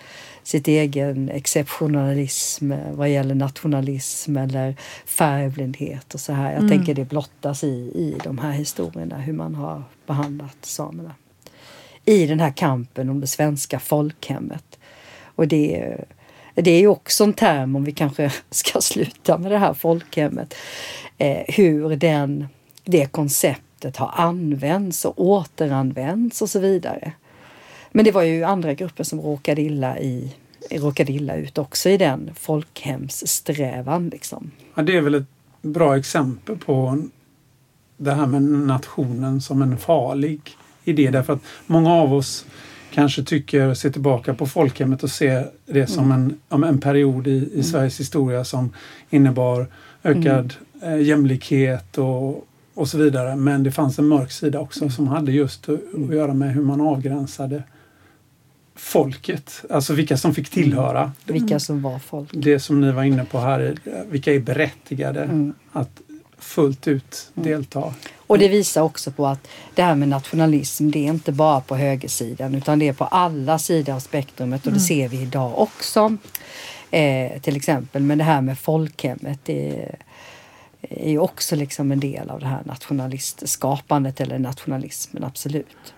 sitt 0.42 0.68
egen 0.68 1.28
exceptionalism 1.28 2.72
eh, 2.72 2.92
vad 2.92 3.10
gäller 3.10 3.34
nationalism 3.34 4.36
eller 4.36 4.76
färgblindhet 5.06 6.14
och 6.14 6.20
så 6.20 6.32
här. 6.32 6.50
Jag 6.52 6.58
Mm. 6.62 6.70
tänker 6.70 6.94
det 6.94 7.04
blottas 7.04 7.64
i, 7.64 7.66
i 7.94 8.16
de 8.24 8.38
här 8.38 8.52
historierna 8.52 9.16
hur 9.18 9.32
man 9.32 9.54
har 9.54 9.82
behandlat 10.06 10.56
samerna. 10.60 11.14
I 12.04 12.26
den 12.26 12.40
här 12.40 12.50
kampen 12.50 13.08
om 13.10 13.20
det 13.20 13.26
svenska 13.26 13.78
folkhemmet. 13.80 14.78
Och 15.34 15.48
det, 15.48 15.80
är- 15.80 16.04
det 16.54 16.70
är 16.70 16.80
ju 16.80 16.86
också 16.88 17.24
en 17.24 17.32
term, 17.32 17.76
om 17.76 17.84
vi 17.84 17.92
kanske 17.92 18.32
ska 18.50 18.80
sluta 18.80 19.38
med 19.38 19.50
det 19.50 19.58
här 19.58 19.74
folkhemmet, 19.74 20.54
eh, 21.18 21.38
hur 21.48 21.96
den, 21.96 22.46
det 22.84 23.06
konceptet 23.12 23.96
har 23.96 24.10
använts 24.16 25.04
och 25.04 25.20
återanvänts 25.20 26.42
och 26.42 26.50
så 26.50 26.58
vidare. 26.60 27.12
Men 27.92 28.04
det 28.04 28.12
var 28.12 28.22
ju 28.22 28.44
andra 28.44 28.74
grupper 28.74 29.04
som 29.04 29.20
råkade 29.20 29.62
illa, 29.62 29.98
i, 29.98 30.34
råkade 30.70 31.12
illa 31.12 31.36
ut 31.36 31.58
också 31.58 31.88
i 31.88 31.96
den 31.96 32.30
folkhemssträvan. 32.34 34.08
Liksom. 34.08 34.50
Ja, 34.74 34.82
det 34.82 34.96
är 34.96 35.00
väl 35.00 35.14
ett 35.14 35.26
bra 35.62 35.96
exempel 35.96 36.56
på 36.56 37.02
det 37.96 38.12
här 38.12 38.26
med 38.26 38.42
nationen 38.42 39.40
som 39.40 39.62
en 39.62 39.78
farlig 39.78 40.40
idé. 40.84 41.10
Därför 41.10 41.32
att 41.32 41.42
många 41.66 41.92
av 41.92 42.14
oss 42.14 42.46
kanske 42.92 43.22
tycker, 43.22 43.74
ser 43.74 43.90
tillbaka 43.90 44.34
på 44.34 44.46
folkhemmet 44.46 45.02
och 45.02 45.10
ser 45.10 45.50
det 45.66 45.86
som 45.86 46.12
en, 46.12 46.64
en 46.64 46.80
period 46.80 47.26
i, 47.26 47.30
i 47.30 47.50
mm. 47.52 47.62
Sveriges 47.62 48.00
historia 48.00 48.44
som 48.44 48.72
innebar 49.10 49.66
ökad 50.02 50.54
mm. 50.82 50.94
eh, 50.94 51.06
jämlikhet 51.06 51.98
och, 51.98 52.46
och 52.74 52.88
så 52.88 52.98
vidare. 52.98 53.36
Men 53.36 53.62
det 53.62 53.72
fanns 53.72 53.98
en 53.98 54.06
mörk 54.06 54.32
sida 54.32 54.60
också 54.60 54.90
som 54.90 55.08
hade 55.08 55.32
just 55.32 55.68
att, 55.68 55.80
att 55.94 56.14
göra 56.14 56.34
med 56.34 56.54
hur 56.54 56.62
man 56.62 56.80
avgränsade 56.80 57.62
folket, 58.74 59.64
alltså 59.70 59.94
vilka 59.94 60.16
som 60.16 60.34
fick 60.34 60.50
tillhöra. 60.50 61.00
Mm. 61.00 61.12
Vilka 61.24 61.60
som 61.60 61.82
var 61.82 61.98
folk. 61.98 62.30
Det 62.32 62.60
som 62.60 62.80
ni 62.80 62.92
var 62.92 63.04
inne 63.04 63.24
på 63.24 63.38
här, 63.38 63.74
vilka 64.10 64.34
är 64.34 64.40
berättigade 64.40 65.22
mm. 65.22 65.54
att 65.72 66.00
fullt 66.38 66.88
ut 66.88 67.30
mm. 67.34 67.48
delta. 67.48 67.94
Och 68.16 68.38
det 68.38 68.48
visar 68.48 68.82
också 68.82 69.10
på 69.10 69.26
att 69.26 69.48
det 69.74 69.82
här 69.82 69.94
med 69.94 70.08
nationalism, 70.08 70.90
det 70.90 70.98
är 70.98 71.08
inte 71.08 71.32
bara 71.32 71.60
på 71.60 71.76
högersidan 71.76 72.54
utan 72.54 72.78
det 72.78 72.88
är 72.88 72.92
på 72.92 73.04
alla 73.04 73.58
sidor 73.58 73.94
av 73.94 74.00
spektrumet 74.00 74.66
och 74.66 74.72
det 74.72 74.78
mm. 74.78 74.86
ser 74.86 75.08
vi 75.08 75.22
idag 75.22 75.58
också. 75.58 76.16
Eh, 76.90 77.40
till 77.40 77.56
exempel, 77.56 78.02
men 78.02 78.18
det 78.18 78.24
här 78.24 78.40
med 78.40 78.58
folkhemmet, 78.58 79.38
det 79.42 79.88
är 80.80 81.10
ju 81.10 81.18
också 81.18 81.56
liksom 81.56 81.92
en 81.92 82.00
del 82.00 82.30
av 82.30 82.40
det 82.40 82.46
här 82.46 82.62
nationalistskapandet 82.64 84.20
eller 84.20 84.38
nationalismen, 84.38 85.24
absolut. 85.24 85.94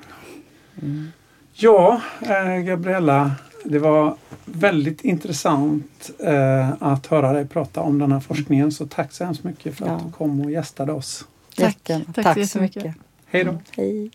Mm. 0.83 1.13
Ja, 1.57 2.01
eh, 2.21 2.63
Gabriella, 2.63 3.31
det 3.65 3.79
var 3.79 4.17
väldigt 4.45 5.01
intressant 5.01 6.11
eh, 6.19 6.83
att 6.83 7.07
höra 7.07 7.33
dig 7.33 7.47
prata 7.47 7.81
om 7.81 7.99
den 7.99 8.13
här 8.13 8.21
forskningen. 8.21 8.73
Så 8.73 8.87
tack 8.87 9.13
så 9.13 9.25
hemskt 9.25 9.45
mycket 9.45 9.77
för 9.77 9.85
att 9.85 9.91
ja. 9.91 10.07
du 10.07 10.13
kom 10.13 10.41
och 10.41 10.51
gästade 10.51 10.93
oss. 10.93 11.27
Tack, 11.57 11.79
tack, 11.83 12.03
tack 12.15 12.49
så 12.49 12.61
mycket. 12.61 12.95
Hej 13.27 13.45
då. 13.45 13.59
Hej. 13.71 14.11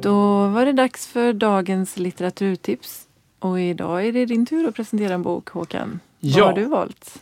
Då 0.00 0.48
var 0.48 0.66
det 0.66 0.72
dags 0.72 1.06
för 1.06 1.32
dagens 1.32 1.96
litteraturtips. 1.96 3.06
Och 3.38 3.60
idag 3.60 4.06
är 4.06 4.12
det 4.12 4.26
din 4.26 4.46
tur 4.46 4.68
att 4.68 4.74
presentera 4.74 5.14
en 5.14 5.22
bok, 5.22 5.48
Håkan. 5.48 6.00
Ja. 6.20 6.44
Vad 6.44 6.46
har 6.46 6.60
du 6.60 6.64
valt? 6.64 7.18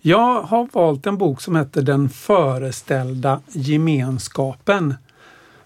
Jag 0.00 0.42
har 0.42 0.68
valt 0.72 1.06
en 1.06 1.18
bok 1.18 1.40
som 1.40 1.56
heter 1.56 1.82
Den 1.82 2.08
föreställda 2.08 3.40
gemenskapen 3.48 4.94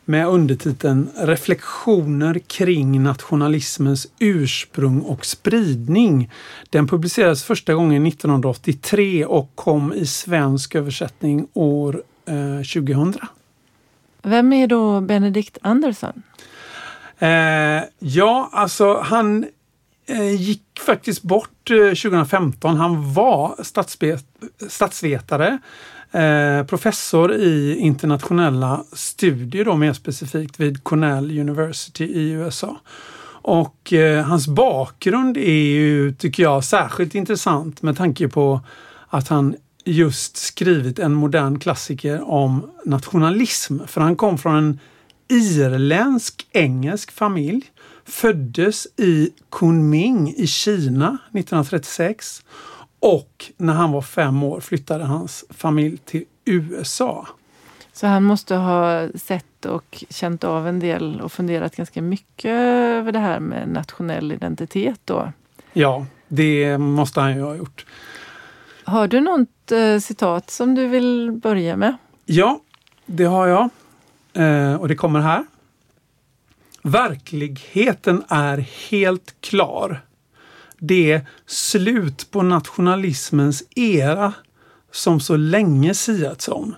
med 0.04 0.28
undertiteln 0.28 1.10
Reflektioner 1.16 2.38
kring 2.38 3.02
nationalismens 3.02 4.06
ursprung 4.18 5.00
och 5.00 5.26
spridning. 5.26 6.30
Den 6.70 6.86
publicerades 6.86 7.44
första 7.44 7.74
gången 7.74 8.06
1983 8.06 9.24
och 9.24 9.50
kom 9.54 9.92
i 9.92 10.06
svensk 10.06 10.74
översättning 10.74 11.48
år 11.52 12.02
eh, 12.26 12.82
2000. 12.84 13.14
Vem 14.22 14.52
är 14.52 14.66
då 14.66 15.00
Benedict 15.00 15.58
Andersson? 15.62 16.22
Eh, 17.18 17.82
ja, 17.98 18.48
alltså 18.52 19.00
han 19.00 19.46
eh, 20.06 20.34
gick 20.34 20.80
faktiskt 20.86 21.22
bort 21.22 21.68
2015. 21.68 22.70
Eh, 22.70 22.76
han 22.76 23.12
var 23.12 23.56
statsvetare 24.68 25.58
Eh, 26.14 26.66
professor 26.66 27.34
i 27.34 27.76
internationella 27.78 28.84
studier 28.92 29.64
då 29.64 29.76
mer 29.76 29.92
specifikt 29.92 30.60
vid 30.60 30.84
Cornell 30.84 31.38
University 31.38 32.04
i 32.04 32.30
USA. 32.30 32.80
Och 33.42 33.92
eh, 33.92 34.24
hans 34.24 34.48
bakgrund 34.48 35.36
är 35.36 35.72
ju, 35.74 36.12
tycker 36.12 36.42
jag, 36.42 36.64
särskilt 36.64 37.14
intressant 37.14 37.82
med 37.82 37.96
tanke 37.96 38.28
på 38.28 38.60
att 39.08 39.28
han 39.28 39.56
just 39.84 40.36
skrivit 40.36 40.98
en 40.98 41.14
modern 41.14 41.58
klassiker 41.58 42.30
om 42.30 42.70
nationalism. 42.84 43.78
För 43.86 44.00
han 44.00 44.16
kom 44.16 44.38
från 44.38 44.56
en 44.56 44.78
irländsk 45.28 46.46
engelsk 46.52 47.12
familj, 47.12 47.62
föddes 48.04 48.86
i 48.96 49.30
Kunming 49.50 50.34
i 50.36 50.46
Kina 50.46 51.18
1936 51.32 52.42
och 53.04 53.52
när 53.56 53.72
han 53.72 53.92
var 53.92 54.02
fem 54.02 54.42
år 54.42 54.60
flyttade 54.60 55.04
hans 55.04 55.44
familj 55.50 55.96
till 55.96 56.24
USA. 56.44 57.28
Så 57.92 58.06
han 58.06 58.22
måste 58.22 58.54
ha 58.54 59.08
sett 59.14 59.66
och 59.66 60.04
känt 60.10 60.44
av 60.44 60.68
en 60.68 60.80
del 60.80 61.20
och 61.20 61.32
funderat 61.32 61.76
ganska 61.76 62.02
mycket 62.02 62.50
över 62.50 63.12
det 63.12 63.18
här 63.18 63.40
med 63.40 63.68
nationell 63.68 64.32
identitet 64.32 65.00
då? 65.04 65.32
Ja, 65.72 66.06
det 66.28 66.78
måste 66.78 67.20
han 67.20 67.36
ju 67.36 67.42
ha 67.42 67.54
gjort. 67.54 67.86
Har 68.84 69.08
du 69.08 69.20
något 69.20 69.72
eh, 69.72 69.98
citat 69.98 70.50
som 70.50 70.74
du 70.74 70.88
vill 70.88 71.32
börja 71.32 71.76
med? 71.76 71.96
Ja, 72.24 72.60
det 73.06 73.24
har 73.24 73.46
jag. 73.46 73.70
Eh, 74.32 74.74
och 74.74 74.88
det 74.88 74.94
kommer 74.96 75.20
här. 75.20 75.44
Verkligheten 76.82 78.24
är 78.28 78.58
helt 78.90 79.34
klar 79.40 80.00
det 80.86 81.20
slut 81.46 82.30
på 82.30 82.42
nationalismens 82.42 83.62
era 83.76 84.32
som 84.92 85.20
så 85.20 85.36
länge 85.36 85.94
siats 85.94 86.48
om 86.48 86.74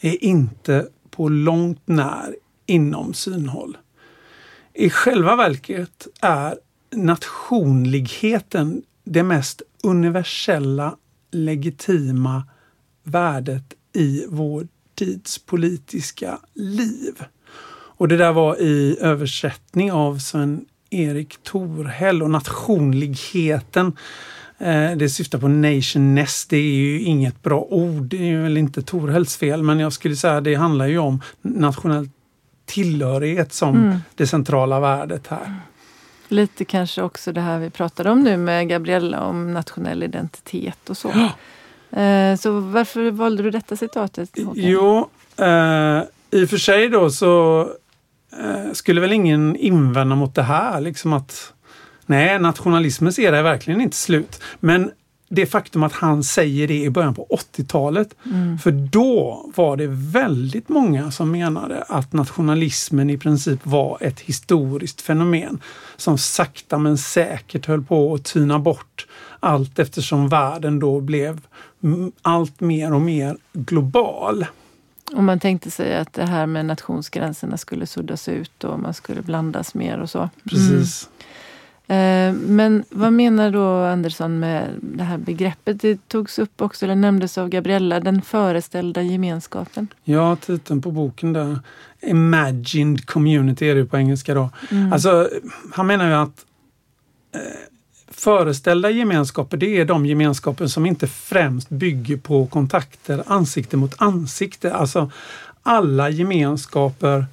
är 0.00 0.24
inte 0.24 0.88
på 1.10 1.28
långt 1.28 1.82
när 1.84 2.36
inom 2.66 3.14
synhåll. 3.14 3.76
I 4.74 4.90
själva 4.90 5.36
verket 5.36 6.06
är 6.20 6.58
nationligheten 6.90 8.82
det 9.04 9.22
mest 9.22 9.62
universella 9.82 10.96
legitima 11.30 12.44
värdet 13.02 13.74
i 13.92 14.24
vår 14.28 14.68
tids 14.94 15.38
politiska 15.38 16.38
liv. 16.54 17.24
Och 18.02 18.08
det 18.08 18.16
där 18.16 18.32
var 18.32 18.60
i 18.60 18.96
översättning 19.00 19.92
av 19.92 20.18
Sven 20.18 20.66
Erik 20.92 21.38
Torhäll 21.42 22.22
och 22.22 22.30
nationligheten. 22.30 23.96
Eh, 24.58 24.90
det 24.96 25.08
syftar 25.08 25.38
på 25.38 25.48
nationness. 25.48 26.46
Det 26.46 26.56
är 26.56 26.74
ju 26.74 27.00
inget 27.00 27.42
bra 27.42 27.60
ord. 27.60 28.02
Det 28.02 28.30
är 28.30 28.42
väl 28.42 28.56
inte 28.56 28.82
Torhälls 28.82 29.36
fel, 29.36 29.62
men 29.62 29.80
jag 29.80 29.92
skulle 29.92 30.16
säga 30.16 30.36
att 30.36 30.44
det 30.44 30.54
handlar 30.54 30.86
ju 30.86 30.98
om 30.98 31.22
nationell 31.42 32.08
tillhörighet 32.66 33.52
som 33.52 33.76
mm. 33.76 33.98
det 34.14 34.26
centrala 34.26 34.80
värdet 34.80 35.26
här. 35.26 35.54
Lite 36.28 36.64
kanske 36.64 37.02
också 37.02 37.32
det 37.32 37.40
här 37.40 37.58
vi 37.58 37.70
pratade 37.70 38.10
om 38.10 38.22
nu 38.22 38.36
med 38.36 38.68
Gabriella 38.68 39.20
om 39.20 39.52
nationell 39.52 40.02
identitet 40.02 40.90
och 40.90 40.96
så. 40.96 41.12
Ja. 41.14 41.32
Eh, 42.00 42.36
så 42.36 42.60
varför 42.60 43.10
valde 43.10 43.42
du 43.42 43.50
detta 43.50 43.76
citatet? 43.76 44.30
Håkan? 44.36 44.54
Jo, 44.56 45.08
eh, 45.36 46.02
i 46.30 46.44
och 46.44 46.48
för 46.50 46.56
sig 46.56 46.88
då 46.88 47.10
så 47.10 47.68
skulle 48.72 49.00
väl 49.00 49.12
ingen 49.12 49.56
invända 49.56 50.16
mot 50.16 50.34
det 50.34 50.42
här. 50.42 50.80
Liksom 50.80 51.12
att 51.12 51.52
Nej, 52.06 52.38
nationalismens 52.38 53.18
era 53.18 53.38
är 53.38 53.42
verkligen 53.42 53.80
inte 53.80 53.96
slut. 53.96 54.42
Men 54.60 54.90
det 55.28 55.46
faktum 55.46 55.82
att 55.82 55.92
han 55.92 56.24
säger 56.24 56.68
det 56.68 56.82
i 56.82 56.90
början 56.90 57.14
på 57.14 57.26
80-talet. 57.30 58.14
Mm. 58.24 58.58
För 58.58 58.70
då 58.70 59.44
var 59.54 59.76
det 59.76 59.86
väldigt 59.88 60.68
många 60.68 61.10
som 61.10 61.30
menade 61.30 61.82
att 61.82 62.12
nationalismen 62.12 63.10
i 63.10 63.18
princip 63.18 63.66
var 63.66 63.98
ett 64.00 64.20
historiskt 64.20 65.00
fenomen 65.00 65.60
som 65.96 66.18
sakta 66.18 66.78
men 66.78 66.98
säkert 66.98 67.66
höll 67.66 67.82
på 67.82 68.14
att 68.14 68.24
tyna 68.24 68.58
bort 68.58 69.06
allt 69.40 69.78
eftersom 69.78 70.28
världen 70.28 70.78
då 70.78 71.00
blev 71.00 71.40
allt 72.22 72.60
mer 72.60 72.92
och 72.92 73.00
mer 73.00 73.36
global. 73.52 74.46
Och 75.14 75.22
man 75.22 75.40
tänkte 75.40 75.70
sig 75.70 75.96
att 75.96 76.12
det 76.12 76.24
här 76.24 76.46
med 76.46 76.66
nationsgränserna 76.66 77.56
skulle 77.56 77.86
suddas 77.86 78.28
ut 78.28 78.64
och 78.64 78.80
man 78.80 78.94
skulle 78.94 79.22
blandas 79.22 79.74
mer 79.74 79.98
och 79.98 80.10
så. 80.10 80.30
Precis. 80.50 81.08
Mm. 81.08 81.12
Men 82.46 82.84
vad 82.90 83.12
menar 83.12 83.50
då 83.50 83.84
Andersson 83.84 84.40
med 84.40 84.68
det 84.80 85.04
här 85.04 85.18
begreppet? 85.18 85.80
Det 85.80 86.08
togs 86.08 86.38
upp 86.38 86.60
också, 86.62 86.86
eller 86.86 86.94
nämndes 86.94 87.38
av 87.38 87.48
Gabriella, 87.48 88.00
den 88.00 88.22
föreställda 88.22 89.02
gemenskapen. 89.02 89.88
Ja, 90.04 90.36
titeln 90.36 90.82
på 90.82 90.90
boken 90.90 91.32
där. 91.32 91.58
Imagined 92.00 93.06
community 93.06 93.66
är 93.68 93.74
det 93.74 93.84
på 93.84 93.96
engelska 93.96 94.34
då. 94.34 94.50
Mm. 94.70 94.92
Alltså, 94.92 95.28
han 95.72 95.86
menar 95.86 96.08
ju 96.08 96.14
att 96.14 96.44
eh, 97.34 97.40
Föreställda 98.22 98.90
gemenskaper, 98.90 99.56
det 99.56 99.80
är 99.80 99.84
de 99.84 100.06
gemenskaper 100.06 100.66
som 100.66 100.86
inte 100.86 101.06
främst 101.06 101.68
bygger 101.68 102.16
på 102.16 102.46
kontakter 102.46 103.22
ansikte 103.26 103.76
mot 103.76 103.94
ansikte. 103.98 104.74
Alltså 104.74 105.10
alla 105.62 106.10
gemenskaper 106.10 107.26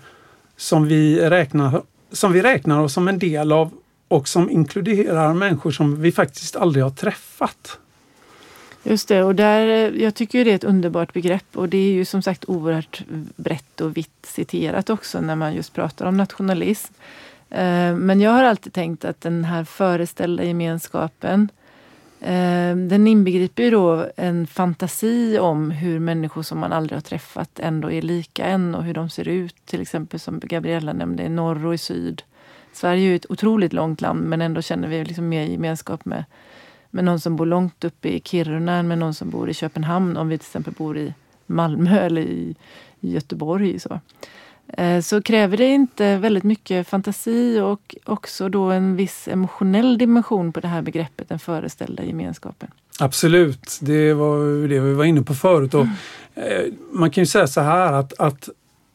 som 0.57 0.87
vi 0.87 1.29
räknar, 1.29 1.81
som 2.11 2.31
vi 2.33 2.41
räknar 2.41 2.79
oss 2.79 2.93
som 2.93 3.07
en 3.07 3.19
del 3.19 3.51
av 3.51 3.71
och 4.07 4.27
som 4.27 4.49
inkluderar 4.49 5.33
människor 5.33 5.71
som 5.71 6.01
vi 6.01 6.11
faktiskt 6.11 6.55
aldrig 6.55 6.83
har 6.83 6.91
träffat. 6.91 7.79
Just 8.83 9.07
det, 9.07 9.23
och 9.23 9.35
där, 9.35 9.67
eh, 9.67 10.03
jag 10.03 10.15
tycker 10.15 10.45
det 10.45 10.51
är 10.51 10.55
ett 10.55 10.63
underbart 10.63 11.13
begrepp 11.13 11.57
och 11.57 11.69
det 11.69 11.77
är 11.77 11.91
ju 11.91 12.05
som 12.05 12.21
sagt 12.21 12.45
oerhört 12.47 13.03
brett 13.35 13.81
och 13.81 13.97
vitt 13.97 14.25
citerat 14.27 14.89
också 14.89 15.21
när 15.21 15.35
man 15.35 15.53
just 15.53 15.73
pratar 15.73 16.05
om 16.05 16.17
nationalism. 16.17 16.93
Eh, 17.49 17.95
men 17.95 18.21
jag 18.21 18.31
har 18.31 18.43
alltid 18.43 18.73
tänkt 18.73 19.05
att 19.05 19.21
den 19.21 19.45
här 19.45 19.63
föreställda 19.63 20.43
gemenskapen 20.43 21.49
eh, 22.19 22.75
den 22.75 23.07
inbegriper 23.07 23.63
ju 23.63 23.69
då 23.69 24.07
en 24.15 24.47
fantasi 24.47 25.39
om 25.39 25.71
hur 25.71 25.99
människor 25.99 26.43
som 26.43 26.59
man 26.59 26.73
aldrig 26.73 26.95
har 26.97 27.01
träffat 27.01 27.59
ändå 27.59 27.91
är 27.91 28.01
lika 28.01 28.45
än 28.45 28.75
och 28.75 28.83
hur 28.83 28.93
de 28.93 29.09
ser 29.09 29.27
ut. 29.27 29.55
Till 29.65 29.81
exempel 29.81 30.19
som 30.19 30.39
Gabriella 30.43 30.93
nämnde, 30.93 31.23
i 31.23 31.29
norr 31.29 31.65
och 31.65 31.73
i 31.73 31.77
syd. 31.77 32.23
Sverige 32.73 33.01
är 33.01 33.09
ju 33.09 33.15
ett 33.15 33.31
otroligt 33.31 33.73
långt 33.73 34.01
land 34.01 34.21
men 34.21 34.41
ändå 34.41 34.61
känner 34.61 34.87
vi 34.87 35.05
liksom 35.05 35.29
mer 35.29 35.43
gemenskap 35.43 36.05
med, 36.05 36.25
med 36.89 37.03
någon 37.03 37.19
som 37.19 37.35
bor 37.35 37.45
långt 37.45 37.83
uppe 37.83 38.09
i 38.09 38.21
Kiruna 38.25 38.75
än 38.75 38.87
med 38.87 38.97
någon 38.97 39.13
som 39.13 39.29
bor 39.29 39.49
i 39.49 39.53
Köpenhamn 39.53 40.17
om 40.17 40.29
vi 40.29 40.37
till 40.37 40.45
exempel 40.45 40.73
bor 40.73 40.97
i 40.97 41.13
Malmö 41.45 41.99
eller 41.99 42.21
i, 42.21 42.55
i 42.99 43.13
Göteborg. 43.13 43.79
Så. 43.79 43.99
Eh, 44.77 45.01
så 45.01 45.21
kräver 45.21 45.57
det 45.57 45.67
inte 45.67 46.17
väldigt 46.17 46.43
mycket 46.43 46.87
fantasi 46.87 47.59
och 47.59 47.95
också 48.05 48.49
då 48.49 48.63
en 48.63 48.95
viss 48.95 49.27
emotionell 49.27 49.97
dimension 49.97 50.53
på 50.53 50.59
det 50.59 50.67
här 50.67 50.81
begreppet, 50.81 51.29
den 51.29 51.39
föreställda 51.39 52.03
gemenskapen. 52.03 52.71
Absolut, 52.99 53.79
det 53.81 54.13
var 54.13 54.67
det 54.67 54.79
vi 54.79 54.93
var 54.93 55.05
inne 55.05 55.21
på 55.21 55.33
förut. 55.33 55.73
Och, 55.73 55.87
mm. 56.35 56.75
Man 56.91 57.11
kan 57.11 57.21
ju 57.21 57.25
säga 57.25 57.47
så 57.47 57.61
här 57.61 57.93
att, 57.93 58.19
att 58.19 58.49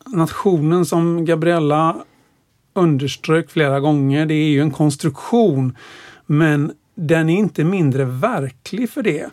nationen 0.07 0.87
som 0.87 1.25
Gabriella 1.25 1.97
underströk 2.75 3.51
flera 3.51 3.81
gånger, 3.81 4.27
det 4.27 4.35
är 4.35 4.49
ju 4.49 4.61
en 4.61 4.71
konstruktion. 4.71 5.77
Men 6.27 6.73
den 6.95 7.29
är 7.31 7.39
inte 7.39 7.65
mindre 7.65 8.05
verklig 8.05 8.91
för 8.91 9.03
det. 9.03 9.31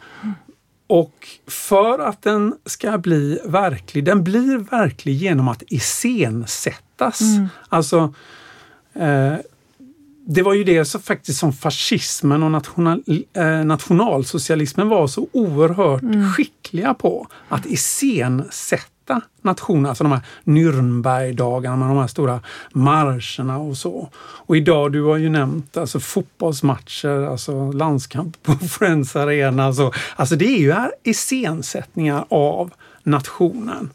Och 0.91 1.27
för 1.47 1.99
att 1.99 2.21
den 2.21 2.55
ska 2.65 2.97
bli 2.97 3.39
verklig, 3.45 4.03
den 4.03 4.23
blir 4.23 4.57
verklig 4.57 5.13
genom 5.13 5.47
att 5.47 5.63
iscensättas. 5.67 7.21
Mm. 7.21 7.47
Alltså, 7.69 8.13
eh, 8.93 9.33
det 10.27 10.41
var 10.41 10.53
ju 10.53 10.63
det 10.63 10.85
som 10.85 11.01
faktiskt 11.01 11.39
som 11.39 11.53
fascismen 11.53 12.43
och 12.43 12.51
national, 12.51 13.03
eh, 13.33 13.63
nationalsocialismen 13.63 14.89
var 14.89 15.07
så 15.07 15.27
oerhört 15.31 16.01
mm. 16.01 16.33
skickliga 16.33 16.93
på. 16.93 17.27
Att 17.49 17.65
iscensätta 17.65 19.00
nationer, 19.41 19.89
alltså 19.89 20.03
de 20.03 20.11
här 20.11 20.21
Nürnbergdagarna 20.43 21.77
med 21.77 21.87
de 21.87 21.97
här 21.97 22.07
stora 22.07 22.39
marscherna 22.71 23.57
och 23.57 23.77
så. 23.77 24.09
Och 24.17 24.57
idag, 24.57 24.91
du 24.91 25.03
har 25.03 25.17
ju 25.17 25.29
nämnt 25.29 25.77
alltså 25.77 25.99
fotbollsmatcher, 25.99 27.27
alltså 27.27 27.71
landskamp 27.71 28.43
på 28.43 28.55
Friends 28.69 29.15
Arena. 29.15 29.65
Alltså, 29.65 29.91
alltså 30.15 30.35
det 30.35 30.45
är 30.45 30.59
ju 30.59 30.71
här 30.71 30.91
iscensättningar 31.03 32.25
av 32.29 32.73
nationen. 33.03 33.89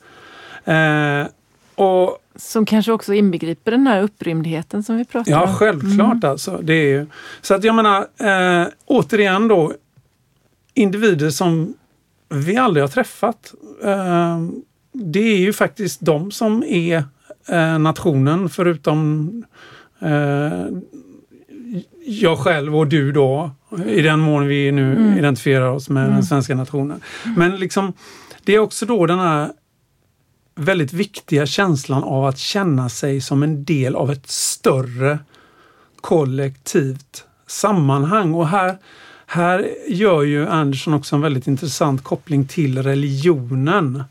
Eh, 0.64 1.26
och 1.74 2.18
som 2.36 2.66
kanske 2.66 2.92
också 2.92 3.14
inbegriper 3.14 3.70
den 3.70 3.86
här 3.86 4.02
upprymdheten 4.02 4.82
som 4.82 4.96
vi 4.96 5.04
pratar 5.04 5.30
ja, 5.30 5.42
om. 5.42 5.48
Ja, 5.48 5.54
självklart 5.54 6.24
mm. 6.24 6.30
alltså. 6.30 6.60
Det 6.62 6.72
är 6.72 6.86
ju, 6.86 7.06
så 7.40 7.54
att 7.54 7.64
jag 7.64 7.74
menar, 7.74 8.06
eh, 8.18 8.68
återigen 8.86 9.48
då, 9.48 9.72
individer 10.74 11.30
som 11.30 11.74
vi 12.28 12.56
aldrig 12.56 12.82
har 12.82 12.88
träffat. 12.88 13.54
Eh, 13.84 14.38
det 15.04 15.32
är 15.32 15.38
ju 15.38 15.52
faktiskt 15.52 16.00
de 16.00 16.30
som 16.30 16.62
är 16.62 17.04
eh, 17.48 17.78
nationen 17.78 18.48
förutom 18.48 19.30
eh, 20.00 20.66
jag 22.06 22.38
själv 22.38 22.76
och 22.76 22.86
du 22.86 23.12
då, 23.12 23.50
i 23.86 24.02
den 24.02 24.20
mån 24.20 24.46
vi 24.46 24.72
nu 24.72 24.96
mm. 24.96 25.18
identifierar 25.18 25.68
oss 25.68 25.88
med 25.88 26.04
mm. 26.04 26.14
den 26.14 26.24
svenska 26.24 26.54
nationen. 26.54 27.00
Men 27.36 27.56
liksom, 27.56 27.92
det 28.44 28.54
är 28.54 28.58
också 28.58 28.86
då 28.86 29.06
den 29.06 29.18
här 29.18 29.52
väldigt 30.54 30.92
viktiga 30.92 31.46
känslan 31.46 32.04
av 32.04 32.26
att 32.26 32.38
känna 32.38 32.88
sig 32.88 33.20
som 33.20 33.42
en 33.42 33.64
del 33.64 33.96
av 33.96 34.10
ett 34.10 34.30
större 34.30 35.18
kollektivt 36.00 37.24
sammanhang. 37.46 38.34
Och 38.34 38.48
här, 38.48 38.76
här 39.26 39.68
gör 39.88 40.22
ju 40.22 40.48
Andersson 40.48 40.94
också 40.94 41.16
en 41.16 41.22
väldigt 41.22 41.46
intressant 41.46 42.04
koppling 42.04 42.46
till 42.46 42.82
religionen. 42.82 44.04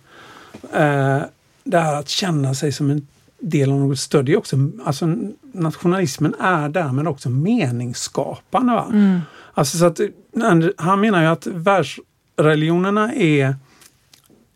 Eh, 0.73 1.21
det 1.63 1.79
här 1.79 1.95
att 1.95 2.09
känna 2.09 2.53
sig 2.53 2.71
som 2.71 2.91
en 2.91 3.07
del 3.39 3.71
av 3.71 3.79
något 3.79 3.99
större. 3.99 4.23
Det 4.23 4.31
är 4.31 4.37
också, 4.37 4.57
alltså, 4.85 5.15
nationalismen 5.51 6.35
är 6.39 6.69
därmed 6.69 7.07
också 7.07 7.29
meningsskapande. 7.29 8.73
Va? 8.73 8.87
Mm. 8.91 9.19
Alltså, 9.53 9.77
så 9.77 9.85
att, 9.85 9.99
han 10.77 11.01
menar 11.01 11.21
ju 11.21 11.27
att 11.27 11.47
världsreligionerna 11.47 13.13
är 13.13 13.55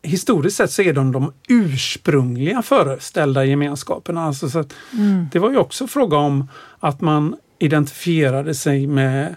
historiskt 0.01 0.57
sett 0.57 0.71
så 0.71 0.81
är 0.81 0.93
de 0.93 1.11
de 1.11 1.33
ursprungliga 1.47 2.61
föreställda 2.61 3.45
gemenskaperna. 3.45 4.25
Alltså 4.25 4.49
så 4.49 4.63
mm. 4.93 5.27
Det 5.31 5.39
var 5.39 5.51
ju 5.51 5.57
också 5.57 5.87
fråga 5.87 6.17
om 6.17 6.47
att 6.79 7.01
man 7.01 7.35
identifierade 7.59 8.55
sig 8.55 8.87
med 8.87 9.35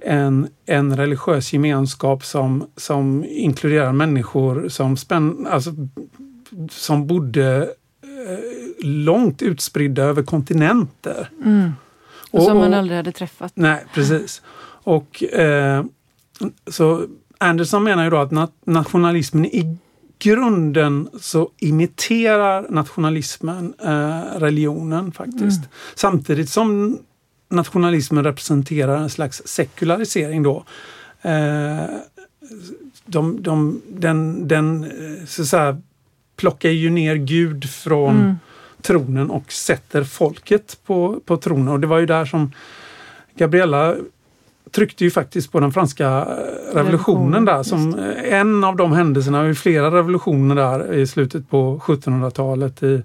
en, 0.00 0.48
en 0.66 0.96
religiös 0.96 1.52
gemenskap 1.52 2.24
som, 2.24 2.70
som 2.76 3.24
inkluderar 3.24 3.92
människor 3.92 4.68
som, 4.68 4.96
spänn, 4.96 5.46
alltså, 5.50 5.70
som 6.70 7.06
bodde 7.06 7.70
eh, 8.02 8.86
långt 8.86 9.42
utspridda 9.42 10.02
över 10.02 10.22
kontinenter. 10.22 11.30
Mm. 11.44 11.72
Och, 12.30 12.38
och 12.38 12.46
som 12.46 12.58
man 12.58 12.74
aldrig 12.74 12.96
hade 12.96 13.12
träffat. 13.12 13.52
Nej, 13.54 13.84
precis. 13.94 14.42
Och 14.82 15.22
eh, 15.22 15.84
så 16.66 17.06
Anderson 17.38 17.84
menar 17.84 18.04
ju 18.04 18.10
då 18.10 18.16
att 18.16 18.32
nationalismen 18.66 19.46
i 19.46 19.76
grunden 20.18 21.08
så 21.20 21.50
imiterar 21.58 22.66
nationalismen 22.70 23.74
eh, 23.78 24.20
religionen 24.38 25.12
faktiskt. 25.12 25.58
Mm. 25.58 25.70
Samtidigt 25.94 26.50
som 26.50 26.98
nationalismen 27.48 28.24
representerar 28.24 28.96
en 28.96 29.10
slags 29.10 29.42
sekularisering 29.44 30.42
då. 30.42 30.64
Eh, 31.22 31.84
de, 33.06 33.42
de, 33.42 33.82
den, 33.88 34.48
den 34.48 34.84
eh, 34.84 35.26
så 35.26 35.46
säga, 35.46 35.80
plockar 36.36 36.70
ju 36.70 36.90
ner 36.90 37.14
Gud 37.14 37.70
från 37.70 38.16
mm. 38.16 38.36
tronen 38.82 39.30
och 39.30 39.52
sätter 39.52 40.04
folket 40.04 40.78
på, 40.86 41.20
på 41.24 41.36
tronen. 41.36 41.68
Och 41.68 41.80
det 41.80 41.86
var 41.86 41.98
ju 41.98 42.06
där 42.06 42.24
som 42.24 42.52
Gabriella 43.34 43.94
tryckte 44.70 45.04
ju 45.04 45.10
faktiskt 45.10 45.52
på 45.52 45.60
den 45.60 45.72
franska 45.72 46.06
eh, 46.06 46.74
revolutionen 46.74 47.44
där 47.44 47.62
som 47.62 47.94
en 48.24 48.64
av 48.64 48.76
de 48.76 48.92
händelserna, 48.92 49.48
i 49.48 49.54
flera 49.54 49.90
revolutioner 49.90 50.54
där 50.54 50.94
i 50.94 51.06
slutet 51.06 51.50
på 51.50 51.78
1700-talet 51.78 52.82
i 52.82 53.02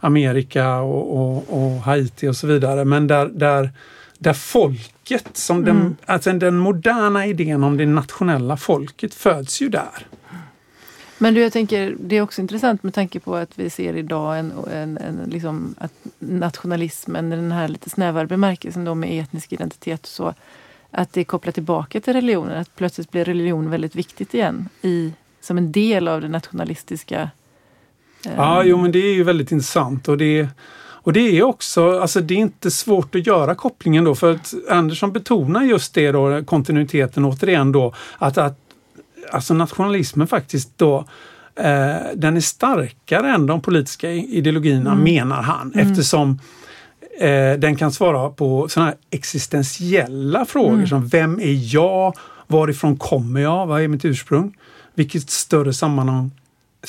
Amerika 0.00 0.76
och, 0.76 1.16
och, 1.16 1.44
och, 1.48 1.80
Haiti 1.80 2.28
och 2.28 2.36
så 2.36 2.46
vidare. 2.46 2.84
Men 2.84 3.06
där, 3.06 3.26
där, 3.26 3.70
där 4.18 4.32
folket, 4.32 5.36
som 5.36 5.56
mm. 5.56 5.66
den, 5.66 5.96
alltså 6.06 6.32
den 6.32 6.56
moderna 6.56 7.26
idén 7.26 7.64
om 7.64 7.76
det 7.76 7.86
nationella 7.86 8.56
folket 8.56 9.14
föds 9.14 9.62
ju 9.62 9.68
där. 9.68 10.06
Men 11.18 11.34
du, 11.34 11.40
jag 11.40 11.52
tänker, 11.52 11.96
det 12.00 12.16
är 12.16 12.22
också 12.22 12.40
intressant 12.40 12.82
med 12.82 12.94
tanke 12.94 13.20
på 13.20 13.36
att 13.36 13.58
vi 13.58 13.70
ser 13.70 13.96
idag 13.96 14.38
en, 14.38 14.52
en, 14.72 14.98
en 14.98 15.30
liksom, 15.30 15.74
att 15.78 15.92
nationalismen, 16.18 17.30
den 17.30 17.52
här 17.52 17.68
lite 17.68 17.90
snävare 17.90 18.26
bemärkelsen 18.26 18.84
då 18.84 18.94
med 18.94 19.22
etnisk 19.22 19.52
identitet 19.52 20.00
och 20.00 20.08
så, 20.08 20.34
att 20.90 21.12
det 21.12 21.20
är 21.20 21.24
kopplat 21.24 21.54
tillbaka 21.54 22.00
till 22.00 22.12
religionen. 22.12 22.56
Att 22.56 22.76
plötsligt 22.76 23.10
blir 23.10 23.24
religion 23.24 23.70
väldigt 23.70 23.94
viktigt 23.94 24.34
igen 24.34 24.68
i, 24.82 25.12
som 25.40 25.58
en 25.58 25.72
del 25.72 26.08
av 26.08 26.20
det 26.20 26.28
nationalistiska. 26.28 27.30
Eh. 28.26 28.32
Ja, 28.36 28.62
jo 28.64 28.78
men 28.78 28.92
det 28.92 28.98
är 28.98 29.14
ju 29.14 29.22
väldigt 29.22 29.52
intressant 29.52 30.08
och 30.08 30.18
det, 30.18 30.48
och 30.78 31.12
det 31.12 31.38
är 31.38 31.42
också, 31.42 32.00
alltså 32.00 32.20
det 32.20 32.34
är 32.34 32.38
inte 32.38 32.70
svårt 32.70 33.14
att 33.14 33.26
göra 33.26 33.54
kopplingen 33.54 34.04
då 34.04 34.14
för 34.14 34.32
att 34.32 34.54
Andersson 34.70 35.12
betonar 35.12 35.62
just 35.62 35.94
det 35.94 36.12
då, 36.12 36.44
kontinuiteten 36.44 37.24
återigen 37.24 37.72
då, 37.72 37.94
att, 38.18 38.38
att 38.38 38.58
alltså 39.32 39.54
nationalismen 39.54 40.26
faktiskt 40.26 40.78
då 40.78 41.04
eh, 41.56 41.96
den 42.14 42.36
är 42.36 42.40
starkare 42.40 43.30
än 43.30 43.46
de 43.46 43.60
politiska 43.60 44.12
ideologierna 44.12 44.92
mm. 44.92 45.04
menar 45.04 45.42
han 45.42 45.72
mm. 45.74 45.90
eftersom 45.90 46.40
eh, 47.20 47.52
den 47.58 47.76
kan 47.76 47.92
svara 47.92 48.30
på 48.30 48.68
sådana 48.68 48.90
här 48.90 48.98
existentiella 49.10 50.44
frågor 50.44 50.74
mm. 50.74 50.86
som 50.86 51.06
vem 51.06 51.40
är 51.40 51.74
jag? 51.74 52.14
Varifrån 52.46 52.96
kommer 52.96 53.40
jag? 53.40 53.66
Vad 53.66 53.82
är 53.82 53.88
mitt 53.88 54.04
ursprung? 54.04 54.56
Vilket 54.94 55.30
större 55.30 55.72
sammanhang 55.72 56.30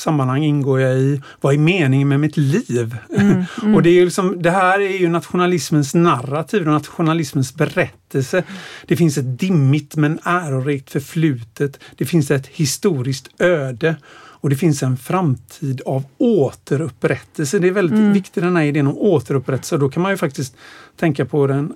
sammanhang 0.00 0.44
ingår 0.44 0.80
jag 0.80 0.98
i? 0.98 1.22
Vad 1.40 1.54
är 1.54 1.58
meningen 1.58 2.08
med 2.08 2.20
mitt 2.20 2.36
liv? 2.36 2.96
Mm, 3.18 3.44
mm. 3.62 3.74
och 3.74 3.82
det, 3.82 3.90
är 3.90 4.04
liksom, 4.04 4.42
det 4.42 4.50
här 4.50 4.80
är 4.80 4.98
ju 4.98 5.08
nationalismens 5.08 5.94
narrativ 5.94 6.62
och 6.62 6.72
nationalismens 6.72 7.54
berättelse. 7.54 8.42
Det 8.86 8.96
finns 8.96 9.18
ett 9.18 9.38
dimmigt 9.38 9.96
men 9.96 10.18
ärorikt 10.24 10.90
förflutet. 10.90 11.80
Det 11.96 12.04
finns 12.04 12.30
ett 12.30 12.46
historiskt 12.46 13.28
öde 13.38 13.96
och 14.40 14.50
det 14.50 14.56
finns 14.56 14.82
en 14.82 14.96
framtid 14.96 15.80
av 15.86 16.04
återupprättelse. 16.18 17.58
Det 17.58 17.68
är 17.68 17.72
väldigt 17.72 17.98
mm. 17.98 18.12
viktigt 18.12 18.42
den 18.42 18.56
här 18.56 18.64
idén 18.64 18.86
om 18.86 18.98
återupprättelse. 18.98 19.76
Då 19.76 19.88
kan 19.88 20.02
man 20.02 20.12
ju 20.12 20.16
faktiskt 20.16 20.56
tänka 20.96 21.24
på 21.24 21.46
den 21.46 21.72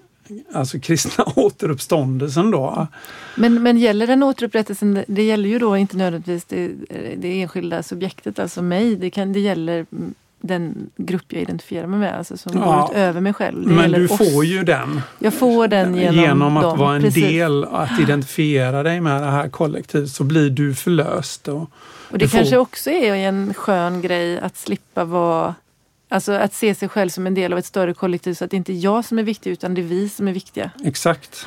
alltså 0.52 0.80
kristna 0.80 1.24
återuppståndelsen 1.36 2.50
då. 2.50 2.86
Men, 3.34 3.62
men 3.62 3.78
gäller 3.78 4.06
den 4.06 4.22
återupprättelsen, 4.22 5.04
det 5.06 5.22
gäller 5.22 5.48
ju 5.48 5.58
då 5.58 5.76
inte 5.76 5.96
nödvändigtvis 5.96 6.44
det, 6.44 6.70
det 7.16 7.42
enskilda 7.42 7.82
subjektet, 7.82 8.38
alltså 8.38 8.62
mig. 8.62 8.96
Det, 8.96 9.10
kan, 9.10 9.32
det 9.32 9.40
gäller 9.40 9.86
den 10.42 10.90
grupp 10.96 11.24
jag 11.28 11.42
identifierar 11.42 11.86
mig 11.86 11.98
med, 11.98 12.18
alltså 12.18 12.36
som 12.36 12.52
ja, 12.54 12.64
går 12.64 12.90
utöver 12.90 13.20
mig 13.20 13.32
själv. 13.32 13.68
Det 13.68 13.74
men 13.74 13.92
du 13.92 14.04
oss. 14.04 14.18
får 14.18 14.44
ju 14.44 14.64
den. 14.64 15.00
Jag 15.18 15.34
får 15.34 15.68
den 15.68 15.94
genom, 15.94 16.24
genom 16.24 16.56
att 16.56 16.62
dem. 16.62 16.78
vara 16.78 16.96
en 16.96 17.02
Precis. 17.02 17.24
del, 17.24 17.64
att 17.64 18.00
identifiera 18.00 18.82
dig 18.82 19.00
med 19.00 19.22
det 19.22 19.30
här 19.30 19.48
kollektivet 19.48 20.10
så 20.10 20.24
blir 20.24 20.50
du 20.50 20.74
förlöst. 20.74 21.48
Och, 21.48 21.70
och 22.10 22.18
det 22.18 22.28
kanske 22.28 22.54
får... 22.54 22.62
också 22.62 22.90
är 22.90 23.14
en 23.14 23.54
skön 23.54 24.02
grej 24.02 24.40
att 24.40 24.56
slippa 24.56 25.04
vara 25.04 25.54
Alltså 26.12 26.32
att 26.32 26.54
se 26.54 26.74
sig 26.74 26.88
själv 26.88 27.08
som 27.08 27.26
en 27.26 27.34
del 27.34 27.52
av 27.52 27.58
ett 27.58 27.66
större 27.66 27.94
kollektiv 27.94 28.34
så 28.34 28.44
att 28.44 28.50
det 28.50 28.56
inte 28.56 28.72
är 28.72 28.84
jag 28.84 29.04
som 29.04 29.18
är 29.18 29.22
viktig 29.22 29.50
utan 29.50 29.74
det 29.74 29.80
är 29.80 29.86
vi 29.86 30.08
som 30.08 30.28
är 30.28 30.32
viktiga. 30.32 30.70
Exakt. 30.84 31.46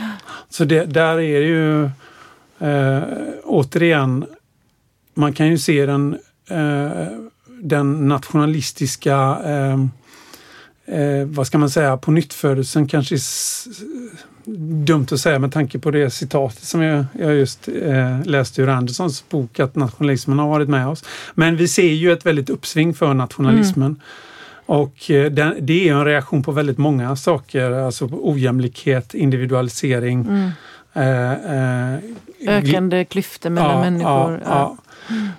Så 0.50 0.66
det, 0.66 0.86
där 0.86 1.20
är 1.20 1.40
det 1.40 1.48
ju 1.48 1.84
eh, 2.60 3.04
återigen, 3.44 4.26
man 5.14 5.34
kan 5.34 5.48
ju 5.48 5.58
se 5.58 5.86
den, 5.86 6.18
eh, 6.50 7.08
den 7.48 8.08
nationalistiska 8.08 9.38
eh, 9.46 9.80
eh, 11.00 11.26
vad 11.26 11.48
ska 11.48 11.58
man 11.58 11.70
säga, 11.70 11.98
på 11.98 12.12
nyttfödelsen 12.12 12.88
kanske 12.88 13.16
är 13.16 13.22
dumt 14.86 15.08
att 15.12 15.20
säga 15.20 15.40
med 15.40 15.52
tanke 15.52 15.80
på 15.80 15.92
det 15.92 16.10
citatet 16.10 16.64
som 16.64 16.82
jag, 16.82 17.06
jag 17.20 17.36
just 17.36 17.68
eh, 17.68 18.26
läste 18.26 18.62
ur 18.62 18.70
Anderssons 18.70 19.30
bok 19.30 19.60
att 19.60 19.76
nationalismen 19.76 20.40
har 20.40 20.48
varit 20.48 20.70
med 20.70 20.88
oss. 20.88 21.04
Men 21.34 21.58
vi 21.58 21.68
ser 21.68 21.94
ju 21.94 22.12
ett 22.12 22.26
väldigt 22.26 22.50
uppsving 22.50 22.94
för 22.94 23.14
nationalismen. 23.14 23.88
Mm. 23.88 24.02
Och 24.66 25.12
eh, 25.12 25.32
det 25.62 25.90
är 25.90 25.94
en 25.94 26.06
reaktion 26.06 26.44
på 26.44 26.52
väldigt 26.52 26.78
många 26.78 27.16
saker, 27.16 27.72
alltså 27.72 28.10
ojämlikhet, 28.12 29.14
individualisering. 29.14 30.22
Mm. 30.22 30.52
Eh, 30.94 31.94
eh, 31.94 32.00
Ökande 32.48 33.06
klyftor 33.06 33.50
mellan 33.50 33.72
ja, 33.72 33.82
människor. 33.82 34.42
Ja, 34.46 34.50
ja. 34.50 34.78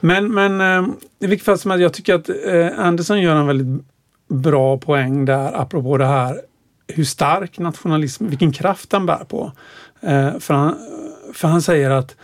Men, 0.00 0.34
men 0.34 0.60
eh, 0.60 0.88
i 1.20 1.26
vilket 1.26 1.44
fall 1.44 1.58
som 1.58 1.70
helst, 1.70 1.82
jag 1.82 1.92
tycker 1.92 2.14
att 2.14 2.28
eh, 2.28 2.86
Anderson 2.86 3.20
gör 3.20 3.36
en 3.36 3.46
väldigt 3.46 3.84
bra 4.28 4.78
poäng 4.78 5.24
där 5.24 5.60
apropå 5.60 5.96
det 5.96 6.06
här 6.06 6.40
hur 6.88 7.04
stark 7.04 7.58
nationalism, 7.58 8.26
vilken 8.26 8.52
kraft 8.52 8.90
den 8.90 9.06
bär 9.06 9.24
på. 9.24 9.52
Eh, 10.00 10.38
för, 10.38 10.54
han, 10.54 10.78
för 11.34 11.48
han 11.48 11.62
säger 11.62 11.90
att 11.90 12.16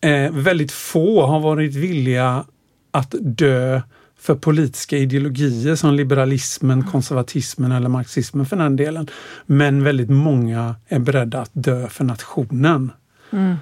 eh, 0.00 0.32
väldigt 0.32 0.72
få 0.72 1.26
har 1.26 1.40
varit 1.40 1.74
villiga 1.74 2.44
att 2.90 3.14
dö 3.20 3.80
för 4.22 4.34
politiska 4.34 4.96
ideologier 4.96 5.74
som 5.74 5.94
liberalismen, 5.94 6.82
konservatismen 6.82 7.72
eller 7.72 7.88
marxismen 7.88 8.46
för 8.46 8.56
den 8.56 8.76
delen. 8.76 9.08
Men 9.46 9.84
väldigt 9.84 10.10
många 10.10 10.74
är 10.88 10.98
beredda 10.98 11.40
att 11.40 11.50
dö 11.52 11.88
för 11.88 12.04
nationen. 12.04 12.92
Mm. 13.30 13.56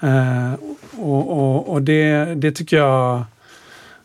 Eh, 0.00 0.54
och, 0.96 1.30
och, 1.30 1.68
och 1.68 1.82
det, 1.82 2.34
det 2.34 2.52
tycker 2.52 2.76
jag 2.76 3.24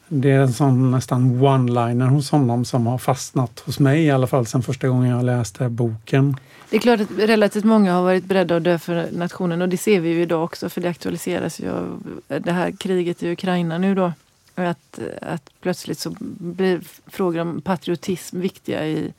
det 0.07 0.31
är 0.31 0.39
en 0.39 0.53
sån 0.53 0.91
nästan 0.91 1.41
one-liner 1.41 2.07
hos 2.07 2.31
honom 2.31 2.65
som 2.65 2.87
har 2.87 2.97
fastnat 2.97 3.59
hos 3.59 3.79
mig 3.79 4.03
i 4.03 4.11
alla 4.11 4.27
fall 4.27 4.45
sedan 4.45 4.63
första 4.63 4.87
gången 4.87 5.09
jag 5.09 5.25
läste 5.25 5.69
boken. 5.69 6.35
Det 6.69 6.75
är 6.75 6.81
klart 6.81 7.01
att 7.01 7.11
relativt 7.17 7.63
många 7.63 7.93
har 7.93 8.03
varit 8.03 8.25
beredda 8.25 8.55
att 8.55 8.63
dö 8.63 8.79
för 8.79 9.07
nationen 9.11 9.61
och 9.61 9.69
det 9.69 9.77
ser 9.77 9.99
vi 9.99 10.09
ju 10.09 10.21
idag 10.21 10.43
också 10.43 10.69
för 10.69 10.81
det 10.81 10.89
aktualiseras 10.89 11.59
ju 11.59 11.69
av 11.69 12.03
det 12.27 12.51
här 12.51 12.71
kriget 12.71 13.23
i 13.23 13.31
Ukraina 13.31 13.77
nu 13.77 13.95
då. 13.95 14.11
Att, 14.55 14.99
att 15.21 15.49
plötsligt 15.61 15.99
så 15.99 16.15
blir 16.19 16.81
frågor 17.07 17.39
om 17.39 17.61
patriotism 17.61 18.39
viktiga 18.39 18.87
i, 18.87 19.13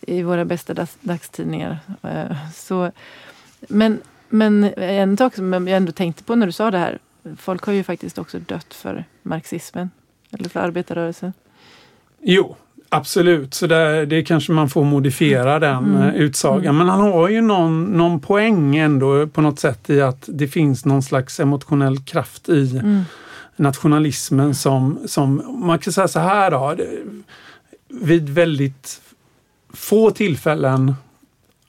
i 0.00 0.22
våra 0.22 0.44
bästa 0.44 0.74
dags, 0.74 0.96
dagstidningar. 1.00 1.78
Eh, 2.02 2.52
så, 2.54 2.90
men, 3.60 4.00
men 4.28 4.64
en 4.76 5.16
sak 5.16 5.34
som 5.34 5.52
jag 5.52 5.68
ändå 5.68 5.92
tänkte 5.92 6.24
på 6.24 6.34
när 6.34 6.46
du 6.46 6.52
sa 6.52 6.70
det 6.70 6.78
här. 6.78 6.98
Folk 7.36 7.64
har 7.64 7.72
ju 7.72 7.84
faktiskt 7.84 8.18
också 8.18 8.38
dött 8.38 8.74
för 8.74 9.04
marxismen. 9.22 9.90
Eller 10.30 10.48
för 10.48 10.60
arbetarrörelsen. 10.60 11.32
Jo, 12.20 12.56
Absolut, 12.88 13.54
så 13.54 13.66
där, 13.66 14.06
det 14.06 14.22
kanske 14.22 14.52
man 14.52 14.68
får 14.68 14.84
modifiera 14.84 15.58
den 15.58 15.84
mm. 15.84 16.02
Eh, 16.02 16.14
utsagan. 16.14 16.74
Mm. 16.74 16.76
Men 16.76 16.88
han 16.88 17.00
har 17.00 17.28
ju 17.28 17.40
någon, 17.40 17.84
någon 17.84 18.20
poäng 18.20 18.76
ändå 18.76 19.26
på 19.26 19.40
något 19.40 19.60
sätt 19.60 19.90
i 19.90 20.00
att 20.00 20.28
det 20.32 20.48
finns 20.48 20.84
någon 20.84 21.02
slags 21.02 21.40
emotionell 21.40 21.98
kraft 21.98 22.48
i 22.48 22.78
mm 22.78 23.04
nationalismen 23.56 24.54
som, 24.54 24.98
som 25.06 25.60
man 25.66 25.78
kan 25.78 25.92
säga 25.92 26.08
så 26.08 26.20
här 26.20 26.50
då, 26.50 26.76
vid 27.88 28.28
väldigt 28.28 29.00
få 29.72 30.10
tillfällen 30.10 30.94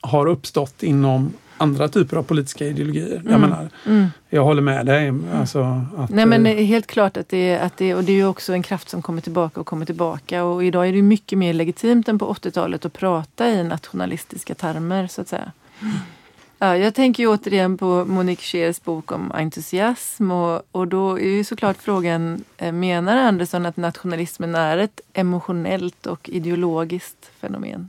har 0.00 0.26
uppstått 0.26 0.82
inom 0.82 1.32
andra 1.58 1.88
typer 1.88 2.16
av 2.16 2.22
politiska 2.22 2.66
ideologier. 2.66 3.16
Mm. 3.16 3.32
Jag 3.32 3.40
menar, 3.40 3.68
mm. 3.86 4.06
jag 4.28 4.44
håller 4.44 4.62
med 4.62 4.86
dig. 4.86 5.12
Alltså 5.34 5.82
att, 5.96 6.10
Nej 6.10 6.26
men 6.26 6.46
eh, 6.46 6.64
helt 6.64 6.86
klart 6.86 7.16
att 7.16 7.28
det, 7.28 7.58
att 7.58 7.76
det, 7.76 7.94
och 7.94 8.04
det 8.04 8.12
är 8.12 8.16
ju 8.16 8.26
också 8.26 8.52
en 8.52 8.62
kraft 8.62 8.88
som 8.88 9.02
kommer 9.02 9.20
tillbaka 9.20 9.60
och 9.60 9.66
kommer 9.66 9.86
tillbaka 9.86 10.44
och 10.44 10.64
idag 10.64 10.88
är 10.88 10.92
det 10.92 11.02
mycket 11.02 11.38
mer 11.38 11.52
legitimt 11.52 12.08
än 12.08 12.18
på 12.18 12.34
80-talet 12.34 12.84
att 12.84 12.92
prata 12.92 13.48
i 13.48 13.64
nationalistiska 13.64 14.54
termer 14.54 15.06
så 15.06 15.20
att 15.20 15.28
säga. 15.28 15.52
Mm. 15.80 15.96
Ja, 16.58 16.76
jag 16.76 16.94
tänker 16.94 17.22
ju 17.22 17.28
återigen 17.28 17.78
på 17.78 18.04
Monique 18.04 18.42
Scheers 18.42 18.82
bok 18.82 19.12
om 19.12 19.32
entusiasm 19.32 20.30
och, 20.30 20.62
och 20.72 20.88
då 20.88 21.18
är 21.18 21.28
ju 21.28 21.44
såklart 21.44 21.76
frågan, 21.76 22.44
eh, 22.56 22.72
menar 22.72 23.16
Andersson 23.16 23.66
att 23.66 23.76
nationalismen 23.76 24.54
är 24.54 24.78
ett 24.78 25.00
emotionellt 25.12 26.06
och 26.06 26.28
ideologiskt 26.28 27.30
fenomen? 27.40 27.88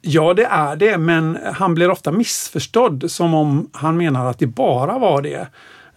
Ja, 0.00 0.34
det 0.34 0.44
är 0.44 0.76
det, 0.76 0.98
men 0.98 1.38
han 1.54 1.74
blir 1.74 1.90
ofta 1.90 2.12
missförstådd 2.12 3.10
som 3.10 3.34
om 3.34 3.70
han 3.72 3.96
menar 3.96 4.26
att 4.26 4.38
det 4.38 4.46
bara 4.46 4.98
var 4.98 5.22
det. 5.22 5.48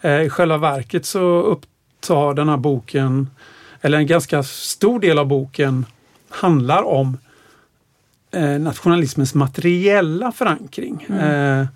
Eh, 0.01 0.21
I 0.21 0.29
själva 0.29 0.57
verket 0.57 1.05
så 1.05 1.41
upptar 1.41 2.33
den 2.33 2.49
här 2.49 2.57
boken, 2.57 3.29
eller 3.81 3.97
en 3.97 4.07
ganska 4.07 4.43
stor 4.43 4.99
del 4.99 5.19
av 5.19 5.25
boken, 5.25 5.85
handlar 6.29 6.83
om 6.83 7.17
eh, 8.31 8.59
nationalismens 8.59 9.33
materiella 9.33 10.31
förankring. 10.31 11.05
Mm. 11.09 11.61
Eh, 11.61 11.67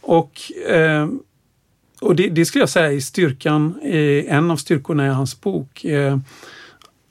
och 0.00 0.52
eh, 0.68 1.08
och 2.00 2.16
det, 2.16 2.28
det, 2.28 2.44
skulle 2.44 2.62
jag 2.62 2.68
säga 2.68 2.92
är 2.92 3.00
styrkan, 3.00 3.80
en 3.82 4.50
av 4.50 4.56
styrkorna 4.56 5.06
i 5.06 5.08
hans 5.08 5.40
bok. 5.40 5.84
Eh, 5.84 6.18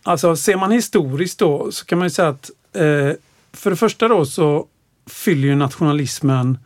alltså 0.04 0.36
ser 0.36 0.58
man 0.58 0.72
historiskt 0.72 1.40
då 1.40 1.72
så 1.72 1.86
kan 1.86 2.00
man 2.00 2.10
säga 2.10 2.28
att 2.28 2.50
eh, 2.74 3.12
för 3.54 3.70
det 3.70 3.76
första 3.76 4.08
då 4.08 4.26
så 4.26 4.68
fyller 5.10 5.48
ju 5.48 5.56
nationalismen 5.56 6.58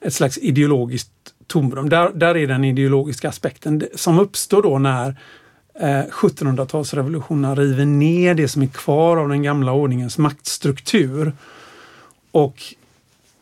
ett 0.00 0.14
slags 0.14 0.38
ideologiskt 0.38 1.10
tomrum. 1.46 1.88
Där, 1.88 2.10
där 2.14 2.36
är 2.36 2.46
den 2.46 2.64
ideologiska 2.64 3.28
aspekten 3.28 3.82
som 3.94 4.18
uppstår 4.18 4.62
då 4.62 4.78
när 4.78 5.16
1700-talsrevolutionen 5.80 7.50
eh, 7.50 7.56
river 7.56 7.84
ner 7.84 8.34
det 8.34 8.48
som 8.48 8.62
är 8.62 8.66
kvar 8.66 9.16
av 9.16 9.28
den 9.28 9.42
gamla 9.42 9.72
ordningens 9.72 10.18
maktstruktur. 10.18 11.32
Och 12.30 12.62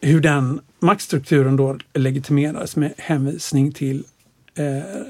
hur 0.00 0.20
den 0.20 0.60
maktstrukturen 0.80 1.56
då 1.56 1.78
legitimeras 1.94 2.76
med 2.76 2.94
hänvisning 2.98 3.72
till 3.72 4.04
eh, 4.54 4.64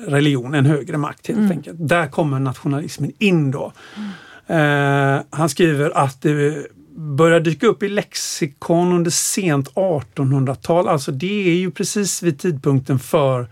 religion, 0.06 0.54
en 0.54 0.66
högre 0.66 0.96
makt 0.96 1.28
helt 1.28 1.38
mm. 1.38 1.50
enkelt. 1.50 1.76
Där 1.80 2.06
kommer 2.06 2.38
nationalismen 2.38 3.12
in 3.18 3.50
då. 3.50 3.72
Mm. 3.96 4.10
Eh, 4.46 5.22
han 5.30 5.48
skriver 5.48 5.90
att 5.90 6.22
det 6.22 6.66
börjar 6.96 7.40
dyka 7.40 7.66
upp 7.66 7.82
i 7.82 7.88
lexikon 7.88 8.92
under 8.92 9.10
sent 9.10 9.74
1800-tal. 9.74 10.88
Alltså 10.88 11.12
det 11.12 11.48
är 11.48 11.56
ju 11.56 11.70
precis 11.70 12.22
vid 12.22 12.38
tidpunkten 12.38 12.98
för 12.98 13.46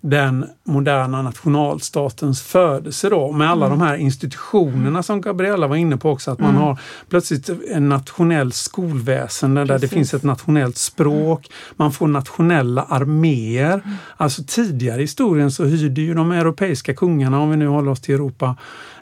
den 0.00 0.46
moderna 0.64 1.22
nationalstatens 1.22 2.42
födelse 2.42 3.08
då 3.08 3.32
med 3.32 3.50
alla 3.50 3.66
mm. 3.66 3.78
de 3.78 3.84
här 3.84 3.96
institutionerna 3.96 5.02
som 5.02 5.20
Gabriella 5.20 5.66
var 5.66 5.76
inne 5.76 5.96
på 5.96 6.10
också. 6.10 6.30
Att 6.30 6.38
man 6.38 6.50
mm. 6.50 6.62
har 6.62 6.78
plötsligt 7.08 7.50
en 7.70 7.88
nationell 7.88 8.52
skolväsende 8.52 9.64
där 9.64 9.78
det 9.78 9.88
finns 9.88 10.14
ett 10.14 10.22
nationellt 10.22 10.76
språk. 10.76 11.50
Man 11.76 11.92
får 11.92 12.06
nationella 12.06 12.82
arméer. 12.82 13.82
Mm. 13.84 13.96
Alltså 14.16 14.42
tidigare 14.46 14.98
i 14.98 15.04
historien 15.04 15.50
så 15.50 15.64
hyrde 15.64 16.00
ju 16.00 16.14
de 16.14 16.32
europeiska 16.32 16.94
kungarna, 16.94 17.40
om 17.40 17.50
vi 17.50 17.56
nu 17.56 17.66
håller 17.66 17.90
oss 17.90 18.00
till 18.00 18.14
Europa, 18.14 18.56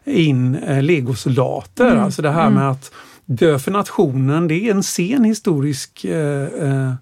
in 0.04 0.54
eh, 0.54 0.82
legosoldater. 0.82 1.90
Mm. 1.90 2.04
Alltså 2.04 2.22
det 2.22 2.30
här 2.30 2.50
med 2.50 2.70
att 2.70 2.92
dö 3.24 3.58
för 3.58 3.70
nationen, 3.70 4.48
det 4.48 4.54
är 4.54 4.70
en 4.70 4.82
sen 4.82 5.24
historisk 5.24 6.04
eh, 6.04 6.42
eh, 6.42 6.92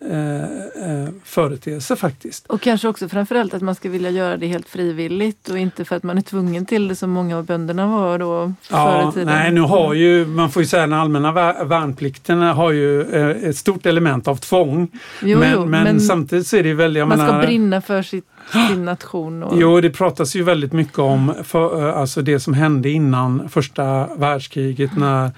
eh, 0.00 0.42
eh, 0.42 1.08
företeelse 1.24 1.96
faktiskt. 1.96 2.46
Och 2.46 2.60
kanske 2.60 2.88
också 2.88 3.08
framförallt 3.08 3.54
att 3.54 3.62
man 3.62 3.74
ska 3.74 3.88
vilja 3.88 4.10
göra 4.10 4.36
det 4.36 4.46
helt 4.46 4.68
frivilligt 4.68 5.48
och 5.48 5.58
inte 5.58 5.84
för 5.84 5.96
att 5.96 6.02
man 6.02 6.18
är 6.18 6.22
tvungen 6.22 6.66
till 6.66 6.88
det 6.88 6.96
som 6.96 7.10
många 7.10 7.38
av 7.38 7.44
bönderna 7.44 7.86
var 7.86 8.18
då 8.18 8.52
ja, 8.70 9.02
förr 9.02 9.08
i 9.08 9.12
tiden. 9.12 9.34
Nej, 9.34 9.52
nu 9.52 9.60
har 9.60 9.94
ju, 9.94 10.26
man 10.26 10.50
får 10.50 10.62
ju 10.62 10.66
säga 10.68 10.80
den 10.80 10.92
allmänna 10.92 11.32
värnplikten 11.64 12.40
har 12.40 12.72
ju 12.72 13.02
eh, 13.02 13.48
ett 13.48 13.56
stort 13.56 13.86
element 13.86 14.28
av 14.28 14.36
tvång. 14.36 14.88
Jo, 15.22 15.38
men, 15.38 15.52
jo, 15.52 15.66
men, 15.66 15.84
men, 15.84 16.00
samtidigt 16.00 16.46
så 16.46 16.56
är 16.56 16.62
det 16.62 16.74
väl, 16.74 16.98
Man 16.98 17.08
menar, 17.08 17.28
ska 17.28 17.46
brinna 17.46 17.80
för 17.80 18.02
sitt, 18.02 18.26
sin 18.68 18.84
nation. 18.84 19.42
Och... 19.42 19.60
Jo, 19.60 19.80
det 19.80 19.90
pratas 19.90 20.36
ju 20.36 20.42
väldigt 20.42 20.72
mycket 20.72 20.98
om 20.98 21.34
för, 21.44 21.92
alltså 21.92 22.22
det 22.22 22.40
som 22.40 22.54
hände 22.54 22.90
innan 22.90 23.48
första 23.48 24.14
världskriget 24.14 24.96
när 24.96 25.24
Eh, 25.24 25.32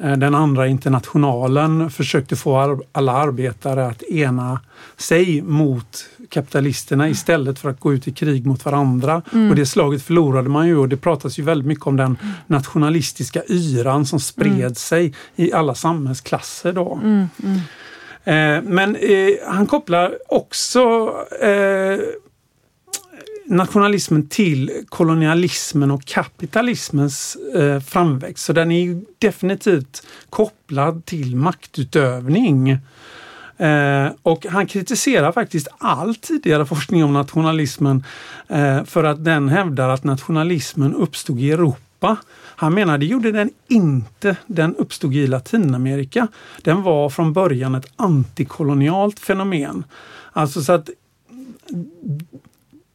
den 0.00 0.34
andra 0.34 0.66
internationalen 0.66 1.90
försökte 1.90 2.36
få 2.36 2.80
alla 2.92 3.12
arbetare 3.12 3.86
att 3.86 4.02
ena 4.02 4.60
sig 4.96 5.42
mot 5.42 6.06
kapitalisterna 6.28 7.08
istället 7.08 7.58
för 7.58 7.70
att 7.70 7.80
gå 7.80 7.92
ut 7.92 8.08
i 8.08 8.12
krig 8.12 8.46
mot 8.46 8.64
varandra. 8.64 9.22
Mm. 9.32 9.50
Och 9.50 9.56
det 9.56 9.66
slaget 9.66 10.02
förlorade 10.02 10.48
man 10.48 10.66
ju 10.66 10.76
och 10.76 10.88
det 10.88 10.96
pratas 10.96 11.38
ju 11.38 11.42
väldigt 11.42 11.66
mycket 11.66 11.86
om 11.86 11.96
den 11.96 12.18
nationalistiska 12.46 13.42
yran 13.48 14.06
som 14.06 14.20
spred 14.20 14.52
mm. 14.52 14.74
sig 14.74 15.14
i 15.36 15.52
alla 15.52 15.74
samhällsklasser 15.74 16.72
då. 16.72 17.00
Mm, 17.02 17.28
mm. 17.42 17.60
Eh, 18.24 18.62
men 18.62 18.96
eh, 18.96 19.34
han 19.46 19.66
kopplar 19.66 20.18
också 20.28 20.80
eh, 21.40 21.98
nationalismen 23.50 24.28
till 24.28 24.84
kolonialismen 24.88 25.90
och 25.90 26.04
kapitalismens 26.04 27.36
eh, 27.54 27.80
framväxt. 27.80 28.44
Så 28.44 28.52
den 28.52 28.70
är 28.70 29.00
definitivt 29.18 30.06
kopplad 30.30 31.04
till 31.04 31.36
maktutövning. 31.36 32.70
Eh, 33.56 34.08
och 34.22 34.46
han 34.46 34.66
kritiserar 34.66 35.32
faktiskt 35.32 35.68
all 35.78 36.14
tidigare 36.14 36.66
forskning 36.66 37.04
om 37.04 37.12
nationalismen 37.12 38.04
eh, 38.48 38.84
för 38.84 39.04
att 39.04 39.24
den 39.24 39.48
hävdar 39.48 39.88
att 39.88 40.04
nationalismen 40.04 40.94
uppstod 40.94 41.40
i 41.40 41.50
Europa. 41.50 42.16
Han 42.56 42.74
menar 42.74 42.98
det 42.98 43.06
gjorde 43.06 43.32
den 43.32 43.50
inte. 43.68 44.36
Den 44.46 44.76
uppstod 44.76 45.14
i 45.14 45.26
Latinamerika. 45.26 46.28
Den 46.62 46.82
var 46.82 47.10
från 47.10 47.32
början 47.32 47.74
ett 47.74 47.92
antikolonialt 47.96 49.20
fenomen. 49.20 49.84
Alltså 50.32 50.62
så 50.62 50.72
att 50.72 50.90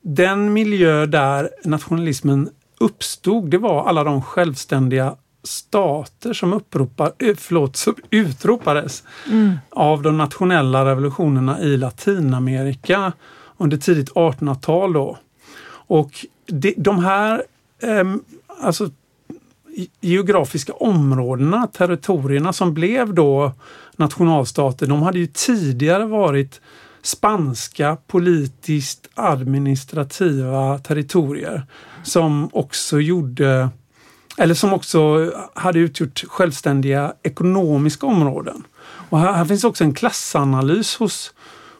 den 0.08 0.54
miljö 0.54 1.06
där 1.06 1.50
nationalismen 1.64 2.50
uppstod, 2.80 3.50
det 3.50 3.58
var 3.58 3.88
alla 3.88 4.04
de 4.04 4.22
självständiga 4.22 5.16
stater 5.44 6.34
som, 6.34 6.54
uppropar, 6.54 7.12
eh, 7.20 7.36
förlåt, 7.38 7.76
som 7.76 7.96
utropades 8.10 9.04
mm. 9.32 9.54
av 9.70 10.02
de 10.02 10.18
nationella 10.18 10.86
revolutionerna 10.86 11.62
i 11.62 11.78
Latinamerika 11.78 13.14
under 13.58 13.78
tidigt 13.78 14.12
1800-tal. 14.12 14.94
Då. 14.94 15.18
Och 15.88 16.26
de, 16.46 16.74
de 16.78 17.04
här 17.04 17.44
eh, 17.82 18.16
alltså, 18.62 18.90
geografiska 20.02 20.74
områdena, 20.74 21.68
territorierna 21.68 22.54
som 22.54 22.74
blev 22.74 23.14
då 23.14 23.52
nationalstater, 23.96 24.88
de 24.88 25.02
hade 25.02 25.20
ju 25.20 25.28
tidigare 25.28 26.06
varit 26.06 26.62
spanska 27.06 27.98
politiskt 28.08 29.10
administrativa 29.14 30.80
territorier 30.80 31.66
som 32.04 32.50
också 32.54 33.00
gjorde 33.00 33.70
eller 34.38 34.54
som 34.54 34.74
också 34.74 35.32
hade 35.54 35.80
utgjort 35.80 36.24
självständiga 36.28 37.14
ekonomiska 37.24 38.08
områden. 38.08 38.64
Och 39.10 39.20
här, 39.20 39.32
här 39.32 39.46
finns 39.46 39.64
också 39.64 39.84
en 39.84 39.94
klassanalys 39.94 40.96
hos, 40.96 41.34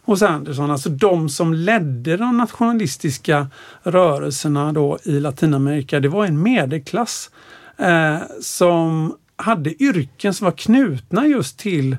hos 0.04 0.22
Anderson, 0.22 0.72
alltså 0.72 0.90
de 0.90 1.30
som 1.30 1.54
ledde 1.54 2.18
de 2.18 2.38
nationalistiska 2.38 3.48
rörelserna 3.84 4.74
då 4.74 4.98
i 5.04 5.20
Latinamerika, 5.20 6.00
det 6.00 6.10
var 6.10 6.26
en 6.26 6.42
medelklass 6.44 7.30
eh, 7.78 8.18
som 8.42 9.16
hade 9.36 9.84
yrken 9.84 10.34
som 10.34 10.46
var 10.46 10.52
knutna 10.52 11.28
just 11.28 11.60
till 11.60 11.98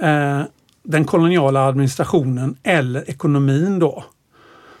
eh, 0.00 0.42
den 0.84 1.04
koloniala 1.04 1.66
administrationen 1.66 2.56
eller 2.62 3.10
ekonomin 3.10 3.78
då. 3.78 4.04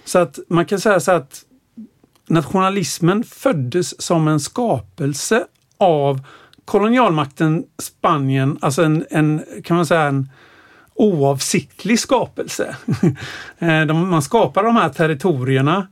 Så 0.04 0.18
att 0.18 0.38
man 0.48 0.66
kan 0.66 0.80
säga 0.80 1.00
så 1.00 1.12
att 1.12 1.44
nationalismen 2.28 3.24
föddes 3.24 4.02
som 4.02 4.28
en 4.28 4.40
skapelse 4.40 5.44
av 5.78 6.20
kolonialmakten 6.64 7.64
Spanien, 7.78 8.58
alltså 8.60 8.82
en, 8.82 9.04
en 9.10 9.42
kan 9.64 9.76
man 9.76 9.86
säga 9.86 10.02
en 10.02 10.28
oavsiktlig 10.94 12.00
skapelse. 12.00 12.76
Eh, 13.58 13.94
man 13.94 14.22
skapar 14.22 14.62
de 14.62 14.76
här 14.76 14.88
territorierna 14.88 15.86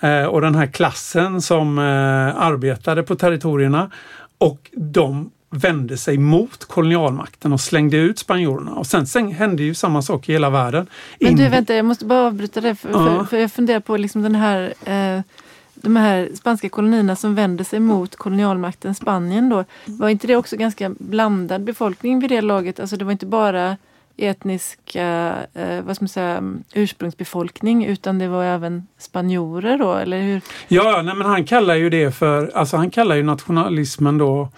eh, 0.00 0.24
och 0.24 0.40
den 0.40 0.54
här 0.54 0.66
klassen 0.66 1.42
som 1.42 1.78
eh, 1.78 2.36
arbetade 2.36 3.02
på 3.02 3.14
territorierna 3.14 3.90
och 4.38 4.70
de 4.72 5.30
vände 5.50 5.96
sig 5.96 6.18
mot 6.18 6.64
kolonialmakten 6.64 7.52
och 7.52 7.60
slängde 7.60 7.96
ut 7.96 8.18
spanjorerna. 8.18 8.72
Och 8.72 8.86
sen, 8.86 9.06
sen 9.06 9.32
hände 9.32 9.62
ju 9.62 9.74
samma 9.74 10.02
sak 10.02 10.28
i 10.28 10.32
hela 10.32 10.50
världen. 10.50 10.86
Men 11.20 11.36
du, 11.36 11.48
vänta, 11.48 11.74
jag 11.74 11.84
måste 11.84 12.04
bara 12.04 12.26
avbryta 12.26 12.60
det. 12.60 12.74
För, 12.74 12.90
ja. 12.90 13.04
för, 13.04 13.24
för 13.24 13.36
jag 13.36 13.52
funderar 13.52 13.80
på 13.80 13.96
liksom 13.96 14.22
den 14.22 14.34
här 14.34 14.74
eh, 14.84 15.20
de 15.82 15.96
här 15.96 16.28
spanska 16.34 16.68
kolonierna 16.68 17.16
som 17.16 17.34
vände 17.34 17.64
sig 17.64 17.80
mot 17.80 18.16
kolonialmakten 18.16 18.94
Spanien 18.94 19.48
då. 19.48 19.64
Var 19.84 20.08
inte 20.08 20.26
det 20.26 20.36
också 20.36 20.56
ganska 20.56 20.90
blandad 20.98 21.64
befolkning 21.64 22.20
vid 22.20 22.30
det 22.30 22.40
laget? 22.40 22.80
Alltså 22.80 22.96
det 22.96 23.04
var 23.04 23.12
inte 23.12 23.26
bara 23.26 23.76
etniska 24.16 25.34
eh, 25.54 25.82
vad 25.82 25.96
ska 25.96 26.02
man 26.02 26.08
säga, 26.08 26.42
ursprungsbefolkning 26.74 27.84
utan 27.84 28.18
det 28.18 28.28
var 28.28 28.44
även 28.44 28.86
spanjorer 28.98 29.78
då, 29.78 29.94
eller 29.94 30.22
hur? 30.22 30.40
Ja, 30.68 31.02
nej, 31.04 31.14
men 31.14 31.26
han 31.26 31.44
kallar 31.44 31.74
ju 31.74 31.90
det 31.90 32.10
för, 32.16 32.50
alltså 32.54 32.76
han 32.76 32.90
kallar 32.90 33.16
ju 33.16 33.22
nationalismen 33.22 34.18
då 34.18 34.48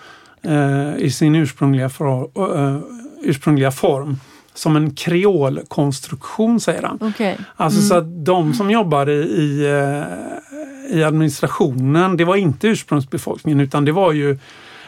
eh, 0.43 0.97
i 0.97 1.11
sin 1.11 1.35
ursprungliga, 1.35 1.89
for, 1.89 2.31
uh, 2.39 2.81
ursprungliga 3.23 3.71
form 3.71 4.17
som 4.55 4.77
en 4.77 4.95
kreolkonstruktion 4.95 6.61
säger 6.61 6.83
han. 6.83 6.99
Okay. 7.03 7.37
Alltså 7.57 7.79
mm. 7.79 7.89
så 7.89 7.95
att 7.95 8.25
de 8.25 8.55
som 8.55 8.71
jobbade 8.71 9.13
i, 9.13 9.65
eh, 9.65 10.99
i 10.99 11.05
administrationen, 11.05 12.17
det 12.17 12.25
var 12.25 12.37
inte 12.37 12.69
ursprungsbefolkningen 12.69 13.61
utan 13.61 13.85
det 13.85 13.93
var 13.93 14.13
ju 14.13 14.39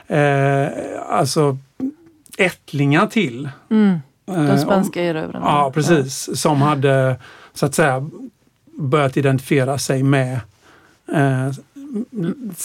eh, 0.06 0.68
alltså 1.08 1.58
ättlingar 2.38 3.06
till. 3.06 3.48
Mm. 3.70 3.98
De 4.24 4.58
spanska 4.58 5.02
erövrarna. 5.02 5.46
Ja 5.46 5.70
precis, 5.74 6.28
ja. 6.28 6.34
som 6.34 6.62
hade 6.62 7.16
så 7.54 7.66
att 7.66 7.74
säga 7.74 8.10
börjat 8.78 9.16
identifiera 9.16 9.78
sig 9.78 10.02
med 10.02 10.40
eh, 11.12 11.50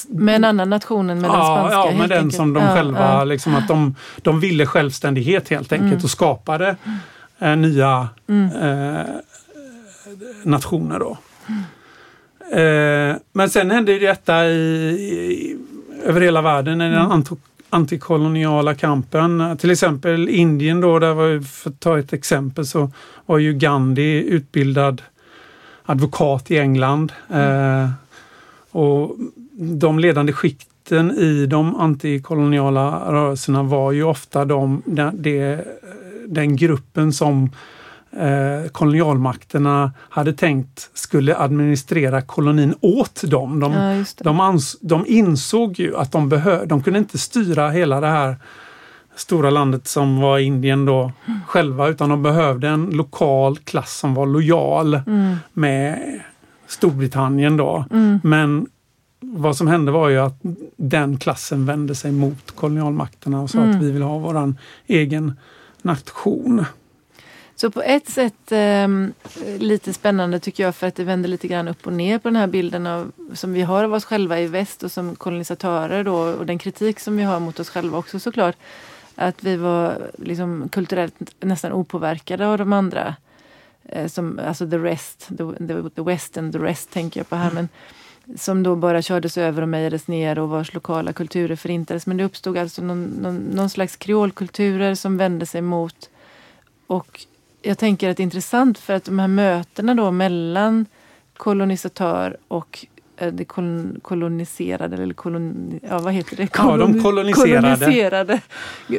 med 0.08 0.36
en 0.36 0.44
annan 0.44 0.70
nation 0.70 1.10
än 1.10 1.20
med 1.20 1.30
ja, 1.30 1.34
den 1.34 1.46
spanska? 1.46 1.92
Ja, 1.92 1.98
med 1.98 2.10
den 2.10 2.18
enkelt. 2.18 2.36
som 2.36 2.54
de 2.54 2.64
ja, 2.64 2.76
själva, 2.76 3.00
ja. 3.00 3.24
Liksom 3.24 3.56
att 3.56 3.68
de, 3.68 3.96
de 4.18 4.40
ville 4.40 4.66
självständighet 4.66 5.50
helt 5.50 5.72
enkelt 5.72 5.92
mm. 5.92 6.04
och 6.04 6.10
skapade 6.10 6.76
eh, 7.40 7.56
nya 7.56 8.10
mm. 8.28 8.52
eh, 8.56 9.06
nationer. 10.44 11.00
Då. 11.00 11.18
Mm. 11.48 11.64
Eh, 13.12 13.16
men 13.32 13.50
sen 13.50 13.72
hände 13.72 13.92
ju 13.92 14.00
detta 14.00 14.46
i, 14.46 14.52
i, 14.52 15.58
över 16.04 16.22
hela 16.22 16.42
världen 16.42 16.82
i 16.82 16.90
den 16.90 17.12
mm. 17.12 17.24
antikoloniala 17.70 18.76
kampen. 18.76 19.58
Till 19.58 19.72
exempel 19.72 20.30
Indien 20.30 20.82
då, 20.82 21.00
där 21.00 21.14
var, 21.14 21.44
för 21.44 21.70
att 21.70 21.80
ta 21.80 22.00
ett 22.00 22.14
exempel, 22.14 22.66
så 22.66 22.92
var 23.26 23.38
ju 23.38 23.54
Gandhi 23.54 24.24
utbildad 24.24 25.02
advokat 25.86 26.52
i 26.52 26.58
England. 26.58 27.12
Mm. 27.30 27.90
Och 28.72 29.16
de 29.58 30.00
ledande 30.00 30.34
skikten 30.34 31.12
i 31.12 31.46
de 31.46 31.76
antikoloniala 31.76 33.12
rörelserna 33.12 33.64
var 33.64 33.92
ju 33.92 34.04
ofta 34.04 34.46
de, 34.46 34.82
de, 34.86 35.58
den 36.28 36.56
gruppen 36.56 37.14
som 37.14 37.50
eh, 38.12 38.72
kolonialmakterna 38.72 39.92
hade 40.10 40.34
tänkt 40.34 40.90
skulle 40.94 41.38
administrera 41.38 42.22
kolonin 42.22 42.76
åt 42.82 43.22
dem. 43.24 43.60
De, 43.60 43.74
ja, 43.74 44.06
de, 44.18 44.40
ans, 44.40 44.78
de 44.82 45.06
insåg 45.08 45.80
ju 45.80 45.98
att 45.98 46.12
de 46.12 46.30
behövde, 46.30 46.66
de 46.66 46.84
kunde 46.84 47.00
inte 47.00 47.18
styra 47.18 47.70
hela 47.70 48.02
det 48.02 48.08
här 48.08 48.36
stora 49.16 49.50
landet 49.50 49.88
som 49.88 50.20
var 50.22 50.40
Indien 50.40 50.86
då 50.86 51.12
mm. 51.26 51.40
själva 51.48 51.88
utan 51.88 52.10
de 52.10 52.24
behövde 52.24 52.68
en 52.68 52.86
lokal 52.86 53.58
klass 53.58 53.98
som 53.98 54.14
var 54.14 54.26
lojal 54.26 54.94
mm. 54.94 55.36
med 55.54 56.00
Storbritannien 56.70 57.58
då. 57.58 57.86
Mm. 57.92 58.20
Men 58.24 58.68
vad 59.20 59.58
som 59.58 59.68
hände 59.68 59.92
var 59.92 60.10
ju 60.10 60.18
att 60.18 60.40
den 60.76 61.18
klassen 61.18 61.66
vände 61.66 61.96
sig 61.96 62.12
mot 62.12 62.52
kolonialmakterna 62.52 63.42
och 63.42 63.50
sa 63.50 63.58
mm. 63.58 63.70
att 63.70 63.84
vi 63.84 63.92
vill 63.92 64.02
ha 64.02 64.18
våran 64.18 64.58
egen 64.88 65.34
nation. 65.82 66.66
Så 67.56 67.72
på 67.72 67.82
ett 67.82 68.10
sätt 68.10 68.52
eh, 68.52 68.88
lite 69.60 69.94
spännande 69.94 70.40
tycker 70.40 70.64
jag 70.64 70.76
för 70.76 70.88
att 70.88 70.96
det 70.96 71.04
vänder 71.04 71.30
lite 71.30 71.48
grann 71.48 71.68
upp 71.68 71.88
och 71.88 71.94
ner 71.94 72.20
på 72.20 72.28
den 72.28 72.36
här 72.36 72.48
bilden 72.48 72.88
av, 72.88 73.12
som 73.34 73.54
vi 73.54 73.62
har 73.62 73.84
av 73.84 73.94
oss 73.94 74.06
själva 74.06 74.40
i 74.40 74.48
väst 74.48 74.84
och 74.84 74.92
som 74.92 75.16
kolonisatörer 75.16 76.04
då 76.04 76.16
och 76.16 76.46
den 76.46 76.60
kritik 76.60 77.00
som 77.00 77.18
vi 77.18 77.24
har 77.24 77.40
mot 77.40 77.60
oss 77.60 77.70
själva 77.70 77.98
också 77.98 78.20
såklart. 78.20 78.56
Att 79.16 79.44
vi 79.44 79.56
var 79.56 79.98
liksom 80.18 80.70
kulturellt 80.70 81.16
nästan 81.40 81.72
opåverkade 81.72 82.48
av 82.48 82.58
de 82.58 82.74
andra. 82.74 83.16
Eh, 83.92 84.08
som, 84.08 84.40
alltså 84.40 84.70
the 84.70 84.78
rest, 84.78 85.28
the, 85.28 85.68
the, 85.68 85.90
the 85.96 86.02
west 86.02 86.38
and 86.38 86.54
the 86.54 86.60
rest 86.60 86.92
tänker 86.92 87.20
jag 87.20 87.30
på 87.30 87.36
här. 87.36 87.52
Mm. 87.52 87.56
Men, 87.56 87.70
som 88.38 88.64
då 88.64 88.76
bara 88.76 89.02
kördes 89.02 89.38
över 89.38 89.62
och 89.62 89.70
mejades 89.70 90.08
ner 90.08 90.40
och 90.40 90.50
vars 90.50 90.74
lokala 90.74 91.14
kulturer 91.14 91.56
förintades. 91.56 92.08
Men 92.08 92.18
det 92.18 92.24
uppstod 92.24 92.58
alltså 92.58 92.82
någon, 92.82 93.04
någon, 93.04 93.36
någon 93.36 93.70
slags 93.70 93.96
kreolkulturer 93.96 94.96
som 94.96 95.18
vände 95.18 95.46
sig 95.46 95.62
mot 95.62 96.10
och 96.88 97.26
jag 97.62 97.78
tänker 97.78 98.10
att 98.10 98.18
det 98.18 98.22
är 98.22 98.26
intressant 98.26 98.78
för 98.78 98.94
att 98.94 99.04
de 99.04 99.20
här 99.20 99.28
mötena 99.28 99.94
då 99.96 100.12
mellan 100.12 100.86
kolonisatör 101.38 102.38
och 102.48 102.86
eh, 103.18 103.34
det 103.34 103.46
kolon, 103.46 104.00
koloniserade, 104.02 105.04
eller 105.04 105.14
kolon, 105.14 105.80
ja, 105.90 106.00
vad 106.00 106.14
heter 106.14 106.36
det? 106.36 106.50
Ja, 106.58 106.78
de 106.78 107.04
koloniserade. 107.04 107.78
koloniserade 107.78 108.42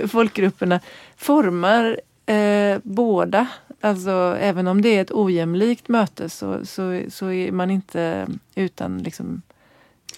folkgrupperna 0.09 0.81
formar 1.17 2.01
eh, 2.27 2.79
båda. 2.83 3.47
Alltså 3.81 4.37
även 4.41 4.67
om 4.67 4.83
det 4.83 4.97
är 4.97 5.03
ett 5.03 5.13
ojämlikt 5.13 5.89
möte 5.89 6.29
så, 6.29 6.61
så, 6.65 7.01
så 7.09 7.31
är 7.31 7.53
man 7.53 7.71
inte 7.71 8.27
utan 8.55 8.99
liksom 8.99 9.43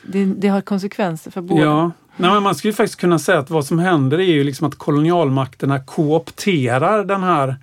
det, 0.02 0.24
det 0.24 0.48
har 0.48 0.60
konsekvenser 0.60 1.30
för 1.30 1.40
båda. 1.40 1.62
Ja, 1.62 1.90
Nej, 2.16 2.30
men 2.30 2.42
man 2.42 2.54
skulle 2.54 2.72
faktiskt 2.72 3.00
kunna 3.00 3.18
säga 3.18 3.38
att 3.38 3.50
vad 3.50 3.66
som 3.66 3.78
händer 3.78 4.20
är 4.20 4.32
ju 4.32 4.44
liksom 4.44 4.66
att 4.66 4.74
kolonialmakterna 4.78 5.80
koopterar 5.80 7.04
den 7.04 7.22
här 7.22 7.56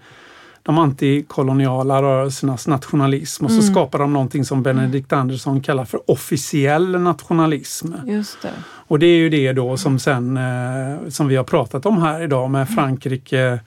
de 0.64 0.78
antikoloniala 0.78 2.02
rörelsernas 2.02 2.68
nationalism 2.68 3.46
och 3.46 3.52
så 3.52 3.60
mm. 3.60 3.72
skapar 3.72 4.00
de 4.00 4.14
någonting 4.14 4.46
som 4.46 4.64
Benedict 4.64 5.14
Andersson 5.14 5.62
kallar 5.62 5.86
för 5.86 6.12
officiell 6.12 7.00
nationalism. 7.02 7.94
Just 8.06 8.42
det. 8.42 8.54
Och 8.66 9.00
det 9.00 9.06
är 9.06 9.18
ju 9.18 9.30
det 9.30 9.54
då 9.54 9.78
som 9.78 10.00
sen 10.00 10.38
eh, 10.38 11.10
som 11.10 11.28
vi 11.28 11.36
har 11.36 11.44
pratat 11.44 11.86
om 11.86 12.02
här 12.02 12.22
idag 12.22 12.50
med 12.50 12.70
Frankrike 12.70 13.60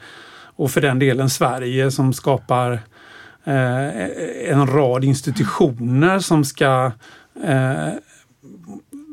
och 0.63 0.71
för 0.71 0.81
den 0.81 0.99
delen 0.99 1.31
Sverige 1.31 1.91
som 1.91 2.13
skapar 2.13 2.73
eh, 3.45 4.51
en 4.51 4.67
rad 4.67 5.05
institutioner 5.05 6.19
som 6.19 6.45
ska 6.45 6.93
eh, 7.45 7.89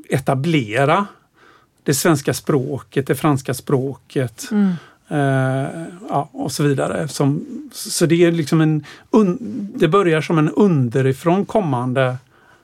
etablera 0.10 1.06
det 1.84 1.94
svenska 1.94 2.34
språket, 2.34 3.08
det 3.08 3.16
franska 3.16 3.54
språket 3.54 4.48
mm. 4.52 4.74
eh, 5.08 5.84
ja, 6.10 6.30
och 6.32 6.52
så 6.52 6.64
vidare. 6.64 7.08
Som, 7.08 7.46
så 7.72 8.06
det 8.06 8.26
är 8.26 8.32
liksom 8.32 8.62
en 8.62 8.86
det 9.76 9.88
börjar 9.88 10.22
som 10.22 10.38
en 10.38 10.50
underifrån 10.50 11.46
kommande 11.46 12.18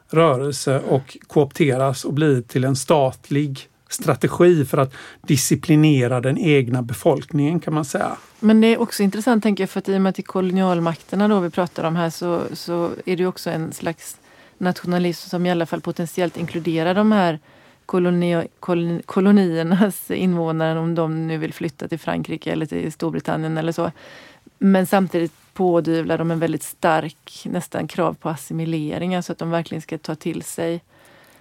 rörelse 0.10 0.80
och 0.80 1.18
koopteras 1.28 2.06
och 2.06 2.14
blir 2.14 2.42
till 2.42 2.64
en 2.64 2.76
statlig 2.76 3.70
strategi 3.90 4.66
för 4.66 4.78
att 4.78 4.94
disciplinera 5.22 6.22
den 6.22 6.38
egna 6.38 6.82
befolkningen 6.82 7.60
kan 7.60 7.74
man 7.74 7.86
säga. 7.86 8.18
Men 8.40 8.62
det 8.62 8.68
är 8.68 8.82
också 8.82 9.04
intressant 9.04 9.44
tänker 9.44 9.64
jag 9.64 9.70
för 9.70 9.80
att 9.80 9.90
i 9.90 9.98
och 9.98 10.02
med 10.02 10.10
att 10.10 10.16
det 10.16 10.22
är 10.22 10.24
kolonialmakterna 10.24 11.28
då 11.28 11.40
vi 11.40 11.50
pratar 11.50 11.84
om 11.84 11.96
här 11.96 12.10
så, 12.10 12.42
så 12.54 12.92
är 13.06 13.18
det 13.18 13.26
också 13.26 13.50
en 13.50 13.74
slags 13.74 14.18
nationalism 14.58 15.30
som 15.30 15.46
i 15.46 15.52
alla 15.52 15.66
fall 15.66 15.82
potentiellt 15.82 16.38
inkluderar 16.38 16.94
de 16.94 17.12
här 17.12 17.40
koloni, 17.86 18.48
kolon, 18.60 19.02
koloniernas 19.06 20.12
invånare 20.12 20.80
om 20.80 20.96
de 20.96 21.28
nu 21.28 21.38
vill 21.38 21.54
flytta 21.54 21.88
till 21.88 22.00
Frankrike 22.00 22.52
eller 22.52 22.66
till 22.66 22.92
Storbritannien 22.92 23.58
eller 23.58 23.72
så. 23.72 23.92
Men 24.58 24.88
samtidigt 24.88 25.34
pådyvlar 25.54 26.18
de 26.18 26.32
en 26.32 26.40
väldigt 26.40 26.64
stark 26.64 27.46
nästan 27.46 27.88
krav 27.88 28.14
på 28.14 28.30
assimilering, 28.30 29.16
alltså 29.16 29.32
att 29.32 29.38
de 29.38 29.50
verkligen 29.50 29.82
ska 29.82 29.98
ta 29.98 30.16
till 30.16 30.44
sig 30.44 30.82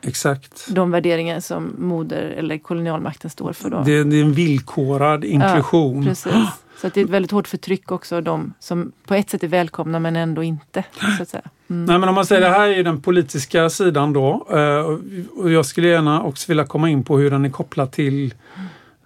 Exakt. 0.06 0.66
de 0.68 0.90
värderingar 0.90 1.40
som 1.40 1.74
moder 1.78 2.22
eller 2.22 2.58
kolonialmakten 2.58 3.30
står 3.30 3.52
för. 3.52 3.70
Då. 3.70 3.82
Det, 3.82 4.04
det 4.04 4.16
är 4.16 4.22
en 4.22 4.32
villkorad 4.32 5.24
inklusion. 5.24 6.02
Ja, 6.02 6.08
precis. 6.08 6.32
Så 6.80 6.90
det 6.94 7.00
är 7.00 7.04
ett 7.04 7.10
väldigt 7.10 7.30
hårt 7.30 7.48
förtryck 7.48 7.92
också, 7.92 8.20
de 8.20 8.54
som 8.58 8.92
på 9.06 9.14
ett 9.14 9.30
sätt 9.30 9.42
är 9.42 9.48
välkomna 9.48 9.98
men 9.98 10.16
ändå 10.16 10.42
inte. 10.42 10.84
Så 11.16 11.22
att 11.22 11.28
säga. 11.28 11.42
Mm. 11.70 11.84
Nej, 11.84 11.98
men 11.98 12.08
om 12.08 12.14
man 12.14 12.26
säger 12.26 12.40
det 12.42 12.48
här 12.48 12.68
är 12.68 12.84
den 12.84 13.00
politiska 13.00 13.70
sidan 13.70 14.12
då. 14.12 14.46
Eh, 14.50 14.98
och 15.40 15.50
jag 15.50 15.66
skulle 15.66 15.88
gärna 15.88 16.22
också 16.22 16.44
vilja 16.48 16.64
komma 16.64 16.90
in 16.90 17.04
på 17.04 17.18
hur 17.18 17.30
den 17.30 17.44
är 17.44 17.50
kopplad 17.50 17.92
till 17.92 18.34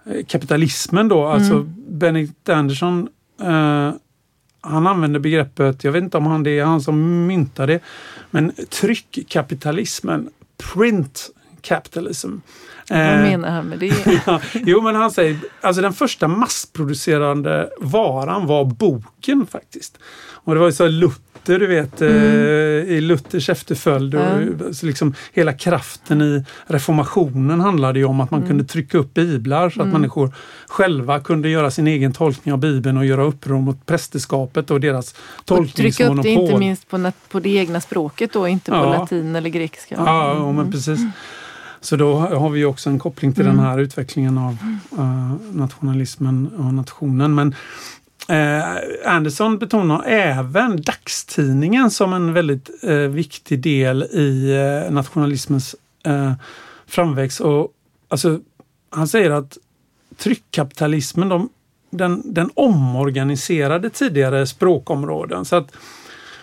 eh, 0.05 0.25
kapitalismen 0.27 1.09
då. 1.09 1.27
Alltså 1.27 1.53
mm. 1.53 1.75
Benedict 1.89 2.49
Anderson 2.49 3.09
eh, 3.41 3.93
han 4.61 4.87
använder 4.87 5.21
begreppet, 5.21 5.85
jag 5.85 5.93
vet 5.93 6.03
inte 6.03 6.17
om 6.17 6.27
han 6.27 6.43
det 6.43 6.59
är 6.59 6.65
han 6.65 6.81
som 6.81 7.27
myntade 7.27 7.73
det, 7.73 7.81
men 8.31 8.53
tryckkapitalismen, 8.69 10.31
print 10.59 11.31
capitalism. 11.63 12.43
Vad 12.91 13.21
menar 13.21 13.51
han 13.51 13.67
med 13.67 13.79
det? 13.79 14.23
jo 14.53 14.81
men 14.81 14.95
han 14.95 15.11
säger, 15.11 15.37
alltså 15.61 15.83
den 15.83 15.93
första 15.93 16.29
massproducerande 16.29 17.71
varan 17.81 18.47
var 18.47 18.65
boken 18.65 19.47
faktiskt. 19.47 19.99
Och 20.31 20.55
det 20.55 20.61
var 20.61 20.67
ju 20.67 20.73
så 20.73 20.89
Luther 20.89 21.29
du 21.59 21.67
vet, 21.67 22.01
mm. 22.01 22.17
eh, 22.17 22.97
i 22.97 23.01
Luthers 23.01 23.49
efterföljd. 23.49 24.15
Mm. 24.15 24.61
Och, 24.69 24.77
så 24.77 24.87
liksom, 24.87 25.15
hela 25.33 25.53
kraften 25.53 26.23
i 26.23 26.45
reformationen 26.67 27.61
handlade 27.61 27.99
ju 27.99 28.05
om 28.05 28.21
att 28.21 28.31
man 28.31 28.41
mm. 28.41 28.49
kunde 28.49 28.65
trycka 28.65 28.99
upp 28.99 29.15
biblar 29.15 29.71
så 29.71 29.81
att 29.81 29.87
mm. 29.87 30.01
människor 30.01 30.35
själva 30.69 31.21
kunde 31.21 31.49
göra 31.49 31.71
sin 31.71 31.87
egen 31.87 32.13
tolkning 32.13 32.53
av 32.53 32.59
bibeln 32.59 32.97
och 32.97 33.07
göra 33.07 33.25
uppror 33.25 33.61
mot 33.61 33.87
prästerskapet 33.87 34.71
och 34.71 34.81
deras 34.81 35.15
tolkningsmonopol. 35.45 35.65
Och 35.65 35.75
trycka 35.75 36.09
upp 36.09 36.23
det 36.23 36.29
inte 36.29 36.59
minst 36.59 36.89
på, 36.89 37.13
på 37.29 37.41
det 37.41 37.51
egna 37.51 37.81
språket 37.81 38.33
då, 38.33 38.49
inte 38.49 38.71
på 38.71 38.77
ja. 38.77 38.99
latin 38.99 39.37
eller 39.37 39.51
grekiska. 39.51 39.95
Ja, 39.99 40.35
ja 40.35 40.53
men 40.53 40.73
precis. 40.73 41.01
Så 41.81 41.97
då 41.97 42.17
har 42.17 42.51
vi 42.51 42.65
också 42.65 42.91
en 42.91 42.99
koppling 42.99 43.33
till 43.33 43.45
mm. 43.45 43.57
den 43.57 43.65
här 43.67 43.79
utvecklingen 43.79 44.39
av 44.39 44.57
uh, 44.99 45.35
nationalismen 45.53 46.51
och 46.59 46.75
nationen. 46.75 47.35
Men 47.35 47.55
Eh, 48.29 48.65
Anderson 49.05 49.59
betonar 49.59 50.05
även 50.07 50.83
dagstidningen 50.83 51.91
som 51.91 52.13
en 52.13 52.33
väldigt 52.33 52.71
eh, 52.85 52.95
viktig 52.95 53.61
del 53.61 54.03
i 54.03 54.57
eh, 54.57 54.93
nationalismens 54.93 55.77
eh, 56.05 56.33
framväxt. 56.87 57.41
Och, 57.41 57.73
alltså, 58.09 58.41
han 58.91 59.09
säger 59.09 59.31
att 59.31 59.59
tryckkapitalismen 60.17 61.29
de, 61.29 61.49
den, 61.91 62.23
den 62.25 62.51
omorganiserade 62.55 63.91
tidigare 63.91 64.47
språkområden. 64.47 65.45
Så 65.45 65.57
att, 65.57 65.73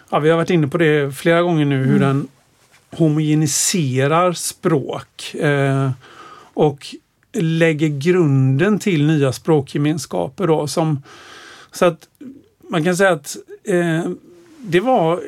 ja, 0.10 0.20
vi 0.20 0.30
har 0.30 0.38
varit 0.38 0.50
inne 0.50 0.68
på 0.68 0.78
det 0.78 1.16
flera 1.16 1.42
gånger 1.42 1.66
nu 1.66 1.78
hur 1.78 1.96
mm. 1.96 2.00
den 2.00 2.28
homogeniserar 2.92 4.34
språk 4.34 5.36
eh, 5.36 5.92
och 6.54 6.88
lägger 7.34 7.88
grunden 7.88 8.80
till 8.80 9.08
nya 9.08 9.32
språkgemenskaper 9.32 10.48
då, 10.48 10.68
som 10.68 11.04
så 11.72 11.86
att 11.86 12.08
man 12.70 12.84
kan 12.84 12.98
säga 12.98 13.12
att 13.12 13.38
eh, 13.64 14.10
det 14.60 14.80
var 14.80 15.22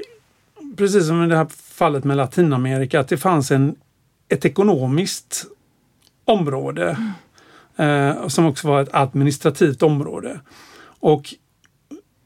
precis 0.78 1.08
som 1.08 1.24
i 1.24 1.28
det 1.28 1.38
här 1.38 1.47
fallet 1.49 2.03
med 2.03 2.18
Latinamerika, 2.18 2.99
att 2.99 3.08
det 3.08 3.18
fanns 3.18 3.51
en, 3.51 3.76
ett 4.30 4.45
ekonomiskt 4.45 5.45
område 6.26 6.97
eh, 7.76 8.28
som 8.28 8.45
också 8.45 8.68
var 8.68 8.82
ett 8.82 8.93
administrativt 8.93 9.84
område. 9.84 10.39
Och 10.99 11.34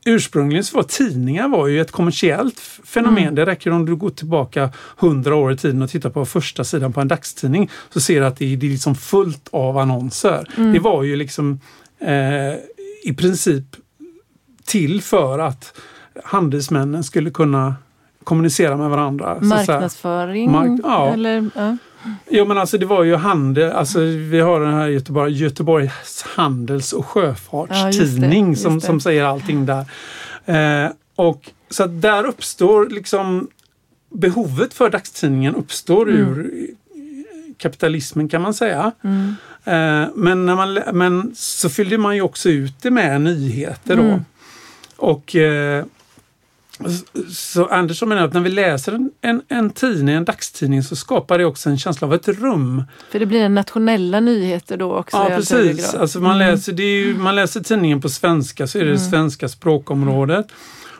ursprungligen 0.06 0.64
så 0.64 0.78
var 0.78 0.84
tidningar 0.84 1.48
var 1.48 1.68
ju 1.68 1.82
ett 1.82 1.92
kommersiellt 1.92 2.60
fenomen. 2.86 3.24
Mm. 3.24 3.36
Det 3.36 3.46
räcker 3.46 3.72
om 3.72 3.86
du 3.86 3.96
går 3.96 4.10
tillbaka 4.10 4.70
hundra 4.98 5.36
år 5.36 5.52
i 5.52 5.58
tiden 5.58 5.82
och 5.82 5.90
tittar 5.90 6.10
på 6.10 6.26
första 6.26 6.64
sidan 6.64 6.94
på 6.94 7.02
en 7.02 7.08
dagstidning 7.08 7.70
så 7.90 8.02
ser 8.02 8.20
du 8.20 8.26
att 8.26 8.38
det 8.38 8.54
är, 8.54 8.58
det 8.58 8.66
är 8.66 8.72
liksom 8.72 8.96
fullt 8.96 9.50
av 9.52 9.78
annonser. 9.78 10.48
Mm. 10.58 10.74
Det 10.74 10.80
var 10.80 11.04
ju 11.04 11.16
liksom 11.16 11.60
eh, 12.00 12.54
i 13.04 13.14
princip 13.18 13.64
till 14.66 15.02
för 15.02 15.40
att 15.40 15.78
handelsmännen 16.24 17.04
skulle 17.04 17.32
kunna 17.32 17.76
kommunicera 18.24 18.78
med 18.78 18.90
varandra. 18.90 19.38
Marknadsföring? 19.42 20.52
Mark 20.52 20.80
ja. 20.84 21.14
Eller, 21.14 21.50
ja. 21.56 21.78
Jo 22.30 22.46
men 22.46 22.58
alltså 22.58 22.78
det 22.78 22.86
var 22.86 23.04
ju 23.04 23.16
handel, 23.16 23.72
alltså 23.72 24.00
vi 24.00 24.40
har 24.40 24.62
den 24.62 24.74
här 24.74 24.88
Göteborg, 24.88 25.34
Göteborgs 25.34 26.22
handels 26.22 26.94
och 26.94 27.06
sjöfartstidning 27.06 28.50
ja, 28.50 28.56
som, 28.56 28.82
som 28.82 29.00
säger 29.00 29.24
allting 29.24 29.66
där. 29.66 29.86
Eh, 30.46 30.92
och 31.16 31.50
så 31.70 31.84
att 31.84 32.02
där 32.02 32.26
uppstår 32.26 32.90
liksom 32.90 33.48
behovet 34.10 34.74
för 34.74 34.90
dagstidningen 34.90 35.56
uppstår 35.56 36.10
mm. 36.10 36.22
ur 36.22 36.68
kapitalismen 37.58 38.30
kan 38.30 38.42
man 38.42 38.54
säga. 38.54 38.92
Mm. 39.04 39.36
Eh, 39.64 40.10
men, 40.16 40.46
när 40.46 40.56
man, 40.56 40.74
men 40.94 41.32
så 41.36 41.70
fyllde 41.70 41.98
man 41.98 42.16
ju 42.16 42.22
också 42.22 42.50
ut 42.50 42.82
det 42.82 42.92
med 42.92 43.22
nyheter 43.22 43.96
då. 43.96 44.04
Mm. 44.04 44.26
Och 44.98 45.36
eh, 45.36 45.86
så 47.30 47.66
Andersson 47.66 48.10
menar 48.10 48.24
att 48.24 48.34
när 48.34 48.42
vi 48.42 48.50
läser 48.50 48.92
en, 48.92 49.12
en, 49.22 49.42
en, 49.48 49.70
tidning, 49.70 50.16
en 50.16 50.26
dagstidning, 50.26 50.84
så 50.84 50.96
skapar 50.96 51.38
det 51.38 51.46
också 51.46 51.70
en 51.70 51.78
känsla 51.78 52.08
av 52.08 52.14
ett 52.14 52.28
rum. 52.28 52.84
För 53.12 53.20
det 53.20 53.26
blir 53.26 53.50
nationella 53.50 54.20
nyheter 54.20 54.78
då 54.78 54.96
också? 54.96 55.18
Ja, 55.18 55.30
precis. 55.36 55.94
Alltså 55.94 56.20
man, 56.20 56.36
mm. 56.36 56.52
läser, 56.52 56.74
ju, 56.74 57.18
man 57.18 57.36
läser 57.36 57.62
tidningen 57.62 58.02
på 58.02 58.10
svenska 58.10 58.68
så 58.68 58.78
är 58.78 58.84
det 58.84 58.90
mm. 58.90 59.04
det 59.04 59.10
svenska 59.10 59.50
språkområdet. 59.50 60.48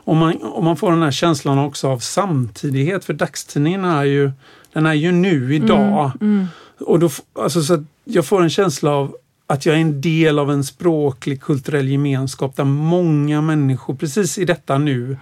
Och 0.04 0.16
man, 0.16 0.34
och 0.34 0.64
man 0.64 0.78
får 0.78 0.92
den 0.92 1.02
här 1.02 1.12
känslan 1.12 1.60
också 1.60 1.88
av 1.88 2.00
samtidighet, 2.00 3.06
för 3.06 3.14
dagstidningen 3.14 3.86
är 3.86 4.04
ju, 4.04 4.32
den 4.74 4.86
är 4.86 4.94
ju 4.94 5.12
nu, 5.12 5.56
idag. 5.56 6.12
Mm. 6.22 6.34
mm. 6.34 6.48
Och 6.80 7.00
då, 7.00 7.10
alltså, 7.40 7.62
så 7.62 7.84
jag 8.04 8.26
får 8.26 8.44
en 8.44 8.50
känsla 8.50 8.92
av 8.92 9.16
att 9.52 9.66
jag 9.66 9.76
är 9.76 9.80
en 9.80 10.02
del 10.02 10.40
av 10.40 10.52
en 10.52 10.64
språklig 10.64 11.42
kulturell 11.42 11.88
gemenskap 11.88 12.56
där 12.56 12.64
många 12.64 13.42
människor 13.42 13.96
precis 13.96 14.38
i 14.38 14.46
detta 14.46 14.78
nu 14.78 15.18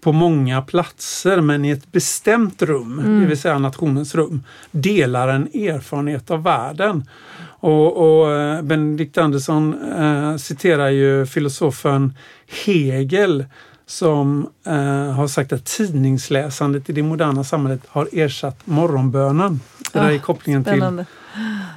på 0.00 0.12
många 0.12 0.62
platser 0.62 1.40
men 1.40 1.64
i 1.64 1.70
ett 1.70 1.92
bestämt 1.92 2.62
rum, 2.62 2.98
mm. 2.98 3.20
det 3.20 3.26
vill 3.26 3.40
säga 3.40 3.58
nationens 3.58 4.14
rum, 4.14 4.42
delar 4.70 5.28
en 5.28 5.46
erfarenhet 5.46 6.30
av 6.30 6.42
världen. 6.42 7.04
Och, 7.60 7.96
och 7.96 8.32
eh, 8.32 8.62
Benedikt 8.62 9.18
Andersson 9.18 9.92
eh, 9.92 10.36
citerar 10.36 10.88
ju 10.88 11.26
filosofen 11.26 12.14
Hegel 12.66 13.44
som 13.86 14.46
eh, 14.66 15.12
har 15.12 15.28
sagt 15.28 15.52
att 15.52 15.64
tidningsläsandet 15.64 16.90
i 16.90 16.92
det 16.92 17.02
moderna 17.02 17.44
samhället 17.44 17.80
har 17.88 18.08
ersatt 18.12 18.66
morgonbönen. 18.66 19.60
Det 19.92 19.98
där 19.98 20.10
är 20.10 20.18
kopplingen 20.18 20.62
Spännande. 20.62 21.04
till 21.04 21.19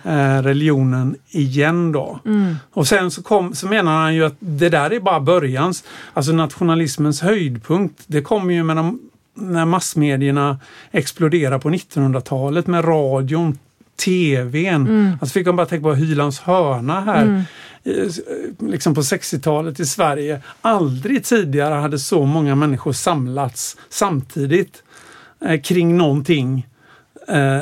eh, 0.03 0.41
religionen 0.41 1.15
igen 1.29 1.91
då. 1.91 2.19
Mm. 2.25 2.55
Och 2.73 2.87
sen 2.87 3.11
så, 3.11 3.23
kom, 3.23 3.55
så 3.55 3.67
menar 3.67 4.01
han 4.01 4.15
ju 4.15 4.25
att 4.25 4.35
det 4.39 4.69
där 4.69 4.93
är 4.93 4.99
bara 4.99 5.19
början. 5.19 5.73
Alltså 6.13 6.31
nationalismens 6.31 7.21
höjdpunkt, 7.21 8.03
det 8.07 8.21
kommer 8.21 8.53
ju 8.53 8.63
med 8.63 8.75
de, 8.75 8.99
när 9.35 9.65
massmedierna 9.65 10.59
exploderar 10.91 11.59
på 11.59 11.69
1900-talet 11.69 12.67
med 12.67 12.87
radion, 12.87 13.57
tvn. 14.05 14.75
Mm. 14.75 15.11
Alltså 15.21 15.33
fick 15.33 15.45
man 15.45 15.55
bara 15.55 15.67
tänka 15.67 15.83
på 15.83 15.93
Hylands 15.93 16.39
hörna 16.39 17.01
här. 17.01 17.45
eh, 17.83 17.93
Liksom 18.69 18.95
på 18.95 19.01
60-talet 19.01 19.79
i 19.79 19.85
Sverige. 19.85 20.41
Aldrig 20.61 21.23
tidigare 21.23 21.73
hade 21.73 21.99
så 21.99 22.25
många 22.25 22.55
människor 22.55 22.93
samlats 22.93 23.77
samtidigt 23.89 24.83
eh, 25.45 25.61
kring 25.61 25.97
någonting 25.97 26.57
eh, 26.57 26.72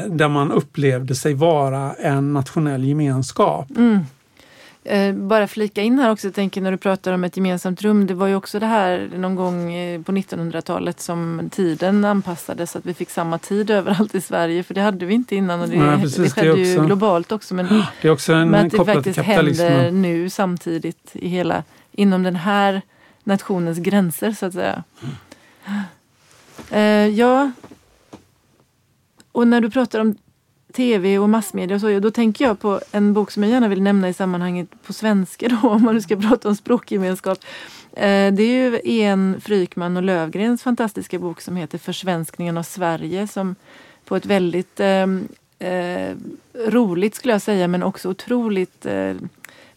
där 0.10 0.28
man 0.28 0.52
upplevde 0.52 1.16
sig 1.16 1.34
vara 1.34 1.94
en 1.94 2.34
nationell 2.34 2.84
gemenskap. 2.84 3.70
Mm. 3.78 4.00
Eh, 4.84 5.14
bara 5.14 5.48
flika 5.48 5.82
in 5.82 6.00
här 6.00 6.12
också, 6.12 6.28
jag 6.28 6.34
tänker 6.34 6.62
när 6.62 6.72
du 6.72 6.78
pratar 6.78 7.14
om 7.14 7.24
ett 7.24 7.38
gemensamt 7.38 7.82
rum. 7.82 8.08
Det 8.08 8.14
var 8.14 8.28
ju 8.28 8.36
också 8.36 8.60
det 8.60 8.66
här 8.66 9.10
någon 9.18 9.36
gång 9.36 9.74
eh, 9.74 10.02
på 10.02 10.12
1900-talet 10.12 11.02
som 11.02 11.50
tiden 11.52 12.06
anpassades 12.06 12.72
så 12.72 12.78
att 12.78 12.86
vi 12.86 12.94
fick 12.94 13.10
samma 13.10 13.38
tid 13.38 13.70
överallt 13.70 14.16
i 14.16 14.22
Sverige. 14.22 14.64
För 14.64 14.74
det 14.74 14.82
hade 14.82 15.06
vi 15.06 15.14
inte 15.14 15.36
innan 15.36 15.62
och 15.62 15.70
det, 15.70 15.78
Nej, 15.78 16.02
precis, 16.02 16.18
det 16.18 16.24
det 16.24 16.30
skedde 16.30 16.62
ju 16.62 16.76
också- 16.76 16.86
globalt 16.86 17.32
också. 17.32 17.54
Men, 17.54 17.66
Det 18.02 18.08
är 18.08 18.12
också 18.12 18.34
en 18.34 18.50
men 18.50 18.66
att 18.66 18.72
det 18.72 18.86
faktiskt 18.86 19.20
händer 19.20 19.92
nu 19.92 20.30
samtidigt 20.30 21.10
i 21.14 21.28
hela, 21.28 21.64
inom 21.92 22.24
den 22.24 22.36
här 22.36 22.82
nationens 23.24 23.78
gränser 23.78 24.32
så 24.32 24.46
att 24.46 24.54
säga. 24.54 24.84
Eh, 26.72 27.08
ja, 27.08 27.52
och 29.32 29.48
när 29.48 29.62
du 29.62 29.70
pratar 29.70 30.00
om 30.00 30.16
tv 30.74 31.20
och 31.20 31.30
massmedia 31.30 31.76
och 31.76 31.82
så, 31.82 32.00
då 32.00 32.12
tänker 32.12 32.46
jag 32.46 32.60
på 32.60 32.82
en 32.92 33.14
bok 33.14 33.32
som 33.32 33.44
jag 33.44 33.52
gärna 33.52 33.68
vill 33.68 33.82
nämna 33.82 34.10
i 34.10 34.14
sammanhanget 34.14 34.68
på 34.86 34.94
svenska 34.94 35.48
då, 35.48 35.70
om 35.70 35.84
man 35.84 35.96
nu 35.96 36.02
ska 36.02 36.16
prata 36.16 36.50
om 36.50 36.56
språkgemenskap. 36.56 37.40
Eh, 37.94 38.34
det 38.34 38.44
är 38.44 38.84
ju 38.86 39.02
En 39.02 39.42
Frykman 39.42 39.98
och 39.98 40.04
Lövgrens 40.04 40.64
fantastiska 40.64 41.20
bok 41.20 41.42
som 41.42 41.56
heter 41.56 41.78
Försvenskningen 41.78 42.58
av 42.58 42.64
Sverige 42.64 43.28
som 43.28 43.56
på 44.06 44.16
ett 44.16 44.26
väldigt 44.26 44.80
eh, 44.80 45.08
eh, 45.60 46.16
roligt 46.68 47.16
skulle 47.16 47.34
jag 47.34 47.42
säga 47.42 47.68
men 47.68 47.84
också 47.84 48.10
otroligt 48.10 48.86
eh, 48.86 49.14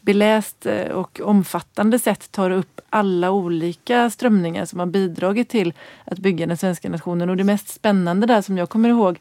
beläst 0.00 0.66
eh, 0.66 0.88
och 0.88 1.20
omfattande 1.24 1.98
sätt 1.98 2.32
tar 2.32 2.50
upp 2.50 2.80
alla 2.90 3.30
olika 3.30 4.10
strömningar 4.10 4.64
som 4.64 4.78
har 4.78 4.86
bidragit 4.86 5.48
till 5.48 5.72
att 6.04 6.18
bygga 6.18 6.46
den 6.46 6.56
svenska 6.56 6.88
nationen. 6.88 7.30
Och 7.30 7.36
det 7.36 7.44
mest 7.44 7.68
spännande 7.68 8.26
där 8.26 8.42
som 8.42 8.58
jag 8.58 8.68
kommer 8.68 8.88
ihåg 8.88 9.18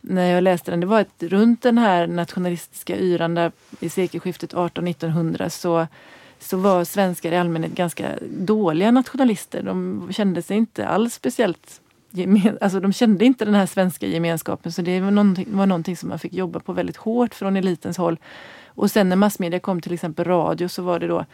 när 0.00 0.34
jag 0.34 0.42
läste 0.42 0.70
den, 0.70 0.80
det 0.80 0.86
var 0.86 1.00
att 1.00 1.22
runt 1.22 1.62
den 1.62 1.78
här 1.78 2.06
nationalistiska 2.06 2.98
yran 2.98 3.34
där 3.34 3.52
i 3.80 3.88
sekelskiftet 3.88 4.54
18-1900 4.54 5.48
så, 5.48 5.86
så 6.38 6.56
var 6.56 6.84
svenskar 6.84 7.32
i 7.32 7.36
allmänhet 7.36 7.72
ganska 7.72 8.08
dåliga 8.30 8.90
nationalister. 8.90 9.62
De 9.62 10.08
kände 10.12 10.42
sig 10.42 10.56
inte 10.56 10.86
alls 10.86 11.14
speciellt 11.14 11.80
gemen, 12.10 12.58
alltså 12.60 12.80
de 12.80 12.92
kände 12.92 13.24
inte 13.24 13.44
den 13.44 13.54
här 13.54 13.66
svenska 13.66 14.06
gemenskapen 14.06 14.72
så 14.72 14.82
det 14.82 15.00
var 15.00 15.10
någonting, 15.10 15.46
var 15.56 15.66
någonting 15.66 15.96
som 15.96 16.08
man 16.08 16.18
fick 16.18 16.32
jobba 16.32 16.60
på 16.60 16.72
väldigt 16.72 16.96
hårt 16.96 17.34
från 17.34 17.56
elitens 17.56 17.98
håll. 17.98 18.18
Och 18.66 18.90
sen 18.90 19.08
när 19.08 19.16
massmedia 19.16 19.60
kom 19.60 19.80
till 19.80 19.92
exempel 19.92 20.24
radio 20.24 20.68
så 20.68 20.82
var 20.82 20.98
det 20.98 21.06
då, 21.06 21.24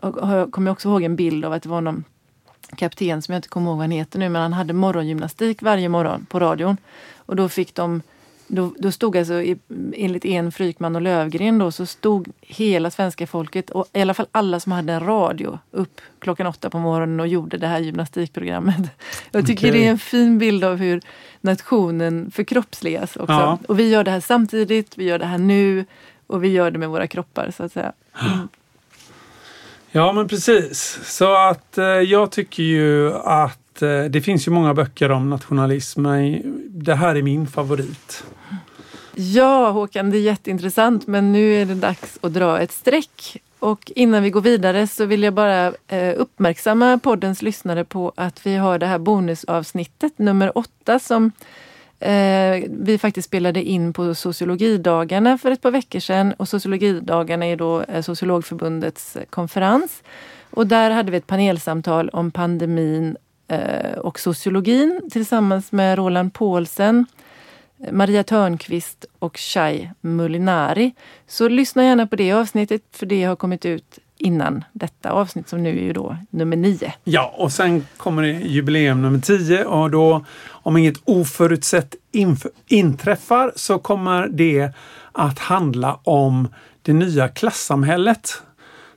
och 0.00 0.28
jag 0.28 0.52
kommer 0.52 0.70
också 0.70 0.88
ihåg 0.88 1.02
en 1.02 1.16
bild 1.16 1.44
av 1.44 1.52
att 1.52 1.62
det 1.62 1.68
var 1.68 1.80
någon 1.80 2.04
kapten 2.76 3.22
som 3.22 3.32
jag 3.32 3.38
inte 3.38 3.48
kommer 3.48 3.66
ihåg 3.66 3.76
vad 3.76 3.84
han 3.84 3.90
heter 3.90 4.18
nu, 4.18 4.28
men 4.28 4.42
han 4.42 4.52
hade 4.52 4.72
morgongymnastik 4.72 5.62
varje 5.62 5.88
morgon 5.88 6.26
på 6.26 6.40
radion. 6.40 6.76
Och 7.16 7.36
då 7.36 7.48
fick 7.48 7.74
de 7.74 8.02
då, 8.54 8.74
då 8.78 8.92
stod 8.92 9.16
alltså, 9.16 9.42
enligt 9.94 10.24
en 10.24 10.52
Frykman 10.52 10.96
och 10.96 11.02
Lövgren 11.02 11.58
då, 11.58 11.72
så 11.72 11.86
stod 11.86 12.28
hela 12.40 12.90
svenska 12.90 13.26
folket, 13.26 13.70
och 13.70 13.86
i 13.92 14.00
alla 14.00 14.14
fall 14.14 14.26
alla 14.32 14.60
som 14.60 14.72
hade 14.72 14.92
en 14.92 15.06
radio, 15.06 15.58
upp 15.70 16.00
klockan 16.18 16.46
åtta 16.46 16.70
på 16.70 16.78
morgonen 16.78 17.20
och 17.20 17.28
gjorde 17.28 17.56
det 17.56 17.66
här 17.66 17.78
gymnastikprogrammet. 17.78 18.90
Jag 19.30 19.46
tycker 19.46 19.68
Okej. 19.68 19.80
det 19.80 19.86
är 19.86 19.90
en 19.90 19.98
fin 19.98 20.38
bild 20.38 20.64
av 20.64 20.76
hur 20.76 21.00
nationen 21.40 22.30
förkroppsligas 22.30 23.16
också. 23.16 23.32
Ja. 23.32 23.58
Och 23.68 23.78
vi 23.78 23.88
gör 23.88 24.04
det 24.04 24.10
här 24.10 24.20
samtidigt, 24.20 24.98
vi 24.98 25.04
gör 25.04 25.18
det 25.18 25.26
här 25.26 25.38
nu 25.38 25.84
och 26.26 26.44
vi 26.44 26.48
gör 26.48 26.70
det 26.70 26.78
med 26.78 26.88
våra 26.88 27.06
kroppar 27.06 27.50
så 27.56 27.64
att 27.64 27.72
säga. 27.72 27.92
Ja 29.94 30.12
men 30.12 30.28
precis. 30.28 31.00
Så 31.04 31.34
att 31.36 31.78
eh, 31.78 31.84
jag 31.84 32.30
tycker 32.30 32.62
ju 32.62 33.12
att 33.14 33.82
eh, 33.82 34.04
det 34.04 34.20
finns 34.20 34.46
ju 34.46 34.50
många 34.50 34.74
böcker 34.74 35.10
om 35.10 35.30
nationalism. 35.30 36.02
men 36.02 36.42
Det 36.68 36.94
här 36.94 37.14
är 37.14 37.22
min 37.22 37.46
favorit. 37.46 38.24
Ja, 39.14 39.70
Håkan, 39.70 40.10
det 40.10 40.18
är 40.18 40.22
jätteintressant, 40.22 41.06
men 41.06 41.32
nu 41.32 41.54
är 41.54 41.66
det 41.66 41.74
dags 41.74 42.18
att 42.22 42.34
dra 42.34 42.60
ett 42.60 42.72
streck. 42.72 43.36
Och 43.58 43.92
innan 43.96 44.22
vi 44.22 44.30
går 44.30 44.40
vidare 44.40 44.86
så 44.86 45.04
vill 45.04 45.22
jag 45.22 45.34
bara 45.34 45.72
eh, 45.88 46.14
uppmärksamma 46.16 46.98
poddens 46.98 47.42
lyssnare 47.42 47.84
på 47.84 48.12
att 48.16 48.46
vi 48.46 48.56
har 48.56 48.78
det 48.78 48.86
här 48.86 48.98
bonusavsnittet 48.98 50.18
nummer 50.18 50.58
åtta 50.58 50.98
som 50.98 51.32
eh, 52.00 52.64
vi 52.70 52.98
faktiskt 53.00 53.28
spelade 53.28 53.62
in 53.62 53.92
på 53.92 54.14
sociologidagarna 54.14 55.38
för 55.38 55.50
ett 55.50 55.62
par 55.62 55.70
veckor 55.70 56.00
sedan. 56.00 56.32
Och 56.32 56.48
sociologidagarna 56.48 57.46
är 57.46 57.56
då 57.56 57.82
eh, 57.82 58.02
Sociologförbundets 58.02 59.16
konferens. 59.30 60.02
Och 60.50 60.66
där 60.66 60.90
hade 60.90 61.10
vi 61.10 61.16
ett 61.16 61.26
panelsamtal 61.26 62.08
om 62.08 62.30
pandemin 62.30 63.16
och 63.96 64.20
sociologin 64.20 65.00
tillsammans 65.12 65.72
med 65.72 65.98
Roland 65.98 66.34
Paulsen, 66.34 67.06
Maria 67.90 68.24
Törnqvist 68.24 69.04
och 69.18 69.38
Shai 69.38 69.90
Mulinari. 70.00 70.94
Så 71.26 71.48
lyssna 71.48 71.84
gärna 71.84 72.06
på 72.06 72.16
det 72.16 72.32
avsnittet 72.32 72.82
för 72.92 73.06
det 73.06 73.24
har 73.24 73.36
kommit 73.36 73.64
ut 73.64 73.98
innan 74.18 74.64
detta 74.72 75.10
avsnitt 75.10 75.48
som 75.48 75.62
nu 75.62 75.78
är 75.78 75.82
ju 75.82 75.92
då 75.92 76.16
nummer 76.30 76.56
nio. 76.56 76.94
Ja, 77.04 77.34
och 77.36 77.52
sen 77.52 77.86
kommer 77.96 78.22
det 78.22 78.32
jubileum 78.32 79.02
nummer 79.02 79.18
tio 79.18 79.64
och 79.64 79.90
då 79.90 80.24
om 80.48 80.76
inget 80.76 80.96
oförutsett 81.04 81.94
inträffar 82.68 83.52
så 83.56 83.78
kommer 83.78 84.28
det 84.28 84.70
att 85.12 85.38
handla 85.38 86.00
om 86.02 86.48
det 86.82 86.92
nya 86.92 87.28
klassamhället 87.28 88.42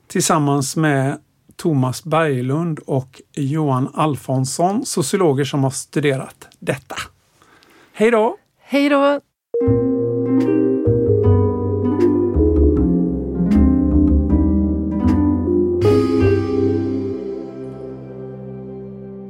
tillsammans 0.07 0.75
med 0.75 1.17
Thomas 1.55 2.03
Berglund 2.03 2.79
och 2.79 3.21
Johan 3.33 3.91
Alfonsson, 3.93 4.85
sociologer 4.85 5.45
som 5.45 5.63
har 5.63 5.71
studerat 5.71 6.47
detta. 6.59 6.95
Hej 7.93 8.11
då! 8.11 8.37
Hej 8.67 8.89
då! 8.89 9.19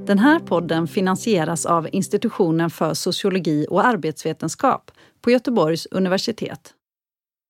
Den 0.06 0.20
här 0.20 0.40
podden 0.40 0.88
finansieras 0.88 1.66
av 1.66 1.88
Institutionen 1.92 2.70
för 2.70 2.94
sociologi 2.94 3.68
och 3.70 3.86
arbetsvetenskap 3.86 4.92
på 5.22 5.32
Göteborgs 5.32 5.86
universitet. 5.92 6.75